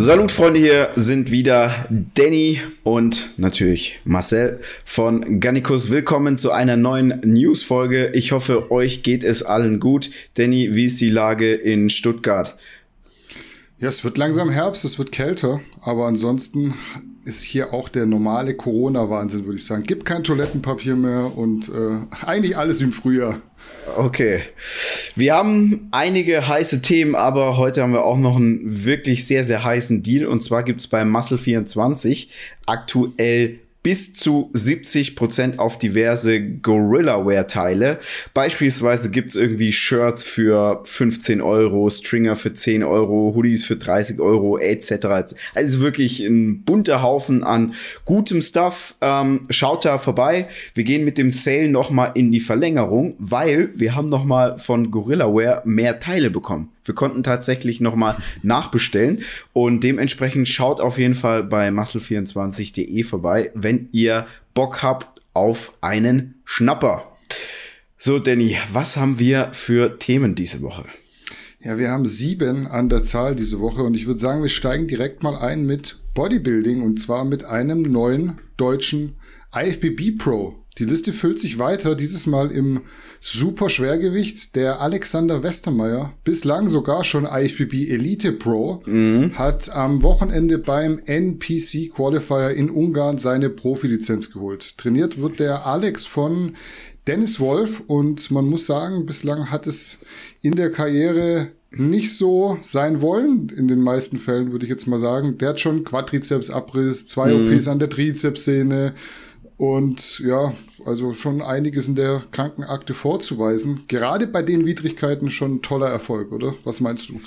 Salut 0.00 0.30
Freunde, 0.30 0.60
hier 0.60 0.90
sind 0.94 1.32
wieder 1.32 1.74
Danny 2.14 2.60
und 2.84 3.30
natürlich 3.36 3.98
Marcel 4.04 4.60
von 4.84 5.40
Gannikus. 5.40 5.90
Willkommen 5.90 6.38
zu 6.38 6.52
einer 6.52 6.76
neuen 6.76 7.20
News-Folge. 7.24 8.12
Ich 8.14 8.30
hoffe, 8.30 8.70
euch 8.70 9.02
geht 9.02 9.24
es 9.24 9.42
allen 9.42 9.80
gut. 9.80 10.10
Danny, 10.34 10.76
wie 10.76 10.84
ist 10.84 11.00
die 11.00 11.08
Lage 11.08 11.52
in 11.52 11.88
Stuttgart? 11.88 12.56
Ja, 13.80 13.88
es 13.88 14.04
wird 14.04 14.18
langsam 14.18 14.50
Herbst, 14.50 14.84
es 14.84 15.00
wird 15.00 15.10
kälter, 15.10 15.60
aber 15.80 16.06
ansonsten 16.06 16.74
ist 17.24 17.42
hier 17.42 17.74
auch 17.74 17.88
der 17.88 18.06
normale 18.06 18.54
Corona-Wahnsinn, 18.54 19.44
würde 19.44 19.56
ich 19.56 19.66
sagen. 19.66 19.82
Gibt 19.82 20.04
kein 20.04 20.24
Toilettenpapier 20.24 20.96
mehr 20.96 21.36
und 21.36 21.68
äh, 21.68 22.24
eigentlich 22.24 22.56
alles 22.56 22.80
im 22.80 22.92
Frühjahr. 22.92 23.40
Okay. 23.96 24.42
Wir 25.14 25.34
haben 25.34 25.88
einige 25.90 26.46
heiße 26.46 26.82
Themen, 26.82 27.14
aber 27.14 27.56
heute 27.56 27.82
haben 27.82 27.92
wir 27.92 28.04
auch 28.04 28.18
noch 28.18 28.36
einen 28.36 28.84
wirklich 28.84 29.26
sehr, 29.26 29.44
sehr 29.44 29.64
heißen 29.64 30.02
Deal. 30.02 30.26
Und 30.26 30.42
zwar 30.42 30.62
gibt 30.62 30.80
es 30.80 30.86
bei 30.86 31.04
Muscle 31.04 31.38
24 31.38 32.32
aktuell 32.66 33.60
bis 33.88 34.12
zu 34.12 34.50
70 34.52 35.16
Prozent 35.16 35.58
auf 35.58 35.78
diverse 35.78 36.42
Gorilla-Wear-Teile. 36.42 37.98
Beispielsweise 38.34 39.10
gibt's 39.10 39.34
irgendwie 39.34 39.72
Shirts 39.72 40.24
für 40.24 40.82
15 40.84 41.40
Euro, 41.40 41.88
Stringer 41.88 42.36
für 42.36 42.52
10 42.52 42.84
Euro, 42.84 43.32
Hoodies 43.34 43.64
für 43.64 43.76
30 43.76 44.20
Euro, 44.20 44.58
etc. 44.58 45.32
Also 45.54 45.80
wirklich 45.80 46.20
ein 46.20 46.64
bunter 46.64 47.00
Haufen 47.00 47.42
an 47.42 47.72
gutem 48.04 48.42
Stuff. 48.42 48.94
Ähm, 49.00 49.46
schaut 49.48 49.86
da 49.86 49.96
vorbei. 49.96 50.48
Wir 50.74 50.84
gehen 50.84 51.06
mit 51.06 51.16
dem 51.16 51.30
Sale 51.30 51.70
nochmal 51.70 52.12
in 52.14 52.30
die 52.30 52.40
Verlängerung, 52.40 53.14
weil 53.18 53.70
wir 53.74 53.94
haben 53.94 54.10
nochmal 54.10 54.58
von 54.58 54.90
Gorilla 54.90 55.34
Wear 55.34 55.62
mehr 55.64 55.98
Teile 55.98 56.28
bekommen. 56.28 56.72
Wir 56.88 56.94
konnten 56.94 57.22
tatsächlich 57.22 57.80
nochmal 57.80 58.16
nachbestellen 58.42 59.22
und 59.52 59.84
dementsprechend 59.84 60.48
schaut 60.48 60.80
auf 60.80 60.98
jeden 60.98 61.14
Fall 61.14 61.44
bei 61.44 61.68
muscle24.de 61.68 63.04
vorbei, 63.04 63.50
wenn 63.54 63.88
ihr 63.92 64.26
Bock 64.54 64.82
habt 64.82 65.22
auf 65.34 65.74
einen 65.80 66.40
Schnapper. 66.44 67.04
So, 67.96 68.18
Danny, 68.18 68.56
was 68.72 68.96
haben 68.96 69.18
wir 69.18 69.50
für 69.52 69.98
Themen 69.98 70.34
diese 70.34 70.62
Woche? 70.62 70.84
Ja, 71.60 71.76
wir 71.76 71.90
haben 71.90 72.06
sieben 72.06 72.68
an 72.68 72.88
der 72.88 73.02
Zahl 73.02 73.34
diese 73.34 73.60
Woche 73.60 73.82
und 73.82 73.94
ich 73.94 74.06
würde 74.06 74.20
sagen, 74.20 74.42
wir 74.42 74.48
steigen 74.48 74.86
direkt 74.86 75.22
mal 75.22 75.36
ein 75.36 75.66
mit 75.66 75.98
Bodybuilding 76.14 76.82
und 76.82 77.00
zwar 77.00 77.24
mit 77.24 77.44
einem 77.44 77.82
neuen 77.82 78.38
deutschen 78.56 79.16
IFBB 79.52 80.16
Pro. 80.18 80.64
Die 80.78 80.84
Liste 80.84 81.12
füllt 81.12 81.40
sich 81.40 81.58
weiter, 81.58 81.96
dieses 81.96 82.26
Mal 82.26 82.50
im 82.50 82.82
Superschwergewicht. 83.20 84.54
Der 84.54 84.80
Alexander 84.80 85.42
Westermeier, 85.42 86.12
bislang 86.22 86.68
sogar 86.68 87.02
schon 87.02 87.26
IFBB 87.26 87.90
Elite 87.90 88.32
Pro, 88.32 88.82
mhm. 88.86 89.32
hat 89.36 89.70
am 89.70 90.02
Wochenende 90.02 90.58
beim 90.58 91.00
NPC 91.04 91.90
Qualifier 91.92 92.50
in 92.50 92.70
Ungarn 92.70 93.18
seine 93.18 93.50
Profilizenz 93.50 94.30
geholt. 94.30 94.78
Trainiert 94.78 95.20
wird 95.20 95.40
der 95.40 95.66
Alex 95.66 96.04
von 96.04 96.52
Dennis 97.08 97.40
Wolf 97.40 97.82
und 97.86 98.30
man 98.30 98.46
muss 98.46 98.66
sagen, 98.66 99.04
bislang 99.04 99.50
hat 99.50 99.66
es 99.66 99.98
in 100.42 100.54
der 100.54 100.70
Karriere 100.70 101.48
nicht 101.70 102.16
so 102.16 102.58
sein 102.62 103.00
wollen, 103.00 103.50
in 103.50 103.68
den 103.68 103.80
meisten 103.80 104.18
Fällen 104.18 104.52
würde 104.52 104.64
ich 104.64 104.70
jetzt 104.70 104.86
mal 104.86 104.98
sagen. 104.98 105.38
Der 105.38 105.50
hat 105.50 105.60
schon 105.60 105.84
Quadrizepsabriss, 105.84 107.06
zwei 107.06 107.34
mhm. 107.34 107.52
OPs 107.52 107.68
an 107.68 107.78
der 107.78 107.90
Trizepssehne, 107.90 108.94
und 109.58 110.20
ja, 110.20 110.54
also 110.86 111.12
schon 111.14 111.42
einiges 111.42 111.88
in 111.88 111.96
der 111.96 112.22
Krankenakte 112.30 112.94
vorzuweisen. 112.94 113.84
Gerade 113.88 114.26
bei 114.26 114.42
den 114.42 114.64
Widrigkeiten 114.64 115.30
schon 115.30 115.56
ein 115.56 115.62
toller 115.62 115.88
Erfolg, 115.88 116.32
oder? 116.32 116.54
Was 116.64 116.80
meinst 116.80 117.08
du? 117.10 117.20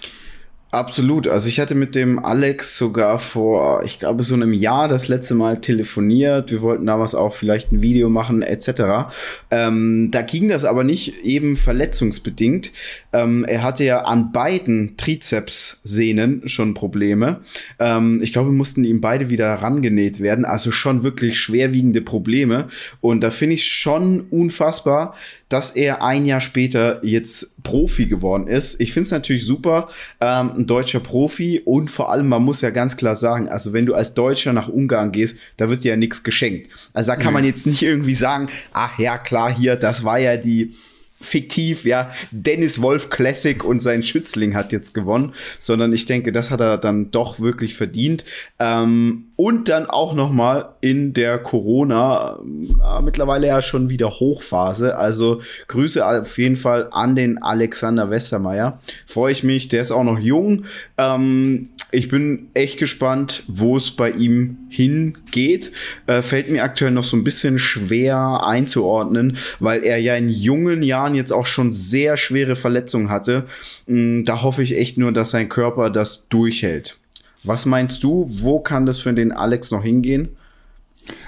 Absolut. 0.73 1.27
Also 1.27 1.49
ich 1.49 1.59
hatte 1.59 1.75
mit 1.75 1.95
dem 1.95 2.23
Alex 2.23 2.77
sogar 2.77 3.19
vor, 3.19 3.83
ich 3.83 3.99
glaube, 3.99 4.23
so 4.23 4.35
einem 4.35 4.53
Jahr 4.53 4.87
das 4.87 5.09
letzte 5.09 5.35
Mal 5.35 5.59
telefoniert. 5.59 6.49
Wir 6.49 6.61
wollten 6.61 6.85
damals 6.85 7.13
auch 7.13 7.33
vielleicht 7.33 7.73
ein 7.73 7.81
Video 7.81 8.07
machen 8.07 8.41
etc. 8.41 9.11
Ähm, 9.49 10.11
da 10.11 10.21
ging 10.21 10.47
das 10.47 10.63
aber 10.63 10.85
nicht 10.85 11.25
eben 11.25 11.57
verletzungsbedingt. 11.57 12.71
Ähm, 13.11 13.43
er 13.43 13.63
hatte 13.63 13.83
ja 13.83 14.03
an 14.03 14.31
beiden 14.31 14.95
Trizepssehnen 14.95 16.47
schon 16.47 16.73
Probleme. 16.73 17.41
Ähm, 17.77 18.21
ich 18.23 18.31
glaube, 18.31 18.47
wir 18.51 18.55
mussten 18.57 18.85
ihm 18.85 19.01
beide 19.01 19.29
wieder 19.29 19.53
rangenäht 19.55 20.21
werden. 20.21 20.45
Also 20.45 20.71
schon 20.71 21.03
wirklich 21.03 21.37
schwerwiegende 21.37 22.01
Probleme. 22.01 22.69
Und 23.01 23.25
da 23.25 23.29
finde 23.29 23.55
ich 23.55 23.65
schon 23.65 24.21
unfassbar, 24.29 25.15
dass 25.51 25.71
er 25.71 26.01
ein 26.01 26.25
Jahr 26.25 26.41
später 26.41 26.99
jetzt 27.03 27.61
Profi 27.63 28.05
geworden 28.05 28.47
ist. 28.47 28.79
Ich 28.79 28.93
finde 28.93 29.05
es 29.05 29.11
natürlich 29.11 29.45
super, 29.45 29.87
ähm, 30.19 30.51
ein 30.57 30.67
deutscher 30.67 30.99
Profi 30.99 31.61
und 31.65 31.89
vor 31.89 32.11
allem, 32.11 32.27
man 32.27 32.43
muss 32.43 32.61
ja 32.61 32.69
ganz 32.69 32.97
klar 32.97 33.15
sagen, 33.15 33.49
also 33.49 33.73
wenn 33.73 33.85
du 33.85 33.93
als 33.93 34.13
Deutscher 34.13 34.53
nach 34.53 34.67
Ungarn 34.67 35.11
gehst, 35.11 35.37
da 35.57 35.69
wird 35.69 35.83
dir 35.83 35.89
ja 35.89 35.97
nichts 35.97 36.23
geschenkt. 36.23 36.69
Also 36.93 37.11
da 37.11 37.17
kann 37.17 37.33
man 37.33 37.45
jetzt 37.45 37.67
nicht 37.67 37.81
irgendwie 37.81 38.13
sagen, 38.13 38.47
ach 38.73 38.97
ja, 38.97 39.17
klar, 39.17 39.53
hier, 39.53 39.75
das 39.75 40.03
war 40.03 40.19
ja 40.19 40.37
die 40.37 40.73
fiktiv, 41.21 41.85
ja, 41.85 42.11
Dennis 42.31 42.81
Wolf 42.81 43.09
Classic 43.09 43.63
und 43.63 43.79
sein 43.79 44.03
Schützling 44.03 44.55
hat 44.55 44.71
jetzt 44.71 44.93
gewonnen, 44.93 45.33
sondern 45.59 45.93
ich 45.93 46.05
denke, 46.05 46.31
das 46.31 46.49
hat 46.49 46.59
er 46.59 46.77
dann 46.77 47.11
doch 47.11 47.39
wirklich 47.39 47.75
verdient. 47.75 48.25
Ähm, 48.59 49.30
und 49.41 49.69
dann 49.69 49.87
auch 49.87 50.13
noch 50.13 50.31
mal 50.31 50.75
in 50.81 51.13
der 51.13 51.39
Corona, 51.39 52.37
äh, 52.37 53.01
mittlerweile 53.01 53.47
ja 53.47 53.63
schon 53.63 53.89
wieder 53.89 54.11
Hochphase. 54.11 54.99
Also 54.99 55.41
Grüße 55.67 56.05
auf 56.05 56.37
jeden 56.37 56.55
Fall 56.55 56.89
an 56.91 57.15
den 57.15 57.41
Alexander 57.41 58.11
Westermeier. 58.11 58.79
Freue 59.07 59.31
ich 59.31 59.41
mich, 59.41 59.67
der 59.67 59.81
ist 59.81 59.91
auch 59.91 60.03
noch 60.03 60.19
jung. 60.19 60.65
Ähm, 60.99 61.69
ich 61.89 62.07
bin 62.07 62.49
echt 62.53 62.77
gespannt, 62.77 63.41
wo 63.47 63.77
es 63.77 63.89
bei 63.89 64.11
ihm 64.11 64.57
hingeht. 64.69 65.71
Äh, 66.05 66.21
fällt 66.21 66.51
mir 66.51 66.61
aktuell 66.61 66.91
noch 66.91 67.03
so 67.03 67.17
ein 67.17 67.23
bisschen 67.23 67.57
schwer 67.57 68.45
einzuordnen, 68.45 69.37
weil 69.59 69.83
er 69.83 69.97
ja 69.97 70.15
in 70.17 70.29
jungen 70.29 70.83
Jahren 70.83 71.15
jetzt 71.15 71.33
auch 71.33 71.47
schon 71.47 71.71
sehr 71.71 72.15
schwere 72.15 72.55
Verletzungen 72.55 73.09
hatte. 73.09 73.47
Mm, 73.87 74.21
da 74.23 74.43
hoffe 74.43 74.61
ich 74.61 74.77
echt 74.77 74.99
nur, 74.99 75.11
dass 75.11 75.31
sein 75.31 75.49
Körper 75.49 75.89
das 75.89 76.27
durchhält. 76.29 77.00
Was 77.43 77.65
meinst 77.65 78.03
du, 78.03 78.29
wo 78.39 78.59
kann 78.59 78.85
das 78.85 78.99
für 78.99 79.13
den 79.13 79.31
Alex 79.31 79.71
noch 79.71 79.83
hingehen? 79.83 80.29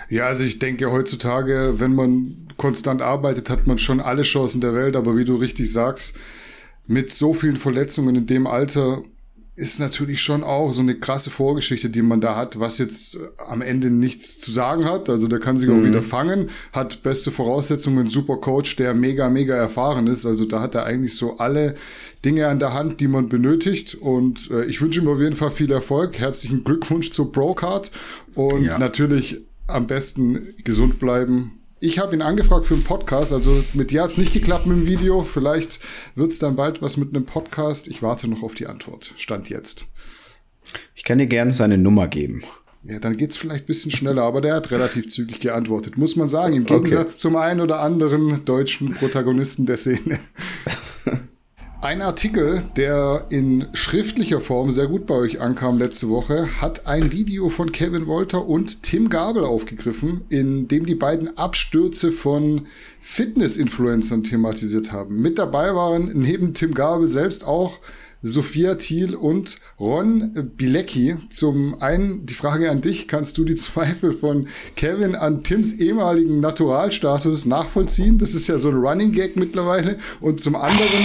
Ja, 0.09 0.27
also 0.27 0.43
ich 0.43 0.59
denke 0.59 0.91
heutzutage, 0.91 1.75
wenn 1.77 1.95
man 1.95 2.47
konstant 2.57 3.01
arbeitet, 3.01 3.49
hat 3.49 3.65
man 3.65 3.79
schon 3.79 3.99
alle 3.99 4.21
Chancen 4.23 4.61
der 4.61 4.75
Welt, 4.75 4.95
aber 4.95 5.17
wie 5.17 5.25
du 5.25 5.35
richtig 5.35 5.71
sagst, 5.71 6.15
mit 6.87 7.11
so 7.11 7.33
vielen 7.33 7.55
Verletzungen 7.55 8.15
in 8.15 8.27
dem 8.27 8.45
Alter 8.45 9.01
ist 9.55 9.79
natürlich 9.79 10.21
schon 10.21 10.43
auch 10.43 10.71
so 10.71 10.81
eine 10.81 10.95
krasse 10.95 11.29
Vorgeschichte, 11.29 11.89
die 11.89 12.01
man 12.01 12.21
da 12.21 12.35
hat, 12.35 12.59
was 12.59 12.79
jetzt 12.79 13.15
äh, 13.15 13.19
am 13.47 13.61
Ende 13.61 13.91
nichts 13.91 14.39
zu 14.39 14.51
sagen 14.51 14.85
hat. 14.85 15.09
Also 15.09 15.27
der 15.27 15.39
kann 15.39 15.57
sich 15.57 15.69
mhm. 15.69 15.79
auch 15.79 15.85
wieder 15.85 16.01
fangen, 16.01 16.49
hat 16.71 17.03
beste 17.03 17.29
Voraussetzungen, 17.29 18.07
super 18.07 18.37
Coach, 18.37 18.75
der 18.77 18.95
mega, 18.95 19.29
mega 19.29 19.55
erfahren 19.55 20.07
ist. 20.07 20.25
Also 20.25 20.45
da 20.45 20.59
hat 20.59 20.73
er 20.73 20.85
eigentlich 20.85 21.15
so 21.15 21.37
alle 21.37 21.75
Dinge 22.25 22.47
an 22.47 22.59
der 22.59 22.73
Hand, 22.73 22.99
die 22.99 23.07
man 23.07 23.29
benötigt. 23.29 23.93
Und 23.95 24.49
äh, 24.49 24.65
ich 24.65 24.81
wünsche 24.81 25.01
ihm 25.01 25.07
auf 25.07 25.19
jeden 25.19 25.35
Fall 25.35 25.51
viel 25.51 25.71
Erfolg. 25.71 26.17
Herzlichen 26.17 26.63
Glückwunsch 26.63 27.11
zur 27.11 27.31
Pro-Card 27.31 27.91
und 28.33 28.65
ja. 28.65 28.77
natürlich 28.79 29.41
am 29.67 29.85
besten 29.85 30.55
gesund 30.63 30.99
bleiben 30.99 31.62
ich 31.83 31.99
habe 31.99 32.15
ihn 32.15 32.21
angefragt 32.21 32.65
für 32.65 32.75
einen 32.75 32.85
Podcast, 32.85 33.33
also 33.33 33.61
mit 33.73 33.91
dir 33.91 34.03
hat 34.03 34.11
es 34.11 34.17
nicht 34.17 34.31
geklappt 34.31 34.65
mit 34.65 34.77
dem 34.77 34.85
Video. 34.85 35.21
Vielleicht 35.21 35.81
wird 36.15 36.31
es 36.31 36.39
dann 36.39 36.55
bald 36.55 36.81
was 36.81 36.95
mit 36.95 37.13
einem 37.13 37.25
Podcast. 37.25 37.89
Ich 37.89 38.01
warte 38.01 38.29
noch 38.29 38.41
auf 38.41 38.53
die 38.53 38.67
Antwort. 38.67 39.13
Stand 39.17 39.49
jetzt. 39.49 39.85
Ich 40.95 41.03
kann 41.03 41.17
dir 41.17 41.25
gerne 41.25 41.51
seine 41.51 41.77
Nummer 41.77 42.07
geben. 42.07 42.43
Ja, 42.83 42.99
dann 42.99 43.17
geht 43.17 43.31
es 43.31 43.37
vielleicht 43.37 43.65
ein 43.65 43.67
bisschen 43.67 43.91
schneller, 43.91 44.23
aber 44.23 44.39
der 44.39 44.55
hat 44.55 44.71
relativ 44.71 45.07
zügig 45.07 45.41
geantwortet, 45.41 45.97
muss 45.97 46.15
man 46.15 46.29
sagen, 46.29 46.55
im 46.55 46.65
Gegensatz 46.65 47.13
okay. 47.13 47.19
zum 47.19 47.35
einen 47.35 47.59
oder 47.59 47.81
anderen 47.81 48.45
deutschen 48.45 48.93
Protagonisten 48.93 49.65
der 49.65 49.75
Szene. 49.75 50.19
Ein 51.83 52.01
Artikel, 52.01 52.63
der 52.77 53.25
in 53.27 53.67
schriftlicher 53.73 54.39
Form 54.39 54.71
sehr 54.71 54.87
gut 54.87 55.05
bei 55.05 55.15
euch 55.15 55.41
ankam 55.41 55.77
letzte 55.79 56.07
Woche, 56.07 56.61
hat 56.61 56.87
ein 56.87 57.11
Video 57.11 57.49
von 57.49 57.73
Kevin 57.73 58.07
Wolter 58.07 58.45
und 58.45 58.83
Tim 58.83 59.09
Gabel 59.09 59.43
aufgegriffen, 59.43 60.21
in 60.29 60.69
dem 60.69 60.85
die 60.85 60.95
beiden 60.95 61.37
Abstürze 61.37 62.13
von 62.13 62.67
Fitness-Influencern 63.01 64.23
thematisiert 64.23 64.93
haben. 64.93 65.21
Mit 65.21 65.37
dabei 65.37 65.75
waren 65.75 66.13
neben 66.13 66.53
Tim 66.53 66.73
Gabel 66.73 67.09
selbst 67.09 67.43
auch 67.43 67.79
Sophia 68.25 68.75
Thiel 68.75 69.15
und 69.15 69.57
Ron 69.77 70.53
Bilecki. 70.55 71.17
Zum 71.29 71.81
einen 71.81 72.25
die 72.25 72.33
Frage 72.33 72.71
an 72.71 72.79
dich, 72.79 73.09
kannst 73.09 73.37
du 73.37 73.43
die 73.43 73.55
Zweifel 73.63 74.13
von 74.13 74.47
Kevin 74.77 75.13
an 75.15 75.43
Tims 75.43 75.73
ehemaligen 75.73 76.39
Naturalstatus 76.39 77.45
nachvollziehen? 77.45 78.17
Das 78.17 78.33
ist 78.33 78.47
ja 78.47 78.57
so 78.57 78.69
ein 78.69 78.75
Running 78.75 79.11
Gag 79.11 79.35
mittlerweile. 79.35 79.99
Und 80.21 80.39
zum 80.39 80.55
anderen, 80.55 81.03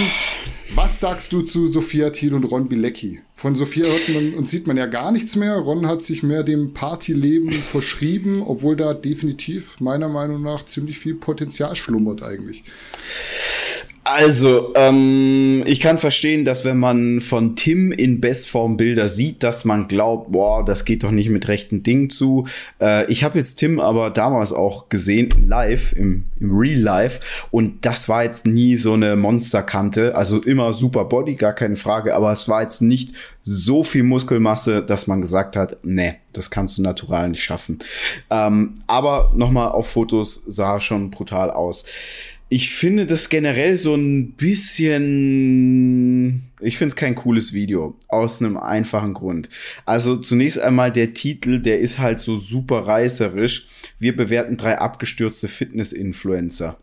was 0.75 1.01
sagst 1.01 1.33
du 1.33 1.41
zu 1.41 1.67
Sophia 1.67 2.09
Thiel 2.11 2.33
und 2.33 2.45
Ron 2.45 2.69
Bilecki? 2.69 3.19
Von 3.35 3.53
Sophia 3.53 3.85
hört 3.85 4.09
man 4.09 4.33
und 4.35 4.47
sieht 4.47 4.65
man 4.65 4.77
ja 4.77 4.85
gar 4.85 5.11
nichts 5.11 5.35
mehr. 5.35 5.55
Ron 5.55 5.87
hat 5.87 6.03
sich 6.03 6.23
mehr 6.23 6.43
dem 6.43 6.73
Partyleben 6.73 7.51
verschrieben, 7.51 8.43
obwohl 8.45 8.77
da 8.77 8.93
definitiv 8.93 9.81
meiner 9.81 10.07
Meinung 10.07 10.41
nach 10.41 10.65
ziemlich 10.65 10.99
viel 10.99 11.15
Potenzial 11.15 11.75
schlummert 11.75 12.23
eigentlich. 12.23 12.63
Also, 14.11 14.73
ähm, 14.75 15.61
ich 15.67 15.79
kann 15.79 15.99
verstehen, 15.99 16.43
dass 16.43 16.65
wenn 16.65 16.79
man 16.79 17.21
von 17.21 17.55
Tim 17.55 17.91
in 17.91 18.19
Bestform 18.19 18.75
Bilder 18.75 19.07
sieht, 19.07 19.43
dass 19.43 19.65
man 19.65 19.87
glaubt, 19.87 20.31
boah, 20.31 20.65
das 20.65 20.83
geht 20.83 21.03
doch 21.03 21.11
nicht 21.11 21.29
mit 21.29 21.47
rechten 21.47 21.83
Dingen 21.83 22.09
zu. 22.09 22.47
Äh, 22.81 23.05
ich 23.11 23.23
habe 23.23 23.37
jetzt 23.37 23.57
Tim 23.57 23.79
aber 23.79 24.09
damals 24.09 24.51
auch 24.51 24.89
gesehen, 24.89 25.29
live, 25.45 25.93
im, 25.93 26.23
im 26.39 26.57
Real 26.57 26.79
Life, 26.79 27.19
und 27.51 27.85
das 27.85 28.09
war 28.09 28.23
jetzt 28.23 28.47
nie 28.47 28.77
so 28.77 28.93
eine 28.93 29.15
Monsterkante. 29.15 30.15
Also 30.15 30.41
immer 30.41 30.73
super 30.73 31.05
Body, 31.05 31.35
gar 31.35 31.53
keine 31.53 31.75
Frage, 31.75 32.15
aber 32.15 32.33
es 32.33 32.49
war 32.49 32.63
jetzt 32.63 32.81
nicht 32.81 33.13
so 33.43 33.83
viel 33.83 34.01
Muskelmasse, 34.01 34.81
dass 34.81 35.05
man 35.05 35.21
gesagt 35.21 35.55
hat, 35.55 35.77
nee, 35.83 36.15
das 36.33 36.49
kannst 36.49 36.79
du 36.79 36.81
natural 36.81 37.29
nicht 37.29 37.43
schaffen. 37.43 37.77
Ähm, 38.31 38.73
aber 38.87 39.31
nochmal 39.35 39.69
auf 39.69 39.91
Fotos 39.91 40.43
sah 40.47 40.81
schon 40.81 41.11
brutal 41.11 41.51
aus 41.51 41.85
ich 42.49 42.71
finde 42.71 43.05
das 43.05 43.29
generell 43.29 43.77
so 43.77 43.93
ein 43.93 44.31
bisschen. 44.33 45.29
Ich 46.61 46.77
finde 46.77 46.93
es 46.93 46.95
kein 46.95 47.13
cooles 47.13 47.53
Video. 47.53 47.95
Aus 48.07 48.41
einem 48.41 48.57
einfachen 48.57 49.13
Grund. 49.13 49.49
Also 49.85 50.17
zunächst 50.17 50.59
einmal 50.59 50.91
der 50.91 51.13
Titel, 51.13 51.61
der 51.61 51.79
ist 51.79 51.99
halt 51.99 52.19
so 52.19 52.37
super 52.37 52.87
reißerisch. 52.87 53.67
Wir 53.99 54.15
bewerten 54.15 54.57
drei 54.57 54.79
abgestürzte 54.79 55.47
Fitness-Influencer. 55.47 56.79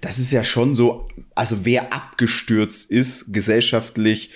Das 0.00 0.18
ist 0.18 0.32
ja 0.32 0.42
schon 0.42 0.74
so, 0.74 1.06
also 1.36 1.64
wer 1.64 1.92
abgestürzt 1.92 2.90
ist, 2.90 3.32
gesellschaftlich 3.32 4.30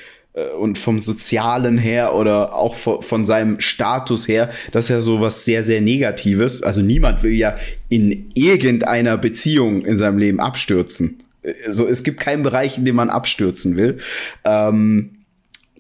und 0.59 0.79
vom 0.79 0.99
Sozialen 0.99 1.79
her 1.79 2.15
oder 2.15 2.55
auch 2.55 2.75
von, 2.75 3.25
seinem 3.25 3.61
Status 3.61 4.27
her, 4.27 4.51
das 4.73 4.87
ist 4.87 4.91
ja 4.91 5.01
so 5.01 5.21
was 5.21 5.45
sehr, 5.45 5.63
sehr 5.63 5.81
Negatives. 5.81 6.63
Also 6.63 6.83
niemand 6.83 7.23
will 7.23 7.33
ja 7.33 7.57
in 7.89 8.33
irgendeiner 8.35 9.17
Beziehung 9.17 9.85
in 9.85 9.97
seinem 9.97 10.19
Leben 10.19 10.41
abstürzen. 10.41 11.19
Also 11.67 11.87
es 11.87 12.03
gibt 12.03 12.19
keinen 12.19 12.43
Bereich, 12.43 12.79
in 12.79 12.85
dem 12.85 12.97
man 12.97 13.11
abstürzen 13.11 13.77
will. 13.77 13.99
Ähm, 14.45 15.11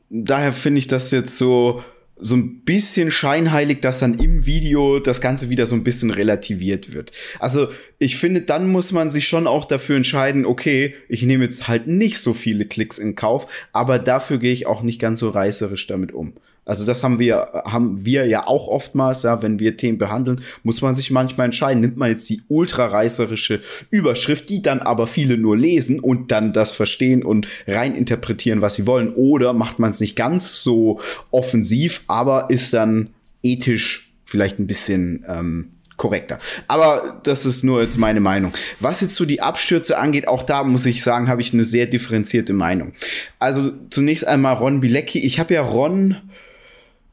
daher 0.08 0.52
finde 0.52 0.78
ich 0.78 0.86
das 0.86 1.10
jetzt 1.10 1.36
so, 1.36 1.82
so 2.16 2.36
ein 2.36 2.60
bisschen 2.60 3.10
scheinheilig, 3.10 3.80
dass 3.80 3.98
dann 3.98 4.18
im 4.18 4.46
Video 4.46 5.00
das 5.00 5.20
Ganze 5.20 5.50
wieder 5.50 5.66
so 5.66 5.74
ein 5.74 5.84
bisschen 5.84 6.10
relativiert 6.10 6.92
wird. 6.92 7.10
Also 7.40 7.68
ich 7.98 8.16
finde, 8.16 8.42
dann 8.42 8.68
muss 8.68 8.92
man 8.92 9.10
sich 9.10 9.26
schon 9.26 9.46
auch 9.46 9.64
dafür 9.64 9.96
entscheiden, 9.96 10.46
okay, 10.46 10.94
ich 11.08 11.22
nehme 11.22 11.44
jetzt 11.44 11.66
halt 11.66 11.86
nicht 11.86 12.18
so 12.18 12.32
viele 12.32 12.66
Klicks 12.66 12.98
in 12.98 13.16
Kauf, 13.16 13.68
aber 13.72 13.98
dafür 13.98 14.38
gehe 14.38 14.52
ich 14.52 14.66
auch 14.66 14.82
nicht 14.82 15.00
ganz 15.00 15.18
so 15.18 15.28
reißerisch 15.28 15.86
damit 15.86 16.12
um. 16.12 16.34
Also 16.64 16.84
das 16.84 17.02
haben 17.02 17.18
wir, 17.18 17.62
haben 17.66 18.04
wir 18.04 18.26
ja 18.26 18.46
auch 18.46 18.68
oftmals, 18.68 19.22
ja, 19.22 19.42
wenn 19.42 19.58
wir 19.58 19.76
Themen 19.76 19.98
behandeln, 19.98 20.40
muss 20.62 20.82
man 20.82 20.94
sich 20.94 21.10
manchmal 21.10 21.46
entscheiden, 21.46 21.80
nimmt 21.80 21.96
man 21.96 22.10
jetzt 22.10 22.28
die 22.28 22.42
ultrareißerische 22.48 23.60
Überschrift, 23.90 24.48
die 24.48 24.62
dann 24.62 24.80
aber 24.80 25.06
viele 25.06 25.36
nur 25.36 25.56
lesen 25.56 26.00
und 26.00 26.30
dann 26.30 26.52
das 26.52 26.72
verstehen 26.72 27.22
und 27.22 27.48
rein 27.66 27.94
interpretieren, 27.94 28.62
was 28.62 28.76
sie 28.76 28.86
wollen, 28.86 29.10
oder 29.10 29.52
macht 29.52 29.78
man 29.78 29.90
es 29.90 30.00
nicht 30.00 30.16
ganz 30.16 30.62
so 30.62 31.00
offensiv, 31.30 32.02
aber 32.08 32.48
ist 32.48 32.72
dann 32.72 33.10
ethisch 33.42 34.12
vielleicht 34.24 34.58
ein 34.58 34.66
bisschen 34.66 35.24
ähm, 35.28 35.70
korrekter. 35.96 36.38
Aber 36.66 37.20
das 37.22 37.46
ist 37.46 37.62
nur 37.62 37.82
jetzt 37.82 37.98
meine 37.98 38.20
Meinung. 38.20 38.52
Was 38.80 39.00
jetzt 39.00 39.14
so 39.14 39.24
die 39.24 39.40
Abstürze 39.40 39.98
angeht, 39.98 40.28
auch 40.28 40.42
da 40.42 40.64
muss 40.64 40.86
ich 40.86 41.02
sagen, 41.02 41.28
habe 41.28 41.40
ich 41.40 41.52
eine 41.52 41.64
sehr 41.64 41.86
differenzierte 41.86 42.52
Meinung. 42.52 42.92
Also 43.38 43.72
zunächst 43.90 44.26
einmal 44.26 44.54
Ron 44.54 44.80
Bilecki. 44.80 45.20
Ich 45.20 45.38
habe 45.38 45.54
ja 45.54 45.62
Ron 45.62 46.16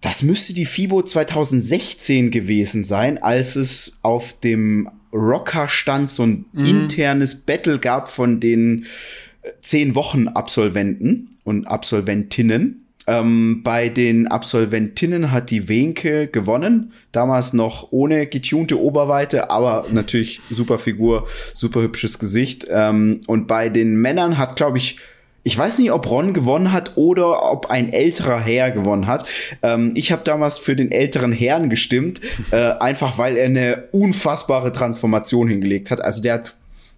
das 0.01 0.23
müsste 0.23 0.53
die 0.53 0.65
FIBO 0.65 1.03
2016 1.03 2.31
gewesen 2.31 2.83
sein, 2.83 3.21
als 3.21 3.55
es 3.55 3.99
auf 4.01 4.39
dem 4.39 4.89
Rocker-Stand 5.13 6.09
so 6.09 6.23
ein 6.23 6.45
mhm. 6.53 6.65
internes 6.65 7.35
Battle 7.35 7.79
gab 7.79 8.09
von 8.09 8.39
den 8.39 8.85
äh, 9.43 9.51
zehn 9.61 9.95
Wochen 9.95 10.27
Absolventen 10.27 11.35
und 11.43 11.67
Absolventinnen. 11.67 12.85
Ähm, 13.07 13.61
bei 13.63 13.89
den 13.89 14.27
Absolventinnen 14.27 15.31
hat 15.31 15.49
die 15.49 15.67
Wenke 15.67 16.27
gewonnen. 16.27 16.93
Damals 17.11 17.53
noch 17.53 17.91
ohne 17.91 18.27
getunte 18.27 18.79
Oberweite, 18.79 19.49
aber 19.49 19.85
natürlich 19.91 20.39
super 20.49 20.79
Figur, 20.79 21.27
super 21.53 21.81
hübsches 21.81 22.19
Gesicht. 22.19 22.67
Ähm, 22.69 23.21
und 23.27 23.47
bei 23.47 23.69
den 23.69 23.95
Männern 23.95 24.37
hat, 24.37 24.55
glaube 24.55 24.77
ich, 24.77 24.97
ich 25.43 25.57
weiß 25.57 25.79
nicht, 25.79 25.91
ob 25.91 26.09
Ron 26.09 26.33
gewonnen 26.33 26.71
hat 26.71 26.93
oder 26.95 27.51
ob 27.51 27.69
ein 27.71 27.91
älterer 27.91 28.39
Herr 28.39 28.71
gewonnen 28.71 29.07
hat. 29.07 29.27
Ähm, 29.63 29.91
ich 29.95 30.11
habe 30.11 30.23
damals 30.23 30.59
für 30.59 30.75
den 30.75 30.91
älteren 30.91 31.31
Herrn 31.31 31.69
gestimmt, 31.69 32.21
äh, 32.51 32.73
einfach 32.79 33.17
weil 33.17 33.37
er 33.37 33.45
eine 33.45 33.87
unfassbare 33.91 34.71
Transformation 34.71 35.47
hingelegt 35.47 35.89
hat. 35.89 36.03
Also 36.03 36.21
der 36.21 36.35
hat 36.35 36.55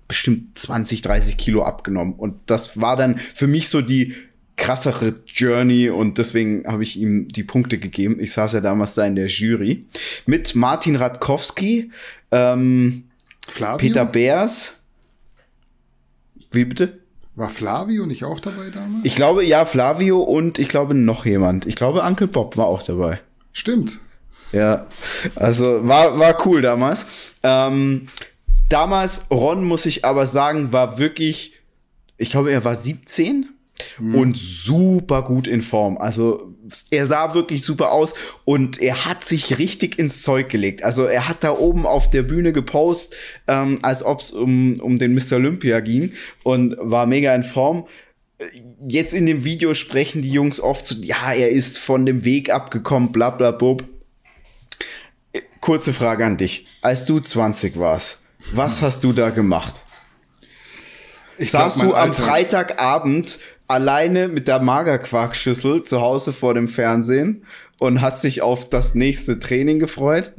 bestimmt 0.08 0.58
20, 0.58 1.02
30 1.02 1.38
Kilo 1.38 1.64
abgenommen. 1.64 2.14
Und 2.16 2.36
das 2.48 2.80
war 2.82 2.98
dann 2.98 3.18
für 3.18 3.48
mich 3.48 3.70
so 3.70 3.82
die 3.82 4.14
krassere 4.56 5.16
Journey 5.26 5.90
und 5.90 6.18
deswegen 6.20 6.66
habe 6.68 6.84
ich 6.84 7.00
ihm 7.00 7.28
die 7.28 7.44
Punkte 7.44 7.80
gegeben. 7.80 8.18
Ich 8.20 8.34
saß 8.34 8.54
ja 8.54 8.62
damals 8.62 8.94
da 8.94 9.06
in 9.06 9.16
der 9.16 9.28
Jury 9.28 9.86
mit 10.26 10.54
Martin 10.54 10.96
Radkowski, 10.96 11.92
ähm, 12.32 13.06
Peter 13.78 14.06
Beers. 14.06 14.76
Wie 16.52 16.66
bitte? 16.66 17.03
War 17.36 17.50
Flavio 17.50 18.06
nicht 18.06 18.24
auch 18.26 18.40
dabei 18.40 18.70
damals? 18.70 19.06
Ich 19.06 19.16
glaube, 19.16 19.44
ja, 19.44 19.66
Flavio 19.66 20.22
und 20.22 20.60
ich 20.60 20.70
glaube 20.70 20.94
noch 20.94 21.26
jemand. 21.26 21.66
Ich 21.66 21.76
glaube, 21.76 22.02
Uncle 22.02 22.28
Bob 22.28 22.58
war 22.58 22.68
auch 22.68 22.84
dabei. 22.84 23.22
Stimmt. 23.52 24.00
Ja, 24.52 24.86
also 25.36 25.88
war, 25.88 26.20
war 26.20 26.46
cool 26.46 26.62
damals. 26.62 27.08
Ähm, 27.42 28.08
damals, 28.70 29.26
Ron, 29.32 29.64
muss 29.64 29.88
ich 29.88 30.06
aber 30.06 30.28
sagen, 30.28 30.72
war 30.72 31.00
wirklich, 31.00 31.54
ich 32.18 32.30
glaube, 32.30 32.52
er 32.52 32.64
war 32.64 32.76
17 32.76 33.50
mhm. 33.98 34.16
und 34.16 34.38
super 34.38 35.24
gut 35.24 35.48
in 35.48 35.62
Form. 35.62 35.98
Also 35.98 36.53
er 36.92 37.06
sah 37.06 37.34
wirklich 37.34 37.64
super 37.64 37.92
aus 37.92 38.14
und 38.46 38.82
er 38.82 39.06
hat 39.06 39.24
sich 39.24 39.58
richtig 39.58 40.00
ins 40.00 40.22
Zeug 40.24 40.50
gelegt. 40.50 40.84
Also 40.84 41.06
er 41.06 41.28
hat 41.28 41.44
da 41.44 41.52
oben 41.52 41.86
auf 41.86 42.10
der 42.10 42.24
Bühne 42.24 42.54
gepostet, 42.54 43.18
ähm, 43.48 43.80
als 43.82 44.04
ob 44.04 44.22
es 44.22 44.32
um, 44.32 44.80
um 44.80 44.98
den 44.98 45.14
Mr. 45.14 45.34
Olympia 45.34 45.80
ging 45.80 46.14
und 46.44 46.76
war 46.80 47.06
mega 47.06 47.34
in 47.34 47.44
Form. 47.44 47.88
Jetzt 48.88 49.14
in 49.14 49.26
dem 49.26 49.46
Video 49.46 49.74
sprechen 49.74 50.22
die 50.22 50.32
Jungs 50.32 50.60
oft 50.60 50.86
so, 50.86 50.96
ja, 51.02 51.32
er 51.34 51.50
ist 51.50 51.78
von 51.78 52.06
dem 52.06 52.26
Weg 52.26 52.50
abgekommen, 52.50 53.12
bla 53.12 53.30
bla 53.30 53.52
bub. 53.52 53.84
Kurze 55.62 55.94
Frage 55.94 56.26
an 56.26 56.38
dich. 56.38 56.68
Als 56.82 57.06
du 57.06 57.20
20 57.20 57.80
warst, 57.80 58.20
was 58.52 58.82
hast 58.82 59.04
du 59.04 59.14
da 59.14 59.30
gemacht? 59.30 59.84
Ich 61.38 61.52
Saßt 61.52 61.78
glaub, 61.78 61.90
du 61.90 61.96
am 61.96 62.14
Freitagabend 62.14 63.40
alleine 63.68 64.28
mit 64.28 64.48
der 64.48 64.60
Magerquarkschüssel 64.60 65.84
zu 65.84 66.02
Hause 66.02 66.34
vor 66.34 66.54
dem 66.54 66.68
Fernsehen 66.68 67.44
und 67.80 68.02
hast 68.02 68.24
dich 68.24 68.42
auf 68.42 68.70
das 68.70 68.96
nächste 68.96 69.40
Training 69.40 69.80
gefreut? 69.80 70.34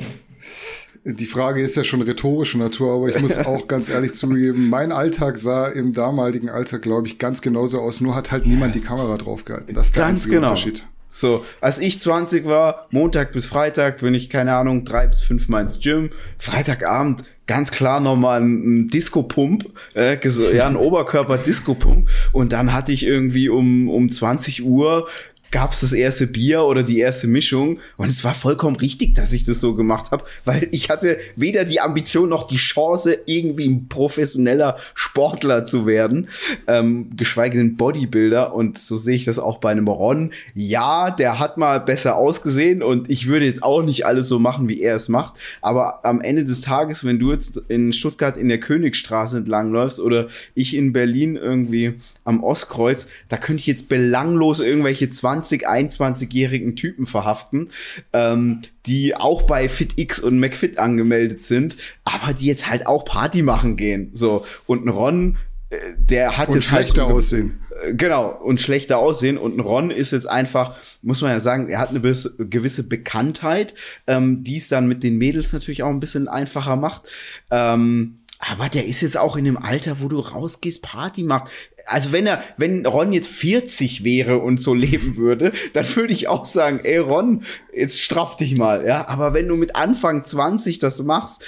Die 1.07 1.27
Frage 1.27 1.61
ist 1.61 1.77
ja 1.77 1.85
schon 1.85 2.01
rhetorischer 2.01 2.57
Natur, 2.57 2.95
aber 2.95 3.09
ich 3.15 3.21
muss 3.21 3.37
auch 3.47 3.69
ganz 3.69 3.91
ehrlich 3.91 4.15
zugeben, 4.15 4.71
mein 4.71 4.91
Alltag 4.91 5.39
sah 5.39 5.69
im 5.69 5.93
damaligen 5.93 6.49
Alter, 6.49 6.79
glaube 6.79 7.07
ich, 7.09 7.19
ganz 7.19 7.43
genauso 7.43 7.81
aus, 7.81 8.01
nur 8.01 8.15
hat 8.15 8.33
halt 8.33 8.47
niemand 8.47 8.75
die 8.75 8.81
Kamera 8.81 9.19
draufgehalten. 9.19 9.75
Das 9.75 9.87
ist 9.87 9.97
der 9.97 10.05
ganz 10.05 10.27
genau. 10.27 10.49
Unterschied. 10.49 10.85
So, 11.17 11.47
als 11.61 11.79
ich 11.79 12.01
20 12.01 12.45
war, 12.45 12.89
Montag 12.91 13.31
bis 13.31 13.47
Freitag 13.47 13.99
bin 13.99 14.15
ich, 14.15 14.29
keine 14.29 14.57
Ahnung, 14.57 14.85
drei 14.85 15.07
bis 15.07 15.21
fünf 15.21 15.49
Mal 15.49 15.63
ins 15.63 15.79
Gym. 15.79 16.11
Freitagabend 16.39 17.23
ganz 17.47 17.71
klar 17.71 18.01
nochmal 18.01 18.41
ein 18.41 18.89
Disco-Pump, 18.89 19.71
äh, 19.95 20.19
ja, 20.55 20.67
ein 20.67 20.77
Oberkörper-Disco-Pump. 20.77 22.09
Und 22.33 22.53
dann 22.53 22.73
hatte 22.73 22.91
ich 22.91 23.07
irgendwie 23.07 23.49
um, 23.49 23.89
um 23.89 24.11
20 24.11 24.65
Uhr 24.65 25.07
gab 25.55 25.73
es 25.73 25.83
das 25.83 25.93
erste 25.93 26.27
Bier 26.27 26.65
oder 26.65 26.83
die 26.83 26.99
erste 26.99 27.29
Mischung. 27.29 27.79
Und 27.97 28.09
es 28.09 28.25
war 28.25 28.35
vollkommen 28.35 28.75
richtig, 28.75 29.15
dass 29.15 29.33
ich 29.33 29.45
das 29.45 29.61
so 29.61 29.77
gemacht 29.77 30.11
habe, 30.11 30.25
weil 30.45 30.67
ich 30.73 30.91
hatte 30.91 31.17
weder 31.37 31.65
die 31.65 31.81
Ambition 31.81 32.29
noch 32.29 32.49
die 32.49 32.57
Chance, 32.57 33.19
irgendwie 33.27 33.69
ein 33.69 33.87
professioneller 33.89 34.77
Sportler 34.97 35.65
zu 35.65 35.87
werden, 35.87 36.29
ähm, 36.67 37.11
geschweige 37.17 37.59
denn 37.59 37.77
Bodybuilder. 37.77 38.53
Und 38.53 38.79
so 38.79 38.97
sehe 38.97 39.15
ich 39.15 39.27
das 39.27 39.39
auch 39.39 39.59
bei 39.59 39.71
einem 39.71 39.87
Ron. 39.87 40.33
Ja, 40.55 41.13
der 41.13 41.39
hat 41.39 41.57
mal 41.57 41.79
besser 41.79 42.17
ausgesehen 42.17 42.83
und 42.83 43.09
ich 43.09 43.29
würde 43.29 43.47
jetzt 43.47 43.63
auch 43.63 43.85
nicht 43.85 44.07
alles 44.07 44.27
so 44.27 44.41
machen, 44.41 44.69
wie 44.69 44.81
er 44.81 44.97
es 44.97 45.09
macht. 45.09 45.35
Aber 45.63 46.05
am 46.05 46.21
Ende 46.21 46.43
des 46.43 46.63
Tages, 46.63 47.05
wenn 47.05 47.21
du 47.21 47.31
jetzt 47.31 47.63
in 47.69 47.93
Stuttgart 47.93 48.37
in 48.37 48.49
der 48.49 48.59
Königstraße 48.59 49.39
entlangläufst 49.39 50.01
oder 50.01 50.27
ich 50.57 50.75
in 50.75 50.93
Berlin 50.93 51.37
irgendwie 51.37 52.01
am 52.25 52.43
Ostkreuz, 52.43 53.07
da 53.29 53.37
könnte 53.37 53.61
ich 53.61 53.69
jetzt 53.69 53.89
belanglos 53.89 54.59
irgendwelche 54.59 55.09
20, 55.09 55.44
21-jährigen 55.51 56.77
Typen 56.77 57.07
verhaften, 57.07 57.69
ähm, 58.13 58.63
die 58.87 59.15
auch 59.17 59.43
bei 59.43 59.69
FitX 59.69 60.21
und 60.21 60.39
McFit 60.39 60.79
angemeldet 60.79 61.41
sind, 61.41 61.77
aber 62.05 62.35
die 62.35 62.47
jetzt 62.47 62.69
halt 62.69 62.87
auch 62.87 63.05
Party 63.05 63.43
machen 63.43 63.77
gehen. 63.77 64.11
So, 64.13 64.45
und 64.67 64.85
ein 64.85 64.89
Ron, 64.89 65.37
äh, 65.71 65.77
der 65.99 66.37
hat 66.37 66.49
und 66.49 66.57
jetzt 66.57 66.71
halt. 66.71 66.89
Schlechter 66.89 67.07
aussehen. 67.07 67.61
Äh, 67.83 67.95
genau, 67.95 68.31
und 68.31 68.61
schlechter 68.61 68.99
aussehen. 68.99 69.39
Und 69.39 69.57
ein 69.57 69.61
Ron 69.61 69.91
ist 69.91 70.13
jetzt 70.13 70.29
einfach, 70.29 70.77
muss 71.03 71.21
man 71.21 71.31
ja 71.31 71.41
sagen, 71.41 71.69
er 71.69 71.79
hat 71.79 71.91
eine 71.91 72.01
gewisse 72.01 72.83
Bekanntheit, 72.85 73.75
ähm, 74.07 74.43
die 74.43 74.57
es 74.57 74.69
dann 74.69 74.87
mit 74.87 75.03
den 75.03 75.19
Mädels 75.19 75.53
natürlich 75.53 75.83
auch 75.83 75.91
ein 75.91 76.01
bisschen 76.01 76.29
einfacher 76.29 76.77
macht. 76.77 77.09
Ähm, 77.51 78.19
Aber 78.39 78.69
der 78.69 78.87
ist 78.87 79.01
jetzt 79.01 79.17
auch 79.17 79.37
in 79.37 79.45
dem 79.45 79.57
Alter, 79.57 80.01
wo 80.01 80.09
du 80.09 80.21
rausgehst, 80.21 80.83
Party 80.83 81.23
macht. 81.23 81.51
Also 81.87 82.13
wenn 82.13 82.27
er, 82.27 82.43
wenn 82.57 82.87
Ron 82.87 83.13
jetzt 83.13 83.29
40 83.29 84.05
wäre 84.05 84.39
und 84.39 84.61
so 84.61 84.75
leben 84.75 85.17
würde, 85.17 85.53
dann 85.73 85.87
würde 85.97 86.13
ich 86.13 86.29
auch 86.29 86.47
sagen, 86.47 86.81
ey 86.83 86.99
Ron, 86.99 87.45
jetzt 87.75 88.01
straff 88.01 88.37
dich 88.37 88.57
mal, 88.57 88.87
ja. 88.87 89.09
Aber 89.09 89.35
wenn 89.35 89.49
du 89.49 89.57
mit 89.57 89.77
Anfang 89.77 90.25
20 90.25 90.79
das 90.79 91.03
machst, 91.03 91.45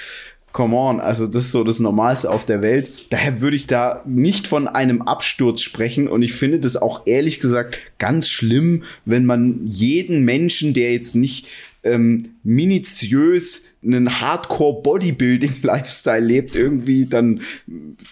come 0.57 0.75
on, 0.75 1.00
also 1.00 1.26
das 1.26 1.45
ist 1.45 1.52
so 1.52 1.64
das 1.64 1.81
Normalste 1.81 2.31
auf 2.31 2.47
der 2.47 2.62
Welt. 2.62 2.90
Daher 3.11 3.43
würde 3.43 3.57
ich 3.57 3.66
da 3.66 4.02
nicht 4.07 4.47
von 4.49 4.69
einem 4.69 5.02
Absturz 5.02 5.61
sprechen 5.61 6.09
und 6.09 6.23
ich 6.23 6.33
finde 6.33 6.61
das 6.61 6.78
auch 6.78 7.02
ehrlich 7.07 7.40
gesagt 7.40 7.76
ganz 7.99 8.31
schlimm, 8.31 8.83
wenn 9.05 9.26
man 9.26 9.66
jeden 9.66 10.25
Menschen, 10.25 10.73
der 10.73 10.93
jetzt 10.93 11.14
nicht 11.14 11.47
ähm, 11.83 12.31
minutiös 12.43 13.64
einen 13.87 14.21
Hardcore-Bodybuilding-Lifestyle 14.21 16.25
lebt, 16.25 16.55
irgendwie 16.55 17.07
dann 17.07 17.40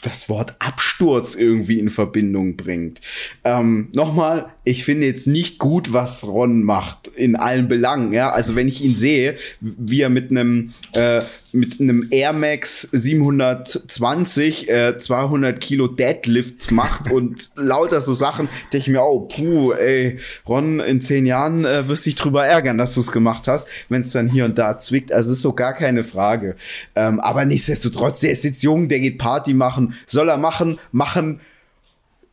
das 0.03 0.29
Wort 0.29 0.55
Absturz 0.59 1.35
irgendwie 1.35 1.79
in 1.79 1.91
Verbindung 1.91 2.57
bringt. 2.57 3.01
Ähm, 3.45 3.89
Nochmal, 3.95 4.47
ich 4.65 4.85
finde 4.85 5.07
jetzt 5.07 5.27
nicht 5.27 5.59
gut, 5.59 5.93
was 5.93 6.25
Ron 6.25 6.63
macht 6.63 7.09
in 7.09 7.37
allen 7.37 7.69
Belangen. 7.69 8.13
Ja, 8.13 8.31
also 8.31 8.57
wenn 8.57 8.69
ich 8.69 8.85
ihn 8.85 8.95
sehe, 8.95 9.37
wie 9.61 10.01
er 10.01 10.11
mit 10.11 10.31
einem 10.31 10.73
äh, 10.93 11.23
mit 11.55 11.81
einem 11.81 12.09
Air 12.11 12.33
Max 12.33 12.89
720 12.91 14.69
äh, 14.69 14.99
200 14.99 15.61
Kilo 15.61 15.87
Deadlift 15.87 16.73
macht 16.73 17.11
und 17.11 17.51
lauter 17.57 18.01
so 18.01 18.13
Sachen, 18.13 18.49
denke 18.73 18.79
ich 18.79 18.89
mir, 18.89 19.03
oh, 19.03 19.21
puh, 19.21 19.73
ey, 19.73 20.19
Ron, 20.49 20.81
in 20.81 21.01
zehn 21.01 21.27
Jahren 21.27 21.65
äh, 21.65 21.89
wirst 21.89 22.07
dich 22.07 22.17
drüber 22.17 22.45
ärgern, 22.45 22.77
dass 22.77 22.95
du 22.95 23.01
es 23.01 23.13
gemacht 23.13 23.47
hast, 23.47 23.69
wenn 23.89 24.01
es 24.01 24.11
dann 24.13 24.29
hier 24.29 24.45
und 24.45 24.59
da 24.59 24.79
zwickt. 24.79 25.13
Also 25.13 25.33
ist 25.33 25.43
so 25.43 25.53
gar 25.53 25.75
keine 25.75 26.03
Frage. 26.03 26.57
Ähm, 26.97 27.21
aber 27.21 27.45
nichtsdestotrotz, 27.45 28.21
der 28.21 28.33
ist 28.33 28.45
jetzt 28.45 28.63
jung, 28.63 28.89
der 28.89 29.01
geht 29.01 29.19
Party 29.19 29.55
machen, 29.55 29.95
soll 30.07 30.29
er 30.29 30.39
machen, 30.39 30.79
machen 30.91 31.41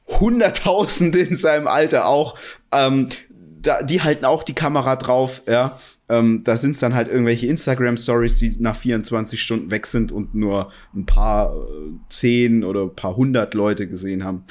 Hunderttausende 0.07 1.19
in 1.19 1.35
seinem 1.35 1.67
Alter 1.67 2.07
auch. 2.07 2.35
Ähm, 2.71 3.07
da, 3.61 3.83
die 3.83 4.01
halten 4.01 4.25
auch 4.25 4.43
die 4.43 4.55
Kamera 4.55 4.95
drauf, 4.95 5.43
ja. 5.47 5.79
Ähm, 6.11 6.41
da 6.43 6.57
sind 6.57 6.71
es 6.71 6.79
dann 6.79 6.93
halt 6.93 7.07
irgendwelche 7.07 7.47
Instagram-Stories, 7.47 8.37
die 8.37 8.57
nach 8.59 8.75
24 8.75 9.41
Stunden 9.41 9.71
weg 9.71 9.87
sind 9.87 10.11
und 10.11 10.35
nur 10.35 10.69
ein 10.93 11.05
paar 11.05 11.55
äh, 11.55 11.91
zehn 12.09 12.65
oder 12.65 12.83
ein 12.83 12.95
paar 12.95 13.15
hundert 13.15 13.53
Leute 13.53 13.87
gesehen 13.87 14.25
haben. 14.25 14.43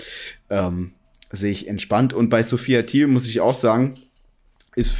Ähm, 0.49 0.93
sehe 1.31 1.53
ich 1.53 1.69
entspannt. 1.69 2.15
Und 2.15 2.31
bei 2.31 2.43
Sophia 2.43 2.81
Thiel 2.83 3.09
muss 3.09 3.29
ich 3.29 3.41
auch 3.41 3.55
sagen, 3.55 3.95
ist 4.75 4.95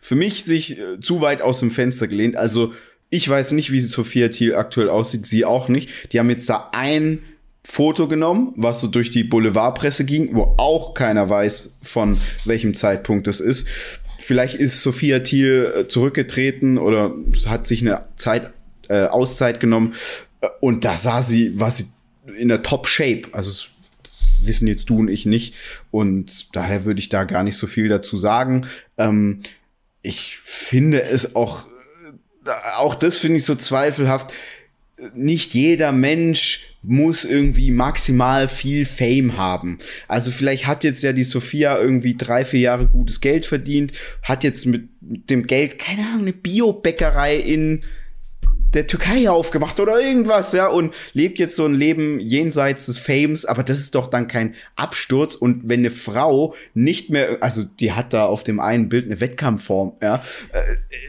für 0.00 0.14
mich 0.14 0.44
sich 0.44 0.78
äh, 0.78 1.00
zu 1.00 1.22
weit 1.22 1.42
aus 1.42 1.58
dem 1.58 1.72
Fenster 1.72 2.06
gelehnt. 2.06 2.36
Also 2.36 2.72
ich 3.10 3.28
weiß 3.28 3.50
nicht, 3.52 3.72
wie 3.72 3.80
Sophia 3.80 4.28
Thiel 4.28 4.54
aktuell 4.54 4.88
aussieht, 4.88 5.26
sie 5.26 5.44
auch 5.44 5.68
nicht. 5.68 6.12
Die 6.12 6.20
haben 6.20 6.30
jetzt 6.30 6.48
da 6.48 6.70
ein 6.72 7.24
Foto 7.66 8.06
genommen, 8.06 8.52
was 8.54 8.80
so 8.80 8.86
durch 8.86 9.10
die 9.10 9.24
Boulevardpresse 9.24 10.04
ging, 10.04 10.36
wo 10.36 10.54
auch 10.56 10.94
keiner 10.94 11.28
weiß, 11.28 11.78
von 11.82 12.20
welchem 12.44 12.74
Zeitpunkt 12.74 13.26
es 13.26 13.40
ist. 13.40 13.66
Vielleicht 14.18 14.56
ist 14.56 14.82
Sophia 14.82 15.20
Thiel 15.20 15.72
äh, 15.74 15.88
zurückgetreten 15.88 16.78
oder 16.78 17.14
hat 17.46 17.66
sich 17.66 17.82
eine 17.82 18.06
Zeit, 18.16 18.52
äh, 18.88 19.04
Auszeit 19.04 19.60
genommen. 19.60 19.94
Äh, 20.40 20.48
und 20.60 20.84
da 20.84 20.96
sah 20.96 21.22
sie, 21.22 21.58
war 21.58 21.70
sie 21.70 21.86
in 22.38 22.48
der 22.48 22.62
Top-Shape. 22.62 23.22
Also 23.32 23.66
wissen 24.42 24.68
jetzt 24.68 24.90
du 24.90 24.98
und 24.98 25.08
ich 25.08 25.26
nicht. 25.26 25.54
Und 25.90 26.54
daher 26.54 26.84
würde 26.84 27.00
ich 27.00 27.08
da 27.08 27.24
gar 27.24 27.42
nicht 27.42 27.56
so 27.56 27.66
viel 27.66 27.88
dazu 27.88 28.16
sagen. 28.16 28.66
Ähm, 28.98 29.42
ich 30.02 30.36
finde 30.38 31.02
es 31.02 31.34
auch, 31.34 31.66
äh, 32.46 32.50
auch 32.76 32.94
das 32.94 33.18
finde 33.18 33.38
ich 33.38 33.44
so 33.44 33.54
zweifelhaft. 33.54 34.32
Nicht 35.14 35.52
jeder 35.54 35.92
Mensch 35.92 36.75
muss 36.86 37.24
irgendwie 37.24 37.70
maximal 37.72 38.48
viel 38.48 38.84
Fame 38.84 39.36
haben. 39.36 39.78
Also 40.08 40.30
vielleicht 40.30 40.66
hat 40.66 40.84
jetzt 40.84 41.02
ja 41.02 41.12
die 41.12 41.24
Sophia 41.24 41.78
irgendwie 41.78 42.16
drei, 42.16 42.44
vier 42.44 42.60
Jahre 42.60 42.86
gutes 42.86 43.20
Geld 43.20 43.44
verdient, 43.44 43.92
hat 44.22 44.44
jetzt 44.44 44.66
mit, 44.66 44.88
dem 45.00 45.46
Geld, 45.46 45.78
keine 45.78 46.02
Ahnung, 46.02 46.22
eine 46.22 46.32
Biobäckerei 46.32 47.36
in 47.36 47.82
der 48.74 48.86
Türkei 48.86 49.30
aufgemacht 49.30 49.80
oder 49.80 50.00
irgendwas, 50.00 50.52
ja, 50.52 50.66
und 50.66 50.94
lebt 51.12 51.38
jetzt 51.38 51.56
so 51.56 51.64
ein 51.64 51.74
Leben 51.74 52.20
jenseits 52.20 52.86
des 52.86 52.98
Fames, 52.98 53.44
aber 53.44 53.62
das 53.62 53.78
ist 53.78 53.94
doch 53.94 54.08
dann 54.08 54.28
kein 54.28 54.54
Absturz. 54.74 55.34
Und 55.34 55.68
wenn 55.68 55.80
eine 55.80 55.90
Frau 55.90 56.54
nicht 56.74 57.10
mehr, 57.10 57.38
also 57.40 57.64
die 57.64 57.92
hat 57.92 58.12
da 58.12 58.26
auf 58.26 58.44
dem 58.44 58.60
einen 58.60 58.88
Bild 58.88 59.06
eine 59.06 59.20
Wettkampfform, 59.20 59.92
ja, 60.02 60.22
äh, 60.52 60.62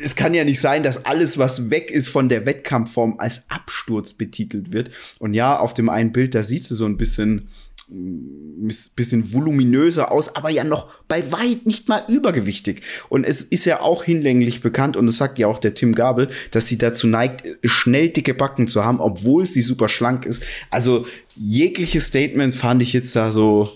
es 0.03 0.15
kann 0.15 0.33
ja 0.33 0.43
nicht 0.43 0.61
sein, 0.61 0.83
dass 0.83 1.05
alles, 1.05 1.37
was 1.37 1.69
weg 1.69 1.91
ist 1.91 2.09
von 2.09 2.29
der 2.29 2.45
Wettkampfform, 2.45 3.15
als 3.19 3.43
Absturz 3.49 4.13
betitelt 4.13 4.71
wird. 4.71 4.91
Und 5.19 5.33
ja, 5.33 5.59
auf 5.59 5.73
dem 5.73 5.89
einen 5.89 6.11
Bild, 6.11 6.35
da 6.35 6.43
sieht 6.43 6.65
sie 6.65 6.75
so 6.75 6.85
ein 6.85 6.97
bisschen 6.97 7.49
bisschen 7.89 9.34
voluminöser 9.34 10.12
aus, 10.12 10.36
aber 10.36 10.50
ja 10.50 10.63
noch 10.63 10.89
bei 11.08 11.32
weit 11.32 11.65
nicht 11.65 11.88
mal 11.88 12.03
übergewichtig. 12.08 12.82
Und 13.10 13.24
es 13.24 13.41
ist 13.41 13.65
ja 13.65 13.82
auch 13.82 14.03
hinlänglich 14.03 14.62
bekannt, 14.62 14.98
und 14.98 15.08
das 15.08 15.17
sagt 15.17 15.39
ja 15.39 15.48
auch 15.48 15.60
der 15.60 15.74
Tim 15.74 15.96
Gabel, 15.96 16.29
dass 16.51 16.67
sie 16.67 16.77
dazu 16.77 17.08
neigt, 17.08 17.44
schnell 17.63 18.10
dicke 18.10 18.34
Backen 18.34 18.67
zu 18.67 18.84
haben, 18.84 19.00
obwohl 19.00 19.46
sie 19.46 19.62
super 19.62 19.89
schlank 19.89 20.25
ist. 20.25 20.44
Also 20.70 21.06
jegliche 21.36 22.01
Statements 22.01 22.56
fand 22.56 22.82
ich 22.82 22.94
jetzt 22.94 23.15
da 23.15 23.32
so 23.32 23.74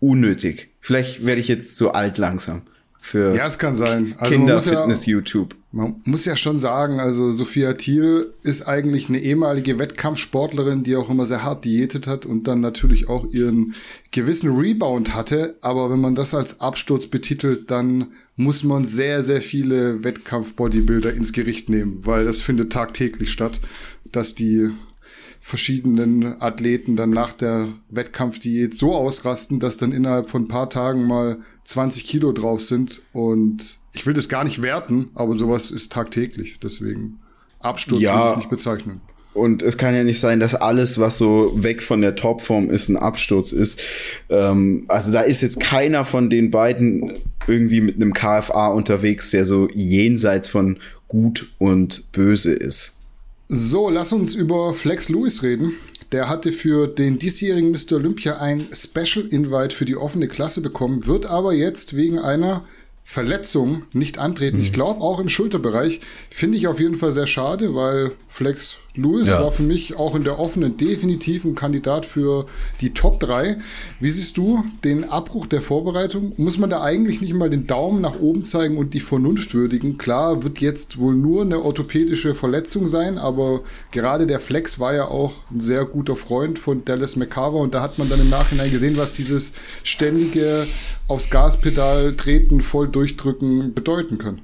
unnötig. 0.00 0.70
Vielleicht 0.80 1.26
werde 1.26 1.40
ich 1.40 1.48
jetzt 1.48 1.76
zu 1.76 1.92
alt 1.92 2.18
langsam 2.18 2.62
für 3.06 3.36
ja, 3.36 3.46
es 3.46 3.58
kann 3.58 3.74
sein. 3.74 4.14
Also 4.18 4.34
Kinderfitness 4.34 5.06
ja, 5.06 5.12
YouTube. 5.12 5.54
Man 5.76 6.00
muss 6.06 6.24
ja 6.24 6.36
schon 6.36 6.56
sagen, 6.56 7.00
also 7.00 7.32
Sophia 7.32 7.74
Thiel 7.74 8.32
ist 8.42 8.66
eigentlich 8.66 9.10
eine 9.10 9.18
ehemalige 9.18 9.78
Wettkampfsportlerin, 9.78 10.84
die 10.84 10.96
auch 10.96 11.10
immer 11.10 11.26
sehr 11.26 11.44
hart 11.44 11.66
diätet 11.66 12.06
hat 12.06 12.24
und 12.24 12.48
dann 12.48 12.62
natürlich 12.62 13.10
auch 13.10 13.30
ihren 13.30 13.74
gewissen 14.10 14.56
Rebound 14.56 15.14
hatte. 15.14 15.58
Aber 15.60 15.90
wenn 15.90 16.00
man 16.00 16.14
das 16.14 16.32
als 16.32 16.60
Absturz 16.60 17.08
betitelt, 17.08 17.70
dann 17.70 18.06
muss 18.36 18.64
man 18.64 18.86
sehr, 18.86 19.22
sehr 19.22 19.42
viele 19.42 20.02
Wettkampf-Bodybuilder 20.02 21.12
ins 21.12 21.34
Gericht 21.34 21.68
nehmen, 21.68 22.06
weil 22.06 22.24
das 22.24 22.40
findet 22.40 22.72
tagtäglich 22.72 23.30
statt, 23.30 23.60
dass 24.10 24.34
die 24.34 24.70
verschiedenen 25.46 26.42
Athleten 26.42 26.96
dann 26.96 27.10
nach 27.10 27.32
der 27.32 27.68
Wettkampfdiät 27.88 28.74
so 28.74 28.96
ausrasten, 28.96 29.60
dass 29.60 29.76
dann 29.76 29.92
innerhalb 29.92 30.28
von 30.28 30.42
ein 30.42 30.48
paar 30.48 30.68
Tagen 30.68 31.06
mal 31.06 31.38
20 31.62 32.04
Kilo 32.04 32.32
drauf 32.32 32.64
sind. 32.64 33.02
Und 33.12 33.78
ich 33.92 34.06
will 34.06 34.14
das 34.14 34.28
gar 34.28 34.42
nicht 34.42 34.60
werten, 34.60 35.10
aber 35.14 35.34
sowas 35.34 35.70
ist 35.70 35.92
tagtäglich. 35.92 36.56
Deswegen 36.60 37.20
Absturz 37.60 38.02
ja. 38.02 38.16
will 38.18 38.24
ich 38.24 38.30
es 38.32 38.36
nicht 38.38 38.50
bezeichnen. 38.50 39.00
Und 39.34 39.62
es 39.62 39.78
kann 39.78 39.94
ja 39.94 40.02
nicht 40.02 40.18
sein, 40.18 40.40
dass 40.40 40.56
alles, 40.56 40.98
was 40.98 41.16
so 41.16 41.52
weg 41.54 41.80
von 41.80 42.00
der 42.00 42.16
Topform 42.16 42.68
ist, 42.68 42.88
ein 42.88 42.96
Absturz 42.96 43.52
ist. 43.52 43.80
Ähm, 44.28 44.86
also 44.88 45.12
da 45.12 45.20
ist 45.20 45.42
jetzt 45.42 45.60
keiner 45.60 46.04
von 46.04 46.28
den 46.28 46.50
beiden 46.50 47.20
irgendwie 47.46 47.82
mit 47.82 47.94
einem 47.94 48.14
KFA 48.14 48.66
unterwegs, 48.66 49.30
der 49.30 49.44
so 49.44 49.68
jenseits 49.72 50.48
von 50.48 50.80
gut 51.06 51.46
und 51.58 52.10
böse 52.10 52.52
ist. 52.52 52.95
So, 53.48 53.90
lass 53.90 54.12
uns 54.12 54.34
über 54.34 54.74
Flex 54.74 55.08
Lewis 55.08 55.44
reden. 55.44 55.74
Der 56.10 56.28
hatte 56.28 56.52
für 56.52 56.88
den 56.88 57.18
diesjährigen 57.18 57.70
Mr. 57.70 57.92
Olympia 57.92 58.38
ein 58.38 58.66
Special 58.72 59.24
Invite 59.26 59.74
für 59.74 59.84
die 59.84 59.96
offene 59.96 60.26
Klasse 60.26 60.60
bekommen, 60.60 61.06
wird 61.06 61.26
aber 61.26 61.52
jetzt 61.52 61.94
wegen 61.94 62.18
einer 62.18 62.64
Verletzung 63.04 63.84
nicht 63.92 64.18
antreten. 64.18 64.56
Mhm. 64.56 64.62
Ich 64.62 64.72
glaube 64.72 65.00
auch 65.00 65.20
im 65.20 65.28
Schulterbereich. 65.28 66.00
Finde 66.28 66.58
ich 66.58 66.66
auf 66.66 66.80
jeden 66.80 66.96
Fall 66.96 67.12
sehr 67.12 67.28
schade, 67.28 67.74
weil 67.76 68.12
Flex 68.26 68.78
Lewis 68.96 69.28
ja. 69.28 69.40
war 69.40 69.52
für 69.52 69.62
mich 69.62 69.96
auch 69.96 70.14
in 70.14 70.24
der 70.24 70.38
offenen 70.38 70.76
definitiv 70.76 71.44
ein 71.44 71.54
Kandidat 71.54 72.06
für 72.06 72.46
die 72.80 72.94
Top 72.94 73.20
3. 73.20 73.56
Wie 74.00 74.10
siehst 74.10 74.36
du 74.38 74.64
den 74.84 75.04
Abbruch 75.04 75.46
der 75.46 75.62
Vorbereitung? 75.62 76.32
Muss 76.36 76.58
man 76.58 76.70
da 76.70 76.82
eigentlich 76.82 77.20
nicht 77.20 77.34
mal 77.34 77.50
den 77.50 77.66
Daumen 77.66 78.00
nach 78.00 78.18
oben 78.20 78.44
zeigen 78.44 78.78
und 78.78 78.94
die 78.94 79.00
Vernunft 79.00 79.54
würdigen? 79.54 79.98
Klar, 79.98 80.42
wird 80.42 80.60
jetzt 80.60 80.98
wohl 80.98 81.14
nur 81.14 81.42
eine 81.42 81.62
orthopädische 81.62 82.34
Verletzung 82.34 82.86
sein, 82.86 83.18
aber 83.18 83.62
gerade 83.92 84.26
der 84.26 84.40
Flex 84.40 84.78
war 84.78 84.94
ja 84.94 85.06
auch 85.08 85.32
ein 85.50 85.60
sehr 85.60 85.84
guter 85.84 86.16
Freund 86.16 86.58
von 86.58 86.84
Dallas 86.84 87.16
McCarver 87.16 87.58
und 87.58 87.74
da 87.74 87.82
hat 87.82 87.98
man 87.98 88.08
dann 88.08 88.20
im 88.20 88.30
Nachhinein 88.30 88.70
gesehen, 88.70 88.96
was 88.96 89.12
dieses 89.12 89.52
ständige 89.82 90.66
aufs 91.08 91.30
Gaspedal 91.30 92.14
treten, 92.16 92.60
voll 92.60 92.88
durchdrücken 92.88 93.74
bedeuten 93.74 94.18
kann. 94.18 94.40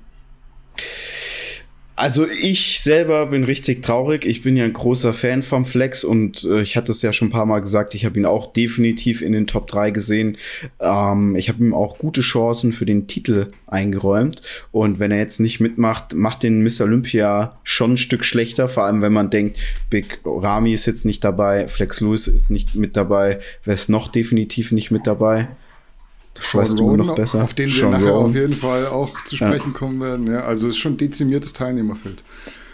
Also 2.03 2.27
ich 2.27 2.81
selber 2.81 3.27
bin 3.27 3.45
richtig 3.45 3.85
traurig. 3.85 4.25
Ich 4.25 4.43
bin 4.43 4.57
ja 4.57 4.65
ein 4.65 4.73
großer 4.73 5.13
Fan 5.13 5.41
vom 5.41 5.65
Flex 5.65 6.03
und 6.03 6.43
äh, 6.43 6.61
ich 6.61 6.77
hatte 6.77 6.91
es 6.91 7.01
ja 7.01 7.13
schon 7.13 7.29
ein 7.29 7.31
paar 7.31 7.47
Mal 7.47 7.61
gesagt, 7.61 7.95
ich 7.95 8.05
habe 8.05 8.19
ihn 8.19 8.27
auch 8.27 8.53
definitiv 8.53 9.23
in 9.23 9.31
den 9.31 9.47
Top 9.47 9.69
3 9.69 9.93
gesehen. 9.93 10.37
Ähm, 10.81 11.37
ich 11.37 11.49
habe 11.49 11.63
ihm 11.63 11.73
auch 11.73 11.99
gute 11.99 12.21
Chancen 12.21 12.73
für 12.73 12.87
den 12.87 13.07
Titel 13.07 13.53
eingeräumt. 13.69 14.43
Und 14.73 14.99
wenn 14.99 15.13
er 15.13 15.19
jetzt 15.19 15.39
nicht 15.39 15.61
mitmacht, 15.61 16.13
macht 16.15 16.43
den 16.43 16.63
Miss 16.63 16.81
Olympia 16.81 17.61
schon 17.63 17.93
ein 17.93 17.99
Stück 17.99 18.25
schlechter, 18.25 18.69
vor 18.69 18.83
allem 18.83 19.01
wenn 19.01 19.13
man 19.13 19.31
denkt, 19.31 19.59
Big 19.89 20.19
Rami 20.25 20.73
ist 20.73 20.87
jetzt 20.87 21.05
nicht 21.05 21.23
dabei, 21.23 21.69
Flex 21.69 22.01
Lewis 22.01 22.27
ist 22.27 22.51
nicht 22.51 22.75
mit 22.75 22.97
dabei, 22.97 23.39
wer 23.63 23.75
ist 23.75 23.89
noch 23.89 24.09
definitiv 24.09 24.73
nicht 24.73 24.91
mit 24.91 25.07
dabei? 25.07 25.47
Das 26.35 26.55
weißt 26.55 26.79
du 26.79 26.97
noch 26.97 27.15
besser. 27.15 27.45
Auf 27.45 27.55
den 27.55 27.69
wir 27.69 27.75
Sean 27.75 27.91
nachher 27.91 28.13
Rowan. 28.13 28.31
auf 28.31 28.35
jeden 28.35 28.53
Fall 28.53 28.87
auch 28.87 29.23
zu 29.25 29.37
sprechen 29.37 29.73
ja. 29.73 29.79
kommen 29.79 30.01
werden. 30.01 30.27
Ja, 30.27 30.45
also 30.45 30.69
es 30.69 30.75
ist 30.75 30.81
schon 30.81 30.97
dezimiertes 30.97 31.53
Teilnehmerfeld. 31.53 32.25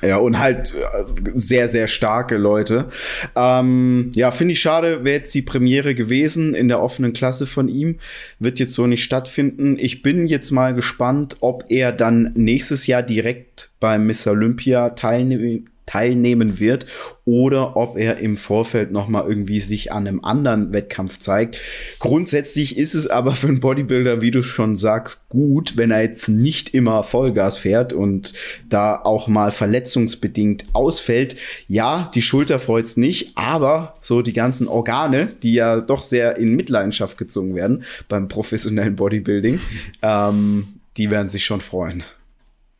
Ja, 0.00 0.18
und 0.18 0.38
halt 0.38 0.74
äh, 0.74 1.30
sehr, 1.34 1.68
sehr 1.68 1.88
starke 1.88 2.36
Leute. 2.36 2.88
Ähm, 3.34 4.12
ja, 4.14 4.30
finde 4.30 4.52
ich 4.52 4.60
schade, 4.60 5.04
wäre 5.04 5.16
jetzt 5.16 5.34
die 5.34 5.42
Premiere 5.42 5.94
gewesen 5.94 6.54
in 6.54 6.68
der 6.68 6.80
offenen 6.80 7.12
Klasse 7.12 7.46
von 7.46 7.68
ihm. 7.68 7.96
Wird 8.38 8.60
jetzt 8.60 8.74
so 8.74 8.86
nicht 8.86 9.02
stattfinden. 9.02 9.76
Ich 9.78 10.02
bin 10.02 10.26
jetzt 10.26 10.52
mal 10.52 10.74
gespannt, 10.74 11.36
ob 11.40 11.64
er 11.68 11.90
dann 11.90 12.32
nächstes 12.34 12.86
Jahr 12.86 13.02
direkt 13.02 13.70
beim 13.80 14.06
Miss 14.06 14.26
Olympia 14.26 14.90
teilnimmt 14.90 15.68
teilnehmen 15.88 16.60
wird 16.60 16.86
oder 17.24 17.76
ob 17.76 17.96
er 17.96 18.18
im 18.18 18.36
Vorfeld 18.36 18.92
noch 18.92 19.08
mal 19.08 19.26
irgendwie 19.26 19.60
sich 19.60 19.90
an 19.90 20.06
einem 20.06 20.22
anderen 20.22 20.72
Wettkampf 20.72 21.18
zeigt. 21.18 21.58
Grundsätzlich 21.98 22.76
ist 22.76 22.94
es 22.94 23.06
aber 23.06 23.32
für 23.32 23.48
einen 23.48 23.60
Bodybuilder, 23.60 24.20
wie 24.20 24.30
du 24.30 24.42
schon 24.42 24.76
sagst, 24.76 25.28
gut, 25.28 25.76
wenn 25.76 25.90
er 25.90 26.02
jetzt 26.02 26.28
nicht 26.28 26.74
immer 26.74 27.02
Vollgas 27.04 27.56
fährt 27.56 27.92
und 27.94 28.34
da 28.68 28.96
auch 28.96 29.28
mal 29.28 29.50
verletzungsbedingt 29.50 30.66
ausfällt. 30.74 31.36
Ja, 31.68 32.10
die 32.14 32.22
Schulter 32.22 32.58
freut's 32.58 32.98
nicht, 32.98 33.32
aber 33.36 33.96
so 34.02 34.20
die 34.20 34.34
ganzen 34.34 34.68
Organe, 34.68 35.28
die 35.42 35.54
ja 35.54 35.80
doch 35.80 36.02
sehr 36.02 36.36
in 36.36 36.54
Mitleidenschaft 36.54 37.16
gezogen 37.16 37.54
werden 37.54 37.84
beim 38.08 38.28
professionellen 38.28 38.96
Bodybuilding, 38.96 39.58
ähm, 40.02 40.68
die 40.98 41.10
werden 41.10 41.30
sich 41.30 41.44
schon 41.44 41.62
freuen. 41.62 42.04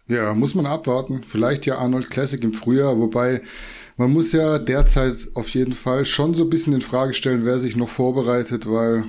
Ja, 0.09 0.33
muss 0.35 0.55
man 0.55 0.67
abwarten. 0.67 1.23
Vielleicht 1.23 1.67
ja 1.67 1.79
Arnold 1.79 2.11
Classic 2.11 2.43
im 2.43 2.55
Frühjahr, 2.55 2.99
wobei 2.99 3.43
man 3.99 4.11
muss 4.11 4.33
ja 4.33 4.59
derzeit 4.59 5.29
auf 5.35 5.49
jeden 5.51 5.75
Fall 5.75 6.07
schon 6.07 6.33
so 6.33 6.45
ein 6.45 6.51
bisschen 6.51 6.73
in 6.73 6.81
Frage 6.81 7.15
stellen, 7.15 7.45
wer 7.45 7.59
sich 7.59 7.77
noch 7.77 7.89
vorbereitet, 7.89 8.71
weil 8.71 9.05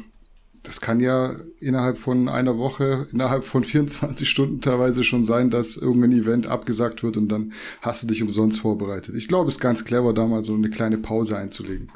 das 0.63 0.81
kann 0.81 0.99
ja 0.99 1.35
innerhalb 1.59 1.97
von 1.97 2.27
einer 2.27 2.57
Woche, 2.57 3.07
innerhalb 3.13 3.45
von 3.45 3.63
24 3.65 4.29
Stunden 4.29 4.61
teilweise 4.61 5.03
schon 5.03 5.23
sein, 5.23 5.49
dass 5.49 5.77
irgendein 5.77 6.11
Event 6.11 6.47
abgesagt 6.47 7.01
wird 7.01 7.15
und 7.15 7.29
dann 7.29 7.53
hast 7.81 8.03
du 8.03 8.07
dich 8.07 8.21
umsonst 8.21 8.59
vorbereitet. 8.59 9.15
Ich 9.15 9.27
glaube, 9.27 9.47
es 9.47 9.55
ist 9.55 9.61
ganz 9.61 9.85
clever, 9.85 10.13
da 10.13 10.27
mal 10.27 10.43
so 10.43 10.53
eine 10.53 10.69
kleine 10.69 10.97
Pause 10.97 11.37
einzulegen. 11.37 11.87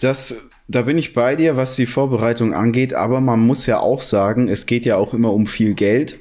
Das 0.00 0.36
da 0.66 0.82
bin 0.82 0.96
ich 0.96 1.12
bei 1.12 1.36
dir, 1.36 1.56
was 1.56 1.76
die 1.76 1.84
Vorbereitung 1.84 2.54
angeht, 2.54 2.94
aber 2.94 3.20
man 3.20 3.40
muss 3.40 3.66
ja 3.66 3.80
auch 3.80 4.00
sagen, 4.00 4.48
es 4.48 4.64
geht 4.64 4.86
ja 4.86 4.96
auch 4.96 5.12
immer 5.12 5.32
um 5.32 5.46
viel 5.46 5.74
Geld. 5.74 6.18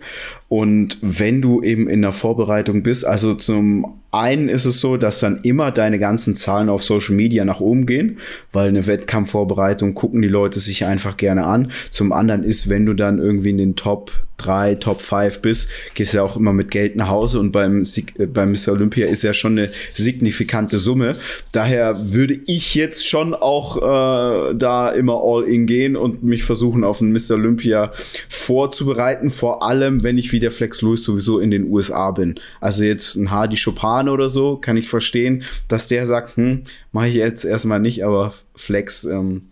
Und 0.53 0.99
wenn 1.01 1.41
du 1.41 1.63
eben 1.63 1.89
in 1.89 2.03
der 2.03 2.11
Vorbereitung 2.11 2.83
bist, 2.83 3.07
also 3.07 3.33
zum 3.33 4.03
einen 4.11 4.49
ist 4.49 4.65
es 4.65 4.79
so, 4.79 4.97
dass 4.97 5.19
dann 5.19 5.39
immer 5.41 5.71
deine 5.71 5.97
ganzen 5.97 6.35
Zahlen 6.35 6.69
auf 6.69 6.83
Social 6.83 7.15
Media 7.15 7.43
nach 7.43 7.59
oben 7.59 7.87
gehen, 7.87 8.19
weil 8.51 8.67
eine 8.67 8.85
Wettkampfvorbereitung 8.85 9.95
gucken 9.95 10.21
die 10.21 10.27
Leute 10.27 10.59
sich 10.59 10.85
einfach 10.85 11.17
gerne 11.17 11.47
an. 11.47 11.71
Zum 11.89 12.11
anderen 12.11 12.43
ist, 12.43 12.69
wenn 12.69 12.85
du 12.85 12.93
dann 12.93 13.17
irgendwie 13.17 13.49
in 13.49 13.57
den 13.57 13.75
Top 13.75 14.11
3, 14.37 14.75
Top 14.75 15.01
5 15.01 15.41
bist, 15.41 15.69
gehst 15.93 16.13
du 16.13 16.17
ja 16.17 16.23
auch 16.23 16.35
immer 16.35 16.53
mit 16.53 16.69
Geld 16.69 16.95
nach 16.95 17.07
Hause 17.07 17.39
und 17.39 17.51
beim, 17.51 17.83
äh, 18.17 18.25
beim 18.25 18.51
Mr. 18.51 18.73
Olympia 18.73 19.07
ist 19.07 19.23
ja 19.23 19.33
schon 19.33 19.57
eine 19.57 19.69
signifikante 19.93 20.77
Summe. 20.79 21.15
Daher 21.51 22.13
würde 22.13 22.39
ich 22.45 22.75
jetzt 22.75 23.07
schon 23.07 23.33
auch 23.33 23.77
äh, 23.77 24.55
da 24.55 24.89
immer 24.89 25.21
all 25.23 25.43
in 25.43 25.65
gehen 25.65 25.95
und 25.95 26.23
mich 26.23 26.43
versuchen, 26.43 26.83
auf 26.83 27.01
einen 27.01 27.13
Mr. 27.13 27.31
Olympia 27.31 27.91
vorzubereiten. 28.27 29.29
Vor 29.29 29.63
allem, 29.63 30.03
wenn 30.03 30.17
ich 30.17 30.31
wie 30.31 30.39
der 30.43 30.51
Flex 30.51 30.81
Lewis 30.81 31.03
sowieso 31.03 31.39
in 31.39 31.49
den 31.49 31.71
USA 31.71 32.11
bin. 32.11 32.39
Also 32.61 32.83
jetzt 32.83 33.15
ein 33.15 33.31
Hardy 33.31 33.57
Chopin 33.57 34.09
oder 34.09 34.29
so, 34.29 34.57
kann 34.57 34.77
ich 34.77 34.87
verstehen, 34.87 35.43
dass 35.67 35.87
der 35.87 36.05
sagt, 36.05 36.37
hm, 36.37 36.63
mache 36.91 37.07
ich 37.07 37.15
jetzt 37.15 37.45
erstmal 37.45 37.79
nicht, 37.79 38.05
aber 38.05 38.33
Flex 38.55 39.05
ähm, 39.05 39.47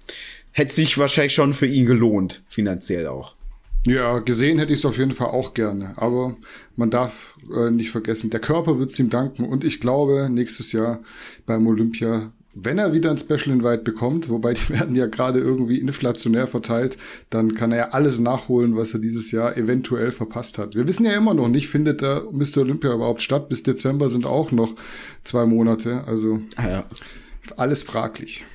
hätte 0.51 0.74
sich 0.74 0.98
wahrscheinlich 0.98 1.33
schon 1.33 1.53
für 1.53 1.65
ihn 1.65 1.86
gelohnt, 1.86 2.43
finanziell 2.48 3.07
auch. 3.07 3.36
Ja, 3.88 4.19
gesehen 4.19 4.60
hätte 4.60 4.74
ich 4.74 4.79
es 4.79 4.86
auf 4.86 5.00
jeden 5.00 5.12
Fall 5.12 5.29
auch 5.29 5.55
gerne. 5.55 5.93
Aber 5.95 6.36
man 6.75 6.91
darf 6.91 7.36
äh, 7.51 7.71
nicht 7.71 7.89
vergessen, 7.89 8.29
der 8.29 8.39
Körper 8.39 8.77
wird 8.77 8.91
es 8.91 9.00
ihm 9.00 9.10
danken. 9.10 9.43
Und 9.43 9.63
ich 9.63 9.79
glaube, 9.79 10.29
nächstes 10.29 10.71
Jahr 10.71 11.00
beim 11.48 11.65
Olympia, 11.65 12.31
wenn 12.53 12.77
er 12.77 12.93
wieder 12.93 13.12
ein 13.12 13.17
Special 13.17 13.50
Invite 13.55 13.84
bekommt, 13.84 14.29
wobei 14.29 14.53
die 14.53 14.70
werden 14.70 14.96
ja 14.96 15.08
gerade 15.08 15.39
irgendwie 15.39 15.77
inflationär 15.77 16.47
verteilt, 16.47 16.97
dann 17.30 17.54
kann 17.54 17.71
er 17.71 17.78
ja 17.78 17.89
alles 17.89 18.19
nachholen, 18.19 18.76
was 18.76 18.93
er 18.93 18.99
dieses 18.99 19.32
Jahr 19.32 19.58
eventuell 19.58 20.12
verpasst 20.12 20.58
hat. 20.58 20.76
Wir 20.76 20.88
wissen 20.88 21.06
ja 21.06 21.13
immer 21.13 21.34
noch 21.34 21.47
nicht, 21.47 21.67
findet 21.67 22.02
der 22.02 22.23
Mr. 22.32 22.60
Olympia 22.60 22.93
überhaupt 22.93 23.21
statt. 23.21 23.49
Bis 23.49 23.63
Dezember 23.63 24.10
sind 24.10 24.26
auch 24.26 24.52
noch 24.52 24.76
zwei 25.23 25.45
Monate. 25.45 26.04
Also 26.08 26.41
ah 26.56 26.69
ja. 26.69 26.86
alles 27.58 27.84
fraglich. 27.84 28.45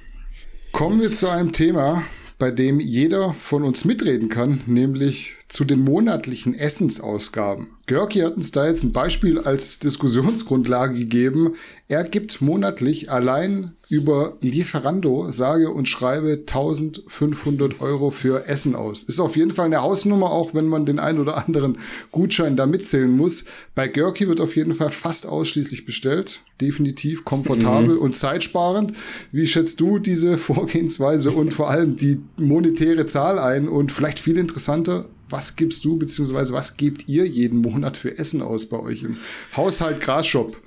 Kommen 0.72 1.00
wir 1.00 1.08
zu 1.08 1.28
einem 1.28 1.52
Thema, 1.52 2.02
bei 2.38 2.50
dem 2.50 2.80
jeder 2.80 3.32
von 3.32 3.62
uns 3.62 3.86
mitreden 3.86 4.28
kann, 4.28 4.60
nämlich 4.66 5.36
zu 5.48 5.64
den 5.64 5.80
monatlichen 5.80 6.54
Essensausgaben. 6.54 7.68
Görki 7.86 8.20
hat 8.20 8.36
uns 8.36 8.50
da 8.50 8.66
jetzt 8.66 8.82
ein 8.82 8.92
Beispiel 8.92 9.38
als 9.38 9.78
Diskussionsgrundlage 9.78 10.98
gegeben. 10.98 11.54
Er 11.86 12.02
gibt 12.02 12.40
monatlich 12.40 13.12
allein 13.12 13.76
über 13.88 14.36
Lieferando 14.40 15.30
sage 15.30 15.70
und 15.70 15.88
schreibe 15.88 16.32
1500 16.32 17.80
Euro 17.80 18.10
für 18.10 18.48
Essen 18.48 18.74
aus. 18.74 19.04
Ist 19.04 19.20
auf 19.20 19.36
jeden 19.36 19.52
Fall 19.52 19.66
eine 19.66 19.82
Hausnummer, 19.82 20.32
auch 20.32 20.52
wenn 20.52 20.66
man 20.66 20.84
den 20.84 20.98
ein 20.98 21.20
oder 21.20 21.36
anderen 21.36 21.78
Gutschein 22.10 22.56
da 22.56 22.66
mitzählen 22.66 23.16
muss. 23.16 23.44
Bei 23.76 23.86
Görki 23.86 24.26
wird 24.26 24.40
auf 24.40 24.56
jeden 24.56 24.74
Fall 24.74 24.90
fast 24.90 25.26
ausschließlich 25.26 25.84
bestellt. 25.84 26.42
Definitiv 26.60 27.24
komfortabel 27.24 27.94
mhm. 27.94 28.00
und 28.00 28.16
zeitsparend. 28.16 28.94
Wie 29.30 29.46
schätzt 29.46 29.80
du 29.80 30.00
diese 30.00 30.38
Vorgehensweise 30.38 31.30
und 31.30 31.54
vor 31.54 31.70
allem 31.70 31.96
die 31.96 32.20
monetäre 32.36 33.06
Zahl 33.06 33.38
ein? 33.38 33.68
Und 33.68 33.92
vielleicht 33.92 34.18
viel 34.18 34.38
interessanter, 34.38 35.04
was 35.28 35.56
gibst 35.56 35.84
du, 35.84 35.96
beziehungsweise 35.96 36.52
was 36.52 36.76
gebt 36.76 37.08
ihr 37.08 37.26
jeden 37.26 37.60
Monat 37.60 37.96
für 37.96 38.18
Essen 38.18 38.42
aus 38.42 38.66
bei 38.66 38.78
euch 38.78 39.02
im 39.02 39.16
Haushalt 39.56 40.00
Grasshop? 40.00 40.60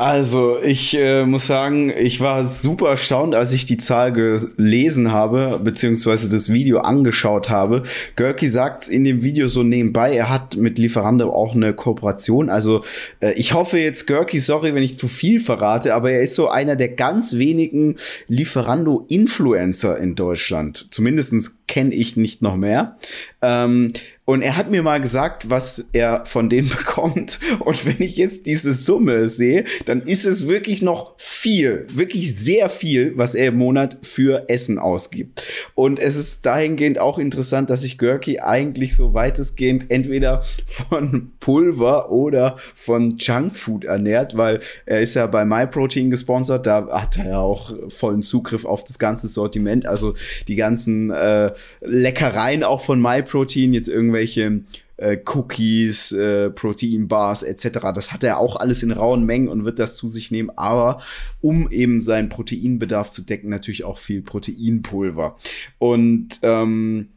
Also, 0.00 0.56
ich 0.62 0.96
äh, 0.96 1.26
muss 1.26 1.46
sagen, 1.46 1.92
ich 1.94 2.22
war 2.22 2.46
super 2.46 2.88
erstaunt, 2.88 3.34
als 3.34 3.52
ich 3.52 3.66
die 3.66 3.76
Zahl 3.76 4.14
gelesen 4.14 5.12
habe, 5.12 5.60
beziehungsweise 5.62 6.30
das 6.30 6.50
Video 6.50 6.78
angeschaut 6.78 7.50
habe. 7.50 7.82
Görki 8.16 8.48
sagt 8.48 8.88
in 8.88 9.04
dem 9.04 9.20
Video 9.20 9.48
so 9.48 9.62
nebenbei, 9.62 10.16
er 10.16 10.30
hat 10.30 10.56
mit 10.56 10.78
Lieferando 10.78 11.30
auch 11.30 11.54
eine 11.54 11.74
Kooperation. 11.74 12.48
Also, 12.48 12.82
äh, 13.20 13.34
ich 13.34 13.52
hoffe 13.52 13.76
jetzt, 13.78 14.06
Görki, 14.06 14.40
sorry, 14.40 14.74
wenn 14.74 14.82
ich 14.82 14.96
zu 14.96 15.06
viel 15.06 15.38
verrate, 15.38 15.92
aber 15.94 16.12
er 16.12 16.22
ist 16.22 16.34
so 16.34 16.48
einer 16.48 16.76
der 16.76 16.88
ganz 16.88 17.36
wenigen 17.36 17.96
Lieferando-Influencer 18.26 19.98
in 19.98 20.14
Deutschland. 20.14 20.86
Zumindestens 20.92 21.58
kenne 21.68 21.94
ich 21.94 22.16
nicht 22.16 22.40
noch 22.40 22.56
mehr. 22.56 22.96
Ähm, 23.42 23.92
und 24.30 24.42
er 24.42 24.56
hat 24.56 24.70
mir 24.70 24.84
mal 24.84 25.00
gesagt, 25.00 25.50
was 25.50 25.86
er 25.92 26.24
von 26.24 26.48
denen 26.48 26.68
bekommt. 26.76 27.40
Und 27.58 27.84
wenn 27.84 28.00
ich 28.00 28.16
jetzt 28.16 28.46
diese 28.46 28.72
Summe 28.72 29.28
sehe, 29.28 29.64
dann 29.86 30.02
ist 30.02 30.24
es 30.24 30.46
wirklich 30.46 30.82
noch 30.82 31.14
viel, 31.16 31.88
wirklich 31.92 32.38
sehr 32.38 32.70
viel, 32.70 33.18
was 33.18 33.34
er 33.34 33.48
im 33.48 33.58
Monat 33.58 33.98
für 34.02 34.48
Essen 34.48 34.78
ausgibt. 34.78 35.42
Und 35.74 35.98
es 35.98 36.14
ist 36.14 36.46
dahingehend 36.46 37.00
auch 37.00 37.18
interessant, 37.18 37.70
dass 37.70 37.80
sich 37.80 37.98
Görki 37.98 38.38
eigentlich 38.38 38.94
so 38.94 39.14
weitestgehend 39.14 39.86
entweder 39.88 40.44
von 40.64 41.32
Pulver 41.40 42.12
oder 42.12 42.54
von 42.56 43.16
Junkfood 43.18 43.84
ernährt, 43.84 44.36
weil 44.36 44.60
er 44.86 45.00
ist 45.00 45.14
ja 45.14 45.26
bei 45.26 45.44
MyProtein 45.44 46.08
gesponsert, 46.08 46.66
da 46.66 46.86
hat 46.88 47.18
er 47.18 47.30
ja 47.30 47.38
auch 47.40 47.74
vollen 47.88 48.22
Zugriff 48.22 48.64
auf 48.64 48.84
das 48.84 49.00
ganze 49.00 49.26
Sortiment, 49.26 49.86
also 49.86 50.14
die 50.46 50.54
ganzen 50.54 51.10
äh, 51.10 51.50
Leckereien 51.80 52.62
auch 52.62 52.80
von 52.80 53.02
MyProtein, 53.02 53.74
jetzt 53.74 53.88
irgendwelche 53.88 54.19
irgendwelche 54.20 54.64
äh, 54.96 55.18
Cookies, 55.26 56.12
äh, 56.12 56.50
Proteinbars 56.50 57.42
etc. 57.42 57.78
Das 57.94 58.12
hat 58.12 58.22
er 58.22 58.38
auch 58.38 58.56
alles 58.56 58.82
in 58.82 58.90
rauen 58.90 59.24
Mengen 59.24 59.48
und 59.48 59.64
wird 59.64 59.78
das 59.78 59.96
zu 59.96 60.08
sich 60.08 60.30
nehmen, 60.30 60.50
aber 60.56 61.02
um 61.40 61.70
eben 61.70 62.00
seinen 62.00 62.28
Proteinbedarf 62.28 63.10
zu 63.10 63.22
decken, 63.22 63.48
natürlich 63.48 63.84
auch 63.84 63.98
viel 63.98 64.22
Proteinpulver. 64.22 65.36
Und 65.78 66.40
ähm, 66.42 67.08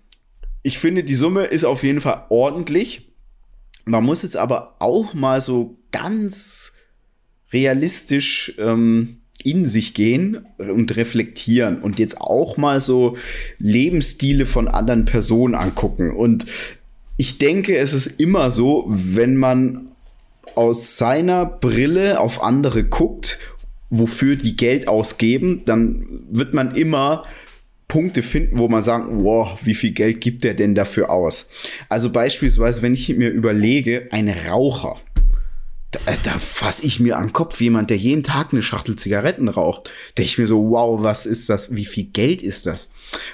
ich 0.63 0.79
finde, 0.79 1.03
die 1.03 1.15
Summe 1.15 1.43
ist 1.43 1.65
auf 1.65 1.83
jeden 1.83 1.99
Fall 1.99 2.25
ordentlich. 2.29 3.09
Man 3.85 4.05
muss 4.05 4.23
jetzt 4.23 4.37
aber 4.37 4.77
auch 4.79 5.13
mal 5.13 5.41
so 5.41 5.77
ganz 5.91 6.73
realistisch 7.51 8.53
ähm, 8.57 9.17
in 9.43 9.65
sich 9.65 9.93
gehen 9.93 10.45
und 10.57 10.95
reflektieren 10.95 11.81
und 11.81 11.99
jetzt 11.99 12.21
auch 12.21 12.55
mal 12.55 12.79
so 12.79 13.17
Lebensstile 13.59 14.45
von 14.45 14.69
anderen 14.69 15.03
Personen 15.03 15.53
angucken. 15.53 16.11
Und 16.11 16.45
ich 17.17 17.37
denke, 17.37 17.77
es 17.77 17.93
ist 17.93 18.19
immer 18.19 18.51
so, 18.51 18.85
wenn 18.87 19.35
man 19.37 19.91
aus 20.55 20.97
seiner 20.97 21.45
Brille 21.45 22.19
auf 22.19 22.43
andere 22.43 22.83
guckt, 22.83 23.39
wofür 23.89 24.35
die 24.35 24.55
Geld 24.55 24.87
ausgeben, 24.87 25.61
dann 25.65 26.25
wird 26.31 26.53
man 26.53 26.75
immer 26.75 27.25
Punkte 27.87 28.23
finden, 28.23 28.57
wo 28.57 28.67
man 28.67 28.81
sagt, 28.81 29.07
wow, 29.11 29.57
wie 29.63 29.75
viel 29.75 29.91
Geld 29.91 30.19
gibt 30.19 30.43
der 30.43 30.55
denn 30.55 30.73
dafür 30.73 31.11
aus? 31.11 31.49
Also 31.89 32.11
beispielsweise, 32.11 32.81
wenn 32.81 32.95
ich 32.95 33.09
mir 33.09 33.29
überlege, 33.29 34.07
ein 34.11 34.29
Raucher, 34.29 34.97
da, 35.93 36.13
da 36.23 36.39
fasse 36.39 36.85
ich 36.85 36.99
mir 36.99 37.17
an 37.17 37.27
den 37.27 37.33
Kopf, 37.33 37.61
jemand, 37.61 37.89
der 37.89 37.97
jeden 37.97 38.23
Tag 38.23 38.51
eine 38.51 38.63
Schachtel 38.63 38.95
Zigaretten 38.95 39.47
raucht. 39.47 39.91
Denke 40.17 40.27
ich 40.27 40.37
mir 40.37 40.47
so, 40.47 40.69
wow, 40.69 41.01
was 41.01 41.25
ist 41.25 41.49
das? 41.49 41.75
Wie 41.75 41.85
viel 41.85 42.05
Geld 42.05 42.41
ist 42.41 42.65
das? 42.65 42.91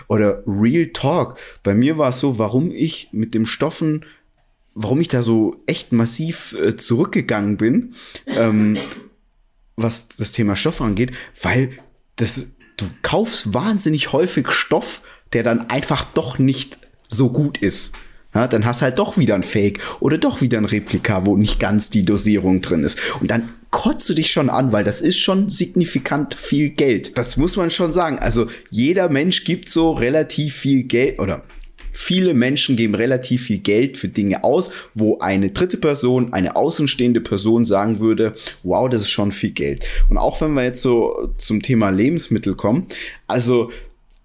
Oder 0.08 0.43
Real 0.45 0.88
Talk. 0.88 1.38
Bei 1.63 1.74
mir 1.74 1.98
war 1.98 2.10
es 2.10 2.19
so, 2.19 2.38
warum 2.38 2.72
ich 2.72 3.10
mit 3.12 3.34
dem 3.34 3.45
Stoffen, 3.45 4.06
warum 4.74 5.02
ich 5.02 5.08
da 5.08 5.24
so 5.24 5.62
echt 5.65 5.91
massiv 5.91 6.54
äh, 6.54 6.76
zurückgegangen 6.78 7.58
bin, 7.58 7.95
ähm, 8.28 8.78
was 9.76 10.10
das 10.10 10.34
Thema 10.34 10.56
Stoff 10.56 10.82
angeht, 10.82 11.12
weil 11.41 11.72
das, 12.17 12.52
du 12.78 12.86
kaufst 13.02 13.54
wahnsinnig 13.54 14.12
häufig 14.12 14.50
Stoff, 14.52 15.02
der 15.32 15.43
dann 15.43 15.69
einfach 15.69 16.04
doch 16.04 16.38
nicht 16.38 16.80
so 17.08 17.30
gut 17.30 17.58
ist. 17.60 17.93
Ja, 18.34 18.48
dann 18.48 18.65
hast 18.65 18.82
halt 18.82 19.00
doch 19.00 19.18
wieder 19.18 19.36
ein 19.36 19.44
Fake 19.44 19.80
oder 20.00 20.18
doch 20.18 20.42
wieder 20.42 20.60
ein 20.60 20.65
Replika, 20.65 21.26
wo 21.26 21.36
nicht 21.36 21.60
ganz 21.60 21.89
die 21.89 22.06
Dosierung 22.06 22.62
drin 22.62 22.84
ist. 22.84 23.00
Und 23.20 23.32
dann 23.32 23.50
kotzt 23.72 24.08
du 24.10 24.13
dich 24.13 24.32
schon 24.32 24.50
an, 24.50 24.72
weil 24.72 24.84
das 24.84 25.02
ist 25.02 25.18
schon 25.18 25.50
signifikant 25.50 26.36
viel 26.36 26.70
Geld. 26.70 27.18
Das 27.18 27.38
muss 27.38 27.56
man 27.56 27.72
schon 27.72 27.92
sagen. 27.92 28.20
Also 28.20 28.48
jeder 28.70 29.10
Mensch 29.10 29.46
gibt 29.46 29.70
so 29.70 29.92
relativ 29.92 30.56
viel 30.56 30.84
Geld 30.84 31.20
oder 31.20 31.44
viele 31.92 32.34
Menschen 32.34 32.76
geben 32.76 32.96
relativ 32.96 33.44
viel 33.44 33.60
Geld 33.60 33.98
für 33.98 34.08
Dinge 34.08 34.44
aus, 34.44 34.72
wo 34.94 35.20
eine 35.20 35.50
dritte 35.50 35.78
Person, 35.78 36.32
eine 36.34 36.56
außenstehende 36.56 37.22
Person 37.22 37.65
sagen 37.65 38.00
würde, 38.00 38.36
wow, 38.63 38.89
das 38.89 39.04
ist 39.04 39.10
schon 39.10 39.32
viel 39.32 39.52
Geld. 39.52 39.86
Und 40.08 40.18
auch 40.18 40.39
wenn 40.42 40.54
wir 40.54 40.63
jetzt 40.63 40.82
so 40.82 41.34
zum 41.38 41.62
Thema 41.62 41.89
Lebensmittel 41.89 42.56
kommen, 42.56 42.88
also 43.28 43.72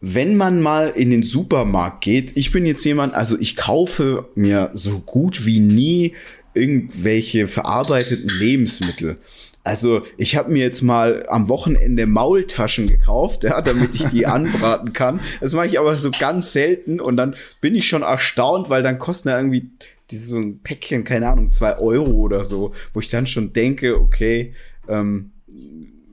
wenn 0.06 0.36
man 0.36 0.60
mal 0.60 0.90
in 0.90 1.08
den 1.08 1.22
Supermarkt 1.22 2.02
geht, 2.02 2.36
ich 2.36 2.52
bin 2.52 2.66
jetzt 2.66 2.84
jemand, 2.84 3.14
also 3.14 3.38
ich 3.38 3.56
kaufe 3.56 4.28
mir 4.34 4.70
so 4.74 4.98
gut 4.98 5.46
wie 5.46 5.60
nie 5.60 6.14
irgendwelche 6.52 7.48
verarbeiteten 7.48 8.28
Lebensmittel. 8.28 9.16
Also 9.62 10.02
ich 10.18 10.36
habe 10.36 10.52
mir 10.52 10.62
jetzt 10.62 10.82
mal 10.82 11.24
am 11.30 11.48
Wochenende 11.48 12.06
Maultaschen 12.06 12.86
gekauft, 12.86 13.44
ja, 13.44 13.62
damit 13.62 13.94
ich 13.94 14.04
die 14.04 14.26
anbraten 14.26 14.92
kann. 14.92 15.20
Das 15.40 15.54
mache 15.54 15.68
ich 15.68 15.78
aber 15.78 15.96
so 15.96 16.10
ganz 16.10 16.52
selten 16.52 17.00
und 17.00 17.16
dann 17.16 17.34
bin 17.62 17.74
ich 17.74 17.88
schon 17.88 18.02
erstaunt, 18.02 18.68
weil 18.68 18.82
dann 18.82 18.98
kosten 18.98 19.30
ja 19.30 19.38
irgendwie 19.38 19.70
dieses 20.10 20.28
so 20.28 20.38
ein 20.38 20.60
Päckchen, 20.62 21.04
keine 21.04 21.30
Ahnung, 21.30 21.50
zwei 21.50 21.78
Euro 21.78 22.12
oder 22.12 22.44
so, 22.44 22.72
wo 22.92 23.00
ich 23.00 23.08
dann 23.08 23.26
schon 23.26 23.54
denke, 23.54 23.98
okay, 23.98 24.52
ähm, 24.86 25.30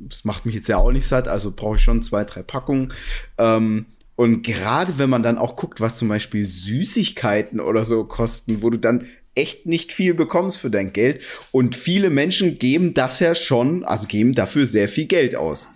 das 0.08 0.26
macht 0.26 0.46
mich 0.46 0.56
jetzt 0.56 0.68
ja 0.68 0.78
auch 0.78 0.92
nicht 0.92 1.06
satt, 1.06 1.28
also 1.28 1.52
brauche 1.52 1.78
ich 1.78 1.82
schon 1.82 2.02
zwei, 2.02 2.24
drei 2.24 2.44
Packungen. 2.44 2.94
Ähm, 3.38 3.86
und 4.16 4.44
gerade 4.44 4.98
wenn 4.98 5.10
man 5.10 5.24
dann 5.24 5.38
auch 5.38 5.56
guckt, 5.56 5.82
was 5.82 5.98
zum 5.98 6.08
Beispiel 6.08 6.46
Süßigkeiten 6.46 7.60
oder 7.60 7.86
so 7.86 8.04
kosten, 8.04 8.62
wo 8.62 8.70
du 8.70 8.78
dann 8.78 9.08
echt 9.34 9.66
nicht 9.66 9.94
viel 9.94 10.14
bekommst 10.14 10.60
für 10.60 10.70
dein 10.70 10.94
Geld. 10.94 11.24
Und 11.52 11.76
viele 11.76 12.10
Menschen 12.10 12.60
geben 12.60 12.94
das 12.94 13.20
ja 13.20 13.34
schon, 13.34 13.84
also 13.84 14.08
geben 14.08 14.34
dafür 14.34 14.66
sehr 14.66 14.90
viel 14.90 15.06
Geld 15.06 15.36
aus. 15.36 15.70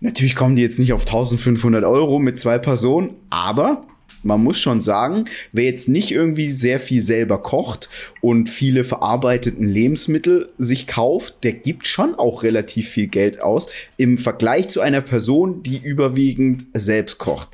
Natürlich 0.00 0.36
kommen 0.36 0.56
die 0.56 0.62
jetzt 0.62 0.78
nicht 0.78 0.92
auf 0.92 1.02
1500 1.02 1.84
Euro 1.84 2.18
mit 2.18 2.38
zwei 2.38 2.58
Personen, 2.58 3.10
aber 3.30 3.86
man 4.22 4.42
muss 4.42 4.60
schon 4.60 4.80
sagen, 4.80 5.24
wer 5.52 5.64
jetzt 5.64 5.88
nicht 5.88 6.10
irgendwie 6.10 6.50
sehr 6.50 6.80
viel 6.80 7.02
selber 7.02 7.38
kocht 7.38 7.88
und 8.20 8.48
viele 8.48 8.84
verarbeiteten 8.84 9.66
Lebensmittel 9.68 10.48
sich 10.58 10.86
kauft, 10.86 11.44
der 11.44 11.52
gibt 11.52 11.86
schon 11.86 12.14
auch 12.14 12.42
relativ 12.42 12.88
viel 12.88 13.08
Geld 13.08 13.40
aus 13.40 13.68
im 13.96 14.18
Vergleich 14.18 14.68
zu 14.68 14.80
einer 14.80 15.00
Person, 15.00 15.62
die 15.62 15.78
überwiegend 15.78 16.66
selbst 16.74 17.18
kocht. 17.18 17.48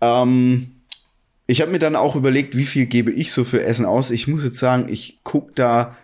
Ähm, 0.00 0.70
ich 1.46 1.60
habe 1.60 1.72
mir 1.72 1.78
dann 1.78 1.96
auch 1.96 2.16
überlegt, 2.16 2.56
wie 2.56 2.64
viel 2.64 2.86
gebe 2.86 3.10
ich 3.10 3.32
so 3.32 3.44
für 3.44 3.62
Essen 3.62 3.84
aus. 3.84 4.10
Ich 4.10 4.26
muss 4.26 4.44
jetzt 4.44 4.58
sagen, 4.58 4.88
ich 4.88 5.18
guck 5.24 5.54
da 5.54 5.96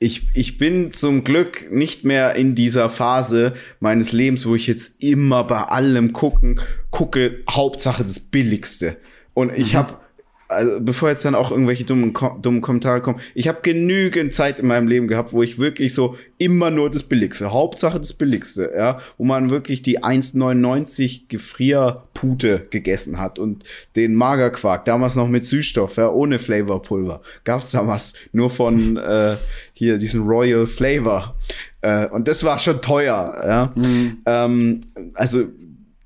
ich, 0.00 0.28
ich 0.34 0.58
bin 0.58 0.92
zum 0.92 1.24
Glück 1.24 1.72
nicht 1.72 2.04
mehr 2.04 2.36
in 2.36 2.54
dieser 2.54 2.88
Phase 2.88 3.54
meines 3.80 4.12
Lebens, 4.12 4.46
wo 4.46 4.54
ich 4.54 4.66
jetzt 4.66 5.02
immer 5.02 5.44
bei 5.44 5.62
allem 5.62 6.12
gucken, 6.12 6.60
gucke, 6.90 7.42
Hauptsache 7.50 8.04
das 8.04 8.20
Billigste. 8.20 8.96
Und 9.38 9.56
ich 9.56 9.74
mhm. 9.74 9.78
habe, 9.78 9.92
also 10.48 10.80
bevor 10.80 11.10
jetzt 11.10 11.24
dann 11.24 11.36
auch 11.36 11.52
irgendwelche 11.52 11.84
dummen, 11.84 12.12
dummen 12.42 12.60
Kommentare 12.60 13.00
kommen, 13.00 13.20
ich 13.36 13.46
habe 13.46 13.60
genügend 13.62 14.34
Zeit 14.34 14.58
in 14.58 14.66
meinem 14.66 14.88
Leben 14.88 15.06
gehabt, 15.06 15.32
wo 15.32 15.44
ich 15.44 15.60
wirklich 15.60 15.94
so 15.94 16.16
immer 16.38 16.72
nur 16.72 16.90
das 16.90 17.04
Billigste, 17.04 17.52
Hauptsache 17.52 17.98
das 17.98 18.14
Billigste, 18.14 18.72
ja, 18.76 18.98
wo 19.16 19.24
man 19.24 19.50
wirklich 19.50 19.80
die 19.80 20.00
1,99 20.02 21.28
Gefrierpute 21.28 22.66
gegessen 22.70 23.20
hat 23.20 23.38
und 23.38 23.62
den 23.94 24.16
Magerquark, 24.16 24.84
damals 24.86 25.14
noch 25.14 25.28
mit 25.28 25.46
Süßstoff, 25.46 25.98
ja, 25.98 26.10
ohne 26.10 26.40
Flavorpulver, 26.40 27.22
gab's 27.44 27.70
damals 27.70 28.14
nur 28.32 28.50
von 28.50 28.96
äh, 28.96 29.36
hier 29.72 29.98
diesen 29.98 30.26
Royal 30.26 30.66
Flavor. 30.66 31.36
Äh, 31.80 32.08
und 32.08 32.26
das 32.26 32.42
war 32.42 32.58
schon 32.58 32.82
teuer, 32.82 33.40
ja. 33.46 33.72
Mhm. 33.76 34.18
Ähm, 34.26 34.80
also 35.14 35.46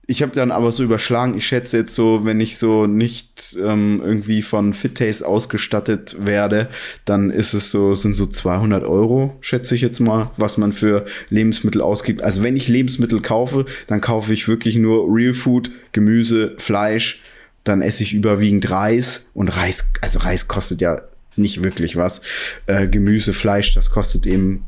ich 0.06 0.20
habe 0.22 0.34
dann 0.34 0.50
aber 0.50 0.72
so 0.72 0.82
überschlagen, 0.82 1.36
ich 1.36 1.46
schätze 1.46 1.76
jetzt 1.78 1.94
so, 1.94 2.24
wenn 2.24 2.40
ich 2.40 2.58
so 2.58 2.86
nicht 2.86 3.56
ähm, 3.62 4.02
irgendwie 4.04 4.42
von 4.42 4.74
FitTaste 4.74 5.26
ausgestattet 5.26 6.16
werde, 6.18 6.68
dann 7.04 7.30
ist 7.30 7.54
es 7.54 7.70
so, 7.70 7.94
sind 7.94 8.14
so 8.14 8.26
200 8.26 8.84
Euro, 8.84 9.36
schätze 9.40 9.76
ich 9.76 9.80
jetzt 9.80 10.00
mal, 10.00 10.30
was 10.36 10.58
man 10.58 10.72
für 10.72 11.04
Lebensmittel 11.30 11.80
ausgibt. 11.80 12.22
Also 12.22 12.42
wenn 12.42 12.56
ich 12.56 12.66
Lebensmittel 12.66 13.20
kaufe, 13.20 13.64
dann 13.86 14.00
kaufe 14.00 14.32
ich 14.32 14.48
wirklich 14.48 14.76
nur 14.76 15.06
Real 15.08 15.34
Food, 15.34 15.70
Gemüse, 15.92 16.54
Fleisch, 16.58 17.22
dann 17.62 17.80
esse 17.80 18.02
ich 18.02 18.12
überwiegend 18.12 18.68
Reis 18.70 19.30
und 19.34 19.56
Reis, 19.56 19.92
also 20.00 20.18
Reis 20.18 20.48
kostet 20.48 20.80
ja 20.80 21.00
nicht 21.36 21.62
wirklich 21.62 21.96
was. 21.96 22.20
Äh, 22.66 22.88
Gemüse, 22.88 23.32
Fleisch, 23.32 23.74
das 23.74 23.90
kostet 23.90 24.26
eben. 24.26 24.64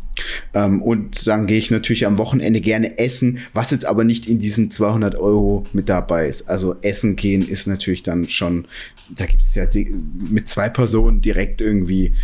Ähm, 0.53 0.83
und 0.83 1.27
dann 1.27 1.47
gehe 1.47 1.59
ich 1.59 1.71
natürlich 1.71 2.07
am 2.07 2.19
Wochenende 2.19 2.61
gerne 2.61 2.99
essen, 2.99 3.39
was 3.53 3.71
jetzt 3.71 3.85
aber 3.85 4.05
nicht 4.05 4.27
in 4.27 4.39
diesen 4.39 4.71
200 4.71 5.17
Euro 5.17 5.65
mit 5.73 5.89
dabei 5.89 6.29
ist. 6.29 6.49
Also 6.49 6.77
essen 6.83 7.17
gehen 7.17 7.47
ist 7.47 7.67
natürlich 7.67 8.03
dann 8.03 8.29
schon, 8.29 8.67
da 9.11 9.27
gibt 9.27 9.43
es 9.43 9.55
ja 9.55 9.67
die, 9.67 9.95
mit 10.31 10.49
zwei 10.49 10.69
Personen 10.69 11.21
direkt 11.21 11.61
irgendwie 11.61 12.15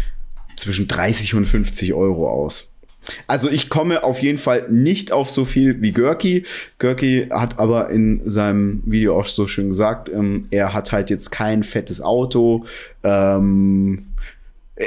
zwischen 0.57 0.89
30 0.89 1.35
und 1.35 1.47
50 1.47 1.95
Euro 1.95 2.29
aus. 2.29 2.71
Also 3.27 3.49
ich 3.49 3.71
komme 3.71 4.05
auf 4.05 4.21
jeden 4.21 4.39
Fall 4.39 4.67
nicht 4.71 5.11
auf 5.11 5.31
so 5.31 5.45
viel 5.45 5.81
wie 5.81 5.93
Görki. 5.93 6.45
Görki 6.79 7.29
hat 7.31 7.59
aber 7.59 7.91
in 7.91 8.21
seinem 8.29 8.83
Video 8.85 9.19
auch 9.19 9.27
so 9.27 9.47
schön 9.47 9.69
gesagt, 9.69 10.11
ähm, 10.11 10.47
er 10.51 10.75
hat 10.75 10.93
halt 10.93 11.11
jetzt 11.11 11.31
kein 11.31 11.63
fettes 11.63 12.01
Auto. 12.01 12.65
Ähm, 13.03 14.07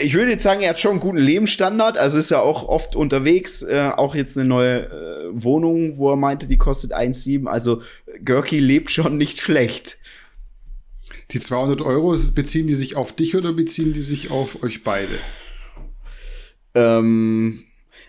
ich 0.01 0.13
würde 0.15 0.32
jetzt 0.32 0.43
sagen, 0.43 0.62
er 0.62 0.71
hat 0.71 0.79
schon 0.79 0.91
einen 0.91 0.99
guten 0.99 1.17
Lebensstandard, 1.17 1.97
also 1.97 2.17
ist 2.17 2.32
ja 2.32 2.39
auch 2.39 2.67
oft 2.67 2.95
unterwegs, 2.95 3.62
äh, 3.62 3.91
auch 3.95 4.15
jetzt 4.15 4.38
eine 4.38 4.47
neue 4.47 4.86
äh, 4.86 5.29
Wohnung, 5.32 5.97
wo 5.97 6.10
er 6.10 6.15
meinte, 6.15 6.47
die 6.47 6.58
kostet 6.58 6.95
1,7. 6.95 7.45
Also 7.47 7.82
Görki 8.23 8.60
lebt 8.60 8.91
schon 8.91 9.17
nicht 9.17 9.39
schlecht. 9.39 9.97
Die 11.32 11.39
200 11.39 11.82
Euro, 11.82 12.15
beziehen 12.34 12.67
die 12.67 12.75
sich 12.75 12.95
auf 12.95 13.13
dich 13.13 13.36
oder 13.36 13.53
beziehen 13.53 13.93
die 13.93 14.01
sich 14.01 14.32
auf 14.32 14.63
euch 14.63 14.84
beide? 14.84 15.19
Ähm, 16.73 17.63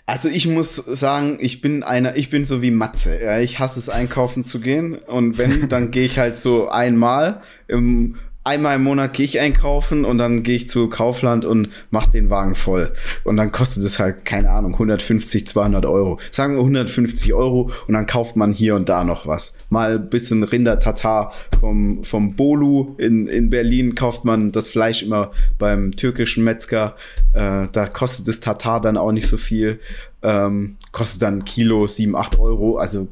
also 0.06 0.28
ich 0.28 0.46
muss 0.46 0.76
sagen, 0.76 1.38
ich 1.40 1.60
bin 1.60 1.82
einer, 1.82 2.16
ich 2.16 2.30
bin 2.30 2.44
so 2.44 2.62
wie 2.62 2.70
Matze. 2.70 3.22
Ja, 3.22 3.40
ich 3.40 3.58
hasse 3.58 3.78
es 3.78 3.88
einkaufen 3.88 4.44
zu 4.44 4.60
gehen 4.60 4.94
und 4.94 5.36
wenn, 5.38 5.68
dann 5.68 5.90
gehe 5.90 6.04
ich 6.04 6.18
halt 6.18 6.38
so 6.38 6.68
einmal 6.68 7.40
im 7.68 8.16
einmal 8.44 8.76
im 8.76 8.83
Monat 8.83 9.14
gehe 9.14 9.24
ich 9.24 9.40
einkaufen 9.40 10.04
und 10.04 10.18
dann 10.18 10.42
gehe 10.42 10.57
ich 10.57 10.68
zu 10.68 10.88
Kaufland 10.88 11.46
und 11.46 11.70
mache 11.90 12.11
den 12.11 12.28
Wagen 12.28 12.54
voll. 12.54 12.92
Und 13.24 13.38
dann 13.38 13.50
kostet 13.50 13.83
es 13.85 13.98
halt, 13.98 14.26
keine 14.26 14.50
Ahnung, 14.50 14.74
150, 14.74 15.46
200 15.46 15.87
Euro. 15.87 16.18
Sagen 16.30 16.54
wir 16.54 16.61
150 16.61 17.33
Euro 17.33 17.70
und 17.88 17.94
dann 17.94 18.07
kauft 18.07 18.37
man 18.37 18.52
hier 18.52 18.76
und 18.76 18.88
da 18.88 19.02
noch 19.02 19.26
was. 19.26 19.57
Mal 19.70 19.98
bisschen 19.98 20.42
Rinder-Tatar 20.42 21.33
vom, 21.59 22.04
vom 22.04 22.37
Bolu 22.37 22.94
in, 22.98 23.26
in 23.26 23.48
Berlin 23.48 23.94
kauft 23.94 24.24
man 24.26 24.52
das 24.52 24.68
Fleisch 24.68 25.02
immer 25.02 25.33
beim 25.59 25.96
türkischen 25.96 26.44
Metzger. 26.44 26.96
Äh, 27.33 27.68
da 27.72 27.88
kostet 27.88 28.28
das 28.28 28.40
Tatar 28.40 28.80
dann 28.80 28.98
auch 28.98 29.12
nicht 29.12 29.26
so 29.26 29.38
viel. 29.38 29.80
Ähm, 30.22 30.76
kostet 30.92 31.22
dann 31.22 31.44
Kilo 31.46 31.87
7, 31.87 32.14
8 32.14 32.38
Euro. 32.38 32.76
Also 32.76 33.09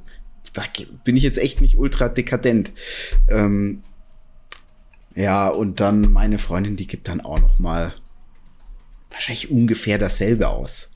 da 0.53 0.62
bin 1.05 1.16
ich 1.16 1.23
jetzt 1.23 1.38
echt 1.38 1.62
nicht 1.62 1.79
ultra 1.79 2.11
dekadent. 2.11 2.73
Ähm, 3.31 3.83
ja, 5.14 5.48
und 5.48 5.81
dann 5.81 6.12
meine 6.12 6.38
Freundin, 6.38 6.77
die 6.77 6.87
gibt 6.87 7.09
dann 7.09 7.20
auch 7.20 7.40
noch 7.40 7.59
mal 7.59 7.94
wahrscheinlich 9.11 9.51
ungefähr 9.51 9.98
dasselbe 9.98 10.48
aus. 10.48 10.90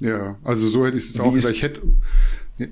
Ja, 0.00 0.38
also 0.44 0.66
so 0.66 0.86
hätte 0.86 0.96
ich 0.96 1.04
es 1.04 1.20
auch 1.20 1.32
gesagt. 1.32 1.54
Ich 1.54 1.62
hätte, 1.62 1.82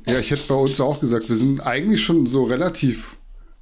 ja, 0.07 0.19
ich 0.19 0.31
hätte 0.31 0.45
bei 0.49 0.55
uns 0.55 0.81
auch 0.81 1.01
gesagt, 1.01 1.29
wir 1.29 1.37
sind 1.37 1.61
eigentlich 1.61 2.03
schon 2.03 2.27
so 2.27 2.45
relativ 2.45 3.17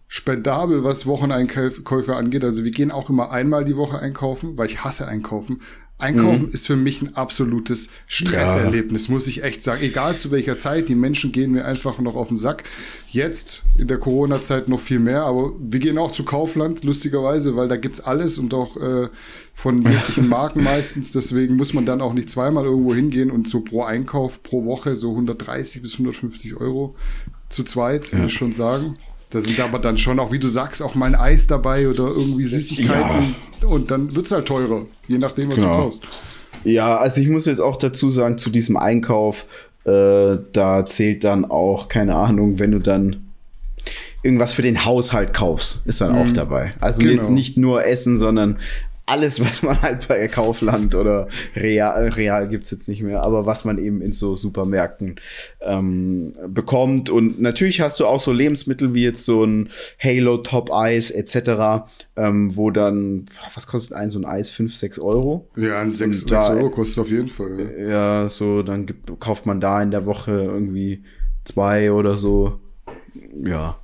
spendabel, 0.07 0.85
was 0.85 1.07
Wocheneinkäufe 1.07 2.15
angeht. 2.15 2.45
Also 2.45 2.63
wir 2.63 2.71
gehen 2.71 2.91
auch 2.91 3.11
immer 3.11 3.31
einmal 3.31 3.65
die 3.65 3.77
Woche 3.77 3.99
einkaufen, 3.99 4.57
weil 4.57 4.67
ich 4.67 4.85
hasse 4.85 5.09
einkaufen. 5.09 5.61
Einkaufen 5.97 6.47
mhm. 6.47 6.53
ist 6.53 6.67
für 6.67 6.75
mich 6.75 7.03
ein 7.03 7.15
absolutes 7.15 7.89
Stresserlebnis, 8.09 9.07
ja. 9.07 9.15
muss 9.15 9.29
ich 9.29 9.45
echt 9.45 9.63
sagen. 9.63 9.83
Egal 9.83 10.17
zu 10.17 10.33
welcher 10.33 10.57
Zeit, 10.57 10.89
die 10.89 10.97
Menschen 10.97 11.31
gehen 11.31 11.53
mir 11.53 11.65
einfach 11.65 12.01
noch 12.01 12.17
auf 12.17 12.29
den 12.29 12.37
Sack. 12.37 12.65
Jetzt 13.11 13.63
in 13.79 13.87
der 13.87 13.99
Corona-Zeit 13.99 14.69
noch 14.69 14.81
viel 14.81 14.99
mehr, 14.99 15.23
aber 15.23 15.53
wir 15.59 15.79
gehen 15.79 15.97
auch 15.97 16.11
zu 16.11 16.25
Kaufland, 16.25 16.83
lustigerweise, 16.83 17.55
weil 17.55 17.69
da 17.69 17.77
gibt's 17.77 18.01
alles 18.01 18.39
und 18.39 18.53
auch 18.55 18.77
äh, 18.77 19.09
von 19.55 19.85
wirklichen 19.85 20.29
Marken 20.29 20.63
meistens. 20.65 21.13
Deswegen 21.13 21.55
muss 21.55 21.75
man 21.75 21.87
dann 21.87 22.01
auch 22.01 22.13
nicht 22.13 22.29
zweimal 22.29 22.65
irgendwo 22.65 22.93
hingehen 22.93 23.31
und 23.31 23.47
so 23.47 23.61
pro 23.61 23.85
Einkauf 23.85 24.43
pro 24.43 24.65
Woche 24.65 24.97
so 24.97 25.11
130 25.11 25.81
bis 25.81 25.95
150 25.95 26.57
Euro 26.57 26.97
zu 27.49 27.63
zweit, 27.63 28.07
ja. 28.07 28.15
würde 28.15 28.27
ich 28.27 28.35
schon 28.35 28.53
sagen. 28.53 28.95
Da 29.35 29.41
sind 29.41 29.59
aber 29.59 29.81
dann 29.81 29.99
schon 29.99 30.21
auch, 30.21 30.31
wie 30.31 30.39
du 30.39 30.47
sagst, 30.47 30.81
auch 30.81 30.95
mal 30.95 31.07
ein 31.07 31.17
Eis 31.17 31.49
dabei 31.49 31.89
oder 31.89 32.05
irgendwie 32.05 32.45
Süßigkeiten. 32.45 33.35
Ja. 33.61 33.67
Und 33.67 33.91
dann 33.91 34.15
wird 34.15 34.27
es 34.27 34.33
halt 34.33 34.47
teurer, 34.47 34.87
je 35.09 35.19
nachdem, 35.19 35.49
was 35.49 35.57
genau. 35.57 35.71
du 35.71 35.83
kaufst. 35.83 36.05
Ja, 36.63 36.99
also 36.99 37.21
ich 37.21 37.29
muss 37.29 37.47
jetzt 37.47 37.59
auch 37.59 37.77
dazu 37.77 38.11
sagen, 38.11 38.39
zu 38.39 38.49
diesem 38.49 38.77
Einkauf, 38.77 39.47
äh, 39.87 40.37
da 40.53 40.87
zählt 40.87 41.25
dann 41.25 41.47
auch, 41.47 41.89
keine 41.89 42.15
Ahnung, 42.15 42.61
wenn 42.61 42.71
du 42.71 42.79
dann 42.79 43.33
irgendwas 44.23 44.53
für 44.53 44.63
den 44.63 44.85
Haushalt 44.85 45.35
kaufst, 45.35 45.85
ist 45.85 46.01
dann 46.01 46.13
mhm. 46.13 46.19
auch 46.19 46.33
dabei. 46.33 46.71
Also 46.79 47.01
genau. 47.01 47.15
jetzt 47.15 47.31
nicht 47.31 47.57
nur 47.57 47.85
Essen, 47.85 48.17
sondern 48.17 48.61
alles, 49.07 49.41
was 49.41 49.63
man 49.63 49.81
halt 49.83 50.09
bei 50.09 50.27
Kaufland 50.29 50.95
oder 50.95 51.29
Real, 51.57 52.09
Real 52.09 52.49
gibt's 52.49 52.71
jetzt 52.71 52.89
nicht 52.89 53.03
mehr, 53.03 53.23
aber 53.23 53.47
was 53.47 53.65
man 53.65 53.79
eben 53.79 54.01
in 54.01 54.13
so 54.13 54.37
Supermärkten 54.37 55.17
ähm, 55.61 56.35
bekommt. 56.49 57.11
Und 57.11 57.41
natürlich 57.41 57.81
hast 57.81 58.01
du 58.01 58.07
auch 58.07 58.21
so 58.21 58.33
Lebensmittel 58.33 58.95
wie 58.95 59.05
jetzt 59.05 59.25
so 59.25 59.45
ein 59.45 59.69
Halo 60.03 60.39
Top 60.39 60.73
Eis 60.73 61.11
etc., 61.11 61.87
ähm, 62.17 62.57
wo 62.57 62.71
dann, 62.71 63.27
was 63.55 63.67
kostet 63.67 63.97
ein 63.97 64.11
so 64.11 64.19
ein 64.19 64.25
Eis? 64.25 64.51
5, 64.51 64.75
6 64.75 64.99
Euro? 65.01 65.49
Ja, 65.57 65.81
ein 65.81 65.91
6, 65.91 66.21
6 66.21 66.49
Euro 66.51 66.71
kostet 66.71 67.05
auf 67.05 67.11
jeden 67.11 67.29
Fall. 67.29 67.75
Ja, 67.79 68.23
ja 68.23 68.29
so, 68.29 68.63
dann 68.63 68.87
gibt, 68.87 69.21
kauft 69.21 69.47
man 69.47 69.61
da 69.61 69.83
in 69.83 69.91
der 69.91 70.07
Woche 70.07 70.33
irgendwie 70.33 71.03
zwei 71.45 71.93
oder 71.93 72.17
so. 72.17 72.61
Ja. 73.45 73.79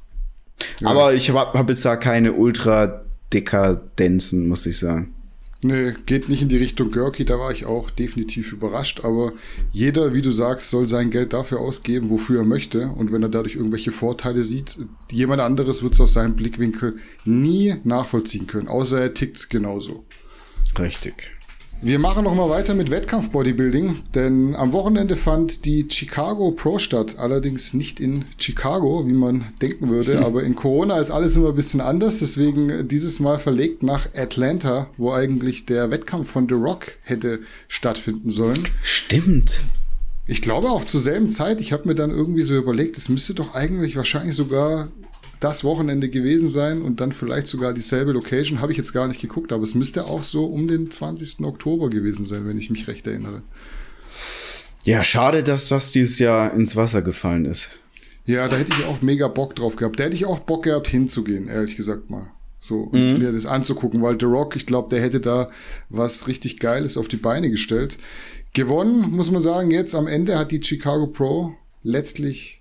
ja. 0.81 0.89
Aber 0.89 1.13
ich 1.13 1.31
habe 1.31 1.59
hab 1.59 1.69
jetzt 1.69 1.85
da 1.85 1.97
keine 1.97 2.33
ultra 2.33 3.05
Dekadenzen, 3.33 4.49
muss 4.49 4.67
ich 4.67 4.79
sagen. 4.79 5.15
Nee, 5.63 5.93
geht 6.07 6.31
nicht 6.31 6.41
in 6.41 6.49
die 6.49 6.57
Richtung 6.57 6.91
Görki, 6.91 7.27
da 7.27 7.39
war 7.39 7.53
ich 7.53 7.67
auch 7.67 7.91
definitiv 7.91 8.53
überrascht, 8.53 9.01
aber 9.05 9.33
jeder, 9.71 10.15
wie 10.15 10.23
du 10.23 10.31
sagst, 10.31 10.71
soll 10.71 10.87
sein 10.87 11.11
Geld 11.11 11.35
dafür 11.35 11.61
ausgeben, 11.61 12.09
wofür 12.09 12.41
er 12.41 12.47
möchte 12.47 12.89
und 12.89 13.13
wenn 13.13 13.23
er 13.23 13.29
dadurch 13.29 13.57
irgendwelche 13.57 13.93
Vorteile 13.93 14.43
sieht, 14.43 14.79
jemand 15.13 15.43
anderes 15.43 15.83
wird 15.83 15.93
es 15.93 16.01
aus 16.01 16.15
seinem 16.15 16.35
Blickwinkel 16.35 16.97
nie 17.27 17.75
nachvollziehen 17.85 18.47
können, 18.47 18.69
außer 18.69 19.03
er 19.03 19.13
tickt 19.13 19.51
genauso. 19.51 20.07
Richtig. 20.79 21.31
Wir 21.83 21.99
machen 21.99 22.25
noch 22.25 22.35
mal 22.35 22.51
weiter 22.51 22.75
mit 22.75 22.91
Wettkampf-Bodybuilding, 22.91 24.03
denn 24.15 24.55
am 24.55 24.73
Wochenende 24.73 25.17
fand 25.17 25.65
die 25.65 25.87
Chicago 25.89 26.51
Pro 26.51 26.79
statt. 26.79 27.17
Allerdings 27.17 27.73
nicht 27.73 28.01
in 28.01 28.27
Chicago, 28.37 29.07
wie 29.07 29.15
man 29.15 29.47
denken 29.63 29.89
würde, 29.89 30.19
hm. 30.19 30.25
aber 30.25 30.43
in 30.43 30.55
Corona 30.55 30.99
ist 30.99 31.11
alles 31.11 31.37
immer 31.37 31.49
ein 31.49 31.55
bisschen 31.55 31.81
anders. 31.81 32.19
Deswegen 32.19 32.87
dieses 32.87 33.19
Mal 33.19 33.39
verlegt 33.39 33.83
nach 33.83 34.15
Atlanta, 34.15 34.89
wo 34.99 35.11
eigentlich 35.11 35.65
der 35.65 35.91
Wettkampf 35.91 36.31
von 36.31 36.47
The 36.47 36.55
Rock 36.55 36.93
hätte 37.03 37.41
stattfinden 37.67 38.29
sollen. 38.29 38.69
Stimmt. 38.83 39.63
Ich 40.27 40.43
glaube 40.43 40.69
auch 40.69 40.85
zur 40.85 41.01
selben 41.01 41.31
Zeit. 41.31 41.63
Ich 41.63 41.73
habe 41.73 41.89
mir 41.89 41.95
dann 41.95 42.11
irgendwie 42.11 42.43
so 42.43 42.55
überlegt, 42.55 42.99
es 42.99 43.09
müsste 43.09 43.33
doch 43.33 43.55
eigentlich 43.55 43.97
wahrscheinlich 43.97 44.37
sogar 44.37 44.89
das 45.41 45.65
Wochenende 45.65 46.11
gewesen 46.11 46.51
sein 46.51 46.83
und 46.83 47.01
dann 47.01 47.13
vielleicht 47.13 47.47
sogar 47.47 47.73
dieselbe 47.73 48.13
Location. 48.13 48.61
Habe 48.61 48.73
ich 48.73 48.79
jetzt 48.79 48.93
gar 48.93 49.09
nicht 49.09 49.21
geguckt, 49.21 49.53
aber 49.53 49.63
es 49.63 49.75
müsste 49.75 50.05
auch 50.05 50.23
so 50.23 50.45
um 50.45 50.69
den 50.69 50.91
20. 50.91 51.41
Oktober 51.41 51.89
gewesen 51.89 52.27
sein, 52.27 52.47
wenn 52.47 52.59
ich 52.59 52.71
mich 52.71 52.87
recht 52.89 53.07
erinnere. 53.07 53.43
Ja, 54.85 55.03
schade, 55.03 55.43
dass 55.43 55.69
das 55.69 55.93
dieses 55.93 56.19
Jahr 56.19 56.53
ins 56.55 56.77
Wasser 56.77 57.03
gefallen 57.03 57.47
ist. 57.47 57.71
Ja, 58.27 58.49
da 58.49 58.57
hätte 58.57 58.73
ich 58.79 58.85
auch 58.85 59.01
mega 59.03 59.29
Bock 59.29 59.57
drauf 59.57 59.77
gehabt. 59.77 59.99
Da 59.99 60.05
hätte 60.05 60.17
ich 60.17 60.27
auch 60.27 60.41
Bock 60.41 60.65
gehabt, 60.65 60.89
hinzugehen, 60.89 61.49
ehrlich 61.49 61.77
gesagt 61.77 62.11
mal. 62.11 62.31
So, 62.59 62.91
mhm. 62.93 63.19
mir 63.19 63.33
das 63.33 63.47
anzugucken, 63.47 64.03
weil 64.03 64.21
The 64.21 64.27
Rock, 64.27 64.55
ich 64.55 64.67
glaube, 64.67 64.91
der 64.91 65.01
hätte 65.01 65.21
da 65.21 65.51
was 65.89 66.29
richtig 66.29 66.59
Geiles 66.59 66.99
auf 66.99 67.09
die 67.09 67.17
Beine 67.17 67.49
gestellt. 67.49 67.99
Gewonnen, 68.53 69.11
muss 69.11 69.31
man 69.31 69.41
sagen, 69.41 69.71
jetzt 69.71 69.95
am 69.95 70.07
Ende 70.07 70.39
hat 70.39 70.51
die 70.51 70.63
Chicago 70.63 71.07
Pro 71.07 71.55
letztlich 71.83 72.60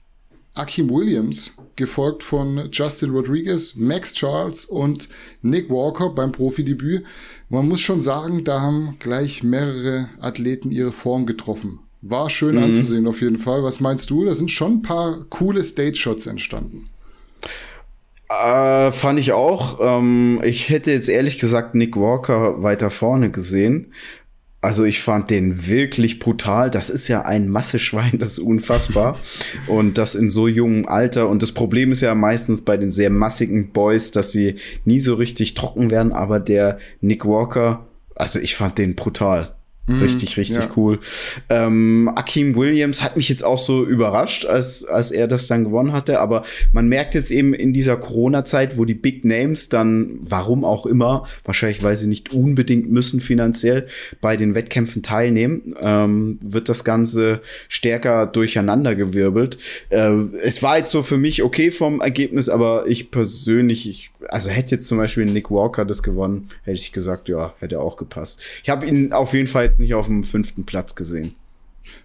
Akim 0.59 0.89
Williams, 0.89 1.53
gefolgt 1.75 2.23
von 2.23 2.69
Justin 2.71 3.11
Rodriguez, 3.11 3.75
Max 3.75 4.13
Charles 4.13 4.65
und 4.65 5.07
Nick 5.41 5.69
Walker 5.69 6.09
beim 6.09 6.31
Profidebüt. 6.31 7.05
Man 7.47 7.67
muss 7.67 7.79
schon 7.79 8.01
sagen, 8.01 8.43
da 8.43 8.61
haben 8.61 8.97
gleich 8.99 9.41
mehrere 9.41 10.09
Athleten 10.19 10.71
ihre 10.71 10.91
Form 10.91 11.25
getroffen. 11.25 11.79
War 12.01 12.29
schön 12.29 12.55
mhm. 12.55 12.63
anzusehen 12.63 13.07
auf 13.07 13.21
jeden 13.21 13.37
Fall. 13.37 13.63
Was 13.63 13.79
meinst 13.79 14.09
du? 14.09 14.25
Da 14.25 14.35
sind 14.35 14.51
schon 14.51 14.73
ein 14.73 14.81
paar 14.81 15.25
coole 15.29 15.63
Stage-Shots 15.63 16.27
entstanden. 16.27 16.89
Äh, 18.29 18.91
fand 18.91 19.19
ich 19.19 19.31
auch. 19.31 19.79
Ähm, 19.81 20.41
ich 20.43 20.69
hätte 20.69 20.91
jetzt 20.91 21.09
ehrlich 21.09 21.39
gesagt 21.39 21.73
Nick 21.75 21.97
Walker 21.97 22.61
weiter 22.61 22.89
vorne 22.89 23.31
gesehen. 23.31 23.93
Also 24.61 24.83
ich 24.83 25.01
fand 25.01 25.29
den 25.29 25.67
wirklich 25.67 26.19
brutal. 26.19 26.69
Das 26.69 26.89
ist 26.89 27.07
ja 27.07 27.21
ein 27.21 27.47
Masseschwein, 27.47 28.19
das 28.19 28.33
ist 28.33 28.39
unfassbar. 28.39 29.17
und 29.67 29.97
das 29.97 30.15
in 30.15 30.29
so 30.29 30.47
jungem 30.47 30.87
Alter. 30.87 31.29
Und 31.29 31.41
das 31.41 31.53
Problem 31.53 31.91
ist 31.91 32.01
ja 32.01 32.13
meistens 32.13 32.63
bei 32.63 32.75
den 32.75 32.91
sehr 32.91 33.09
massigen 33.09 33.71
Boys, 33.71 34.11
dass 34.11 34.31
sie 34.31 34.55
nie 34.83 34.99
so 34.99 35.13
richtig 35.13 35.53
trocken 35.53 35.91
werden. 35.91 36.11
Aber 36.11 36.39
der 36.39 36.77
Nick 36.99 37.25
Walker, 37.25 37.87
also 38.15 38.39
ich 38.39 38.55
fand 38.55 38.77
den 38.77 38.95
brutal. 38.95 39.55
Mhm. 39.89 40.01
Richtig, 40.01 40.37
richtig 40.37 40.57
ja. 40.57 40.69
cool. 40.75 40.99
Ähm, 41.49 42.11
Akeem 42.15 42.55
Williams 42.55 43.01
hat 43.01 43.17
mich 43.17 43.27
jetzt 43.27 43.43
auch 43.43 43.57
so 43.57 43.85
überrascht, 43.85 44.45
als, 44.45 44.85
als 44.85 45.11
er 45.11 45.27
das 45.27 45.47
dann 45.47 45.63
gewonnen 45.63 45.93
hatte. 45.93 46.19
Aber 46.19 46.43
man 46.73 46.87
merkt 46.87 47.15
jetzt 47.15 47.31
eben 47.31 47.53
in 47.53 47.73
dieser 47.73 47.97
Corona-Zeit, 47.97 48.77
wo 48.77 48.85
die 48.85 48.93
Big 48.93 49.25
Names 49.25 49.69
dann, 49.69 50.19
warum 50.21 50.63
auch 50.63 50.85
immer, 50.85 51.25
wahrscheinlich 51.43 51.81
weil 51.81 51.97
sie 51.97 52.07
nicht 52.07 52.33
unbedingt 52.33 52.91
müssen 52.91 53.19
finanziell 53.19 53.87
bei 54.21 54.37
den 54.37 54.53
Wettkämpfen 54.53 55.01
teilnehmen, 55.01 55.73
ähm, 55.81 56.37
wird 56.41 56.69
das 56.69 56.83
Ganze 56.83 57.41
stärker 57.67 58.27
durcheinandergewirbelt. 58.27 59.57
Äh, 59.89 60.11
es 60.43 60.61
war 60.61 60.77
jetzt 60.77 60.91
so 60.91 61.01
für 61.01 61.17
mich 61.17 61.41
okay 61.41 61.71
vom 61.71 62.01
Ergebnis, 62.01 62.47
aber 62.49 62.85
ich 62.87 63.09
persönlich, 63.09 63.89
ich, 63.89 64.11
also 64.27 64.49
hätte 64.49 64.75
jetzt 64.75 64.87
zum 64.87 64.97
Beispiel 64.97 65.25
Nick 65.25 65.49
Walker 65.49 65.85
das 65.85 66.03
gewonnen, 66.03 66.49
hätte 66.63 66.77
ich 66.77 66.91
gesagt, 66.91 67.29
ja, 67.29 67.53
hätte 67.59 67.79
auch 67.79 67.97
gepasst. 67.97 68.41
Ich 68.63 68.69
habe 68.69 68.85
ihn 68.85 69.13
auf 69.13 69.33
jeden 69.33 69.47
Fall 69.47 69.65
jetzt 69.65 69.79
nicht 69.79 69.93
auf 69.93 70.07
dem 70.07 70.23
fünften 70.23 70.65
Platz 70.65 70.95
gesehen. 70.95 71.35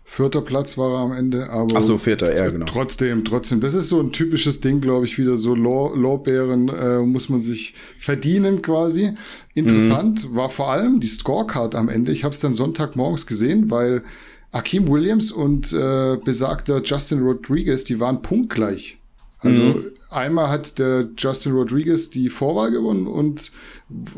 Vierter 0.07 0.43
Platz 0.43 0.79
war 0.79 0.93
er 0.93 0.99
am 0.99 1.13
Ende, 1.13 1.51
aber. 1.51 1.79
Ach 1.79 1.83
so, 1.83 1.99
vierter, 1.99 2.35
ja, 2.35 2.49
genau. 2.49 2.67
Trotzdem, 2.67 3.25
trotzdem. 3.25 3.61
Das 3.61 3.75
ist 3.75 3.89
so 3.89 4.01
ein 4.01 4.13
typisches 4.13 4.61
Ding, 4.61 4.81
glaube 4.81 5.07
ich, 5.07 5.19
wieder 5.19 5.37
so 5.37 5.55
Lorbeeren 5.55 6.69
äh, 6.69 6.99
muss 7.01 7.29
man 7.29 7.41
sich 7.41 7.75
verdienen 7.99 8.63
quasi. 8.63 9.13
Interessant 9.55 10.31
mhm. 10.31 10.37
war 10.37 10.51
vor 10.51 10.71
allem 10.71 11.01
die 11.01 11.07
Scorecard 11.07 11.75
am 11.75 11.89
Ende. 11.89 12.13
Ich 12.13 12.25
habe 12.25 12.35
es 12.35 12.41
dann 12.41 12.55
Sonntagmorgens 12.55 13.27
gesehen, 13.27 13.71
weil 13.71 14.03
Akeem 14.53 14.89
Williams 14.89 15.33
und 15.33 15.73
äh, 15.73 16.17
besagter 16.23 16.83
Justin 16.83 17.23
Rodriguez, 17.23 17.85
die 17.85 17.99
waren 17.99 18.23
punktgleich. 18.23 18.99
Also 19.41 19.63
mhm. 19.63 19.85
Einmal 20.15 20.49
hat 20.49 20.79
der 20.79 21.09
Justin 21.17 21.53
Rodriguez 21.53 22.11
die 22.11 22.29
Vorwahl 22.29 22.71
gewonnen 22.71 23.07
und 23.07 23.53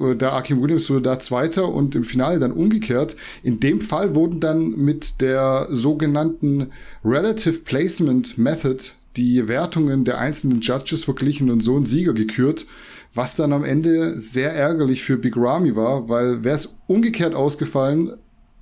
äh, 0.00 0.14
der 0.14 0.32
Akim 0.34 0.62
Williams 0.62 0.90
wurde 0.90 1.02
da 1.02 1.18
Zweiter 1.18 1.68
und 1.68 1.94
im 1.94 2.04
Finale 2.04 2.38
dann 2.38 2.52
umgekehrt. 2.52 3.16
In 3.42 3.60
dem 3.60 3.80
Fall 3.80 4.14
wurden 4.14 4.40
dann 4.40 4.70
mit 4.70 5.20
der 5.20 5.68
sogenannten 5.70 6.70
Relative 7.04 7.58
Placement 7.58 8.38
Method 8.38 8.92
die 9.16 9.48
Wertungen 9.48 10.04
der 10.04 10.18
einzelnen 10.18 10.60
Judges 10.60 11.04
verglichen 11.04 11.50
und 11.50 11.60
so 11.60 11.76
ein 11.76 11.86
Sieger 11.86 12.12
gekürt, 12.12 12.66
was 13.14 13.34
dann 13.34 13.52
am 13.52 13.64
Ende 13.64 14.20
sehr 14.20 14.52
ärgerlich 14.52 15.02
für 15.02 15.16
Big 15.16 15.36
Ramy 15.36 15.74
war, 15.74 16.08
weil 16.08 16.44
wäre 16.44 16.56
es 16.56 16.76
umgekehrt 16.86 17.34
ausgefallen, 17.34 18.12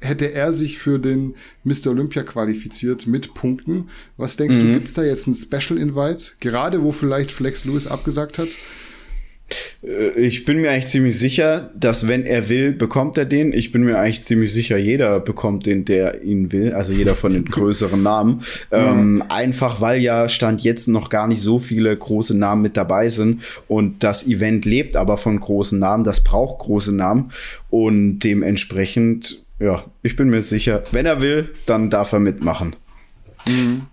hätte 0.05 0.33
er 0.33 0.53
sich 0.53 0.79
für 0.79 0.99
den 0.99 1.35
Mr. 1.65 1.89
Olympia 1.89 2.23
qualifiziert 2.23 3.07
mit 3.07 3.35
Punkten. 3.35 3.89
Was 4.17 4.37
denkst 4.37 4.59
mhm. 4.59 4.61
du, 4.61 4.73
gibt 4.75 4.89
es 4.89 4.95
da 4.95 5.03
jetzt 5.03 5.27
ein 5.27 5.35
Special 5.35 5.79
Invite? 5.79 6.33
Gerade 6.41 6.83
wo 6.83 6.93
vielleicht 6.93 7.33
Flex 7.33 7.65
Lewis 7.65 7.87
abgesagt 7.87 8.39
hat? 8.39 8.49
Äh, 9.83 10.11
ich 10.19 10.45
bin 10.45 10.61
mir 10.61 10.71
eigentlich 10.71 10.87
ziemlich 10.87 11.19
sicher, 11.19 11.71
dass 11.79 12.09
wenn 12.09 12.25
er 12.25 12.49
will, 12.49 12.73
bekommt 12.73 13.19
er 13.19 13.25
den. 13.25 13.53
Ich 13.53 13.73
bin 13.73 13.83
mir 13.83 13.99
eigentlich 13.99 14.25
ziemlich 14.25 14.53
sicher, 14.53 14.77
jeder 14.77 15.21
bekommt 15.21 15.67
den, 15.67 15.85
der 15.85 16.23
ihn 16.23 16.53
will. 16.53 16.73
Also 16.73 16.93
jeder 16.93 17.15
von 17.15 17.33
den 17.33 17.45
größeren 17.51 18.03
Namen. 18.03 18.43
Ja. 18.71 18.93
Ähm, 18.93 19.23
einfach 19.29 19.81
weil 19.81 20.01
ja 20.01 20.29
Stand 20.29 20.63
jetzt 20.63 20.89
noch 20.89 21.11
gar 21.11 21.27
nicht 21.27 21.41
so 21.41 21.59
viele 21.59 21.97
große 21.97 22.37
Namen 22.37 22.63
mit 22.63 22.77
dabei 22.77 23.09
sind. 23.09 23.43
Und 23.69 24.03
das 24.03 24.27
Event 24.27 24.65
lebt 24.65 24.97
aber 24.97 25.17
von 25.17 25.39
großen 25.39 25.79
Namen. 25.79 26.05
Das 26.05 26.23
braucht 26.23 26.61
große 26.61 26.95
Namen. 26.95 27.31
Und 27.71 28.21
dementsprechend 28.21 29.44
ja, 29.65 29.85
ich 30.03 30.17
bin 30.17 30.29
mir 30.29 30.43
sicher, 30.43 30.85
wenn 30.93 31.07
er 31.07 31.21
will, 31.21 31.55
dann 31.67 31.91
darf 31.91 32.13
er 32.13 32.21
mitmachen. 32.21 32.77
Mhm. 33.47 33.87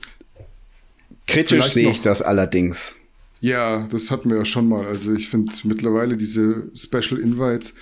Kritisch 1.27 1.65
sehe 1.65 1.89
ich 1.89 2.01
das 2.01 2.21
allerdings. 2.21 2.95
Ja, 3.39 3.87
das 3.89 4.11
hatten 4.11 4.29
wir 4.29 4.37
ja 4.37 4.45
schon 4.45 4.67
mal. 4.67 4.85
Also 4.85 5.13
ich 5.13 5.29
finde 5.29 5.53
mittlerweile 5.63 6.17
diese 6.17 6.69
Special 6.75 7.19
Invites, 7.19 7.73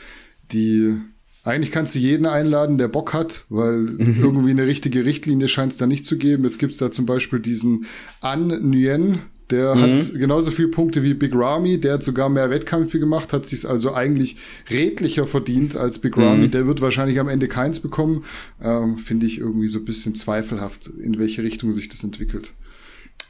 die 0.51 0.95
Eigentlich 1.43 1.71
kannst 1.71 1.95
du 1.95 1.99
jeden 1.99 2.25
einladen, 2.25 2.77
der 2.77 2.89
Bock 2.89 3.13
hat, 3.13 3.45
weil 3.49 3.79
mhm. 3.79 4.17
irgendwie 4.19 4.51
eine 4.51 4.67
richtige 4.67 5.05
Richtlinie 5.05 5.47
scheint 5.47 5.71
es 5.71 5.77
da 5.77 5.87
nicht 5.87 6.05
zu 6.05 6.17
geben. 6.17 6.43
Jetzt 6.43 6.59
gibt 6.59 6.73
es 6.73 6.79
da 6.79 6.91
zum 6.91 7.05
Beispiel 7.05 7.39
diesen 7.39 7.85
An 8.19 8.47
Nguyen, 8.49 9.19
der 9.49 9.75
mhm. 9.75 9.81
hat 9.81 10.13
genauso 10.13 10.51
viele 10.51 10.67
Punkte 10.67 11.03
wie 11.03 11.13
Big 11.13 11.33
Ramy, 11.33 11.79
der 11.79 11.93
hat 11.93 12.03
sogar 12.03 12.29
mehr 12.29 12.49
Wettkämpfe 12.49 12.99
gemacht, 12.99 13.33
hat 13.33 13.45
sich 13.45 13.67
also 13.67 13.93
eigentlich 13.93 14.37
redlicher 14.69 15.27
verdient 15.27 15.75
als 15.75 15.99
Big 15.99 16.17
Ramy. 16.17 16.47
Mhm. 16.47 16.51
Der 16.51 16.67
wird 16.67 16.81
wahrscheinlich 16.81 17.19
am 17.19 17.29
Ende 17.29 17.47
keins 17.47 17.79
bekommen. 17.79 18.23
Ähm, 18.61 18.97
Finde 18.97 19.25
ich 19.25 19.39
irgendwie 19.39 19.67
so 19.67 19.79
ein 19.79 19.85
bisschen 19.85 20.15
zweifelhaft, 20.15 20.87
in 20.87 21.17
welche 21.17 21.43
Richtung 21.43 21.71
sich 21.71 21.89
das 21.89 22.03
entwickelt. 22.03 22.53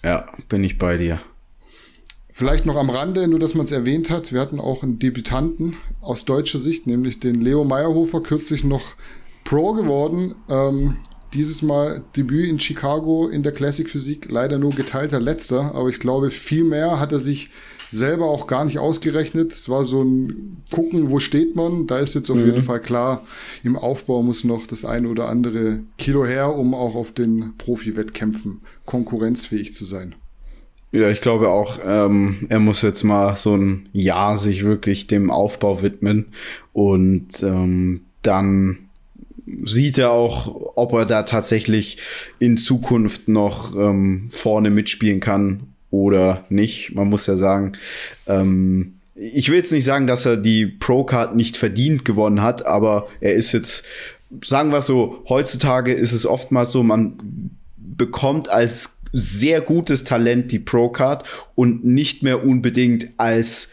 Ja, 0.03 0.31
bin 0.47 0.63
ich 0.63 0.77
bei 0.77 0.97
dir. 0.97 1.21
Vielleicht 2.31 2.65
noch 2.65 2.77
am 2.77 2.89
Rande, 2.89 3.27
nur 3.27 3.39
dass 3.39 3.53
man 3.53 3.65
es 3.65 3.71
erwähnt 3.73 4.09
hat, 4.09 4.31
wir 4.31 4.39
hatten 4.39 4.61
auch 4.61 4.81
einen 4.81 4.97
Debütanten 4.97 5.75
aus 5.99 6.23
deutscher 6.23 6.57
Sicht, 6.57 6.87
nämlich 6.87 7.19
den 7.19 7.41
Leo 7.41 7.65
Meyerhofer, 7.65 8.21
kürzlich 8.21 8.63
noch 8.63 8.95
Pro 9.43 9.73
geworden. 9.73 10.35
Ähm, 10.47 10.95
dieses 11.33 11.61
Mal 11.61 12.03
Debüt 12.15 12.47
in 12.47 12.59
Chicago 12.59 13.27
in 13.27 13.43
der 13.43 13.51
Classic 13.51 13.89
Physik, 13.89 14.27
leider 14.29 14.57
nur 14.57 14.71
geteilter 14.71 15.19
Letzter, 15.19 15.75
aber 15.75 15.89
ich 15.89 15.99
glaube, 15.99 16.31
viel 16.31 16.63
mehr 16.63 16.99
hat 16.99 17.11
er 17.11 17.19
sich 17.19 17.49
selber 17.91 18.25
auch 18.25 18.47
gar 18.47 18.65
nicht 18.65 18.79
ausgerechnet. 18.79 19.51
Es 19.51 19.67
war 19.69 19.83
so 19.83 20.03
ein 20.03 20.61
Gucken, 20.71 21.09
wo 21.09 21.19
steht 21.19 21.55
man. 21.55 21.87
Da 21.87 21.97
ist 21.99 22.13
jetzt 22.13 22.29
auf 22.29 22.37
mhm. 22.37 22.45
jeden 22.45 22.61
Fall 22.61 22.79
klar, 22.79 23.23
im 23.63 23.75
Aufbau 23.75 24.21
muss 24.21 24.43
noch 24.43 24.67
das 24.67 24.85
eine 24.85 25.09
oder 25.09 25.27
andere 25.27 25.79
Kilo 25.97 26.25
her, 26.25 26.55
um 26.55 26.73
auch 26.73 26.95
auf 26.95 27.11
den 27.11 27.53
Profi-Wettkämpfen 27.57 28.61
konkurrenzfähig 28.85 29.73
zu 29.73 29.85
sein. 29.85 30.15
Ja, 30.91 31.09
ich 31.09 31.21
glaube 31.21 31.49
auch, 31.49 31.79
ähm, 31.85 32.47
er 32.49 32.59
muss 32.59 32.81
jetzt 32.81 33.03
mal 33.03 33.35
so 33.35 33.55
ein 33.55 33.89
Jahr 33.93 34.37
sich 34.37 34.65
wirklich 34.65 35.05
dem 35.05 35.29
Aufbau 35.29 35.83
widmen 35.83 36.27
und 36.73 37.43
ähm, 37.43 38.01
dann 38.23 38.88
sieht 39.63 39.97
er 39.97 40.11
auch, 40.11 40.73
ob 40.75 40.93
er 40.93 41.05
da 41.05 41.23
tatsächlich 41.23 41.97
in 42.39 42.57
Zukunft 42.57 43.27
noch 43.27 43.75
ähm, 43.75 44.27
vorne 44.29 44.69
mitspielen 44.69 45.19
kann 45.19 45.61
oder 45.91 46.45
nicht. 46.49 46.95
Man 46.95 47.09
muss 47.09 47.27
ja 47.27 47.35
sagen, 47.35 47.73
ähm, 48.27 48.95
ich 49.15 49.49
will 49.49 49.57
jetzt 49.57 49.71
nicht 49.71 49.85
sagen, 49.85 50.07
dass 50.07 50.25
er 50.25 50.37
die 50.37 50.65
Pro-Card 50.65 51.35
nicht 51.35 51.57
verdient 51.57 52.05
gewonnen 52.05 52.41
hat, 52.41 52.65
aber 52.65 53.07
er 53.19 53.33
ist 53.33 53.51
jetzt, 53.51 53.83
sagen 54.43 54.71
wir 54.71 54.81
so, 54.81 55.23
heutzutage 55.27 55.93
ist 55.93 56.13
es 56.13 56.25
oftmals 56.25 56.71
so, 56.71 56.83
man 56.83 57.17
bekommt 57.75 58.49
als 58.49 58.99
sehr 59.11 59.61
gutes 59.61 60.03
Talent, 60.03 60.51
die 60.51 60.59
Pro-Card, 60.59 61.23
und 61.55 61.83
nicht 61.83 62.23
mehr 62.23 62.45
unbedingt 62.45 63.09
als 63.17 63.71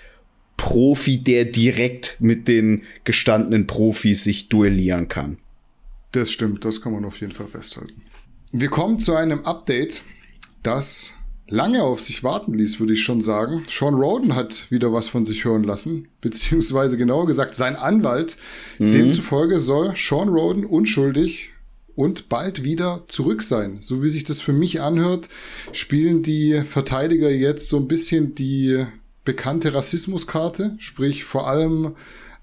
Profi, 0.57 1.19
der 1.19 1.45
direkt 1.45 2.17
mit 2.19 2.49
den 2.49 2.83
gestandenen 3.05 3.67
Profis 3.67 4.25
sich 4.25 4.49
duellieren 4.49 5.09
kann. 5.09 5.39
Das 6.17 6.33
stimmt, 6.33 6.65
das 6.65 6.81
kann 6.81 6.95
man 6.95 7.05
auf 7.05 7.21
jeden 7.21 7.35
Fall 7.35 7.47
festhalten. 7.47 8.01
Wir 8.51 8.69
kommen 8.69 8.99
zu 8.99 9.15
einem 9.15 9.45
Update, 9.45 10.01
das 10.63 11.13
lange 11.47 11.83
auf 11.83 12.01
sich 12.01 12.25
warten 12.25 12.55
ließ, 12.55 12.81
würde 12.81 12.95
ich 12.95 13.03
schon 13.03 13.21
sagen. 13.21 13.65
Sean 13.69 13.93
Roden 13.93 14.35
hat 14.35 14.71
wieder 14.71 14.95
was 14.95 15.09
von 15.09 15.27
sich 15.27 15.45
hören 15.45 15.63
lassen, 15.63 16.09
beziehungsweise 16.23 16.97
genauer 16.97 17.27
gesagt 17.27 17.55
sein 17.55 17.77
Anwalt. 17.77 18.39
Mhm. 18.79 18.93
Demzufolge 18.93 19.61
soll 19.61 19.93
Sean 19.95 20.31
Roden 20.31 20.65
unschuldig 20.65 21.53
und 21.95 22.31
bald 22.31 22.65
wieder 22.65 23.05
zurück 23.09 23.43
sein. 23.43 23.83
So 23.83 24.03
wie 24.03 24.09
sich 24.09 24.25
das 24.25 24.41
für 24.41 24.55
mich 24.55 24.81
anhört, 24.81 25.29
spielen 25.73 26.23
die 26.23 26.63
Verteidiger 26.65 27.29
jetzt 27.29 27.69
so 27.69 27.77
ein 27.77 27.89
bisschen 27.89 28.35
die 28.35 28.87
bekannte 29.23 29.75
Rassismuskarte, 29.75 30.77
sprich 30.79 31.25
vor 31.25 31.47
allem 31.47 31.95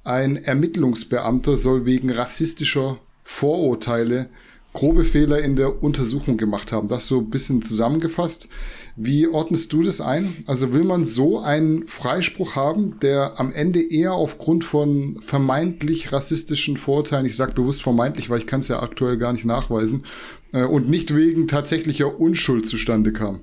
ein 0.04 0.36
Ermittlungsbeamter 0.36 1.58
soll 1.58 1.88
wegen 1.88 2.12
rassistischer 2.12 3.00
Vorurteile 3.24 4.30
grobe 4.74 5.04
Fehler 5.04 5.42
in 5.42 5.56
der 5.56 5.84
Untersuchung 5.84 6.38
gemacht 6.38 6.72
haben. 6.72 6.88
Das 6.88 7.08
so 7.08 7.20
ein 7.20 7.30
bisschen 7.30 7.62
zusammengefasst. 7.62 8.50
Wie 8.96 9.28
ordnest 9.28 9.72
du 9.72 9.84
das 9.84 10.02
ein? 10.02 10.44
Also 10.48 10.74
will 10.74 10.84
man 10.84 11.06
so 11.06 11.40
einen 11.40 11.88
Freispruch 11.88 12.56
haben, 12.56 13.00
der 13.00 13.40
am 13.40 13.54
Ende 13.54 13.82
eher 13.82 14.14
aufgrund 14.14 14.64
von 14.64 15.20
vermeintlich 15.26 16.12
rassistischen 16.12 16.76
Vorurteilen, 16.76 17.26
ich 17.26 17.36
sage 17.36 17.54
bewusst 17.54 17.84
vermeintlich, 17.84 18.30
weil 18.30 18.40
ich 18.40 18.48
kann 18.48 18.60
es 18.60 18.68
ja 18.68 18.82
aktuell 18.82 19.18
gar 19.18 19.34
nicht 19.34 19.46
nachweisen, 19.46 20.04
äh, 20.52 20.64
und 20.64 20.90
nicht 20.90 21.16
wegen 21.16 21.48
tatsächlicher 21.48 22.20
Unschuld 22.20 22.68
zustande 22.68 23.14
kam? 23.14 23.42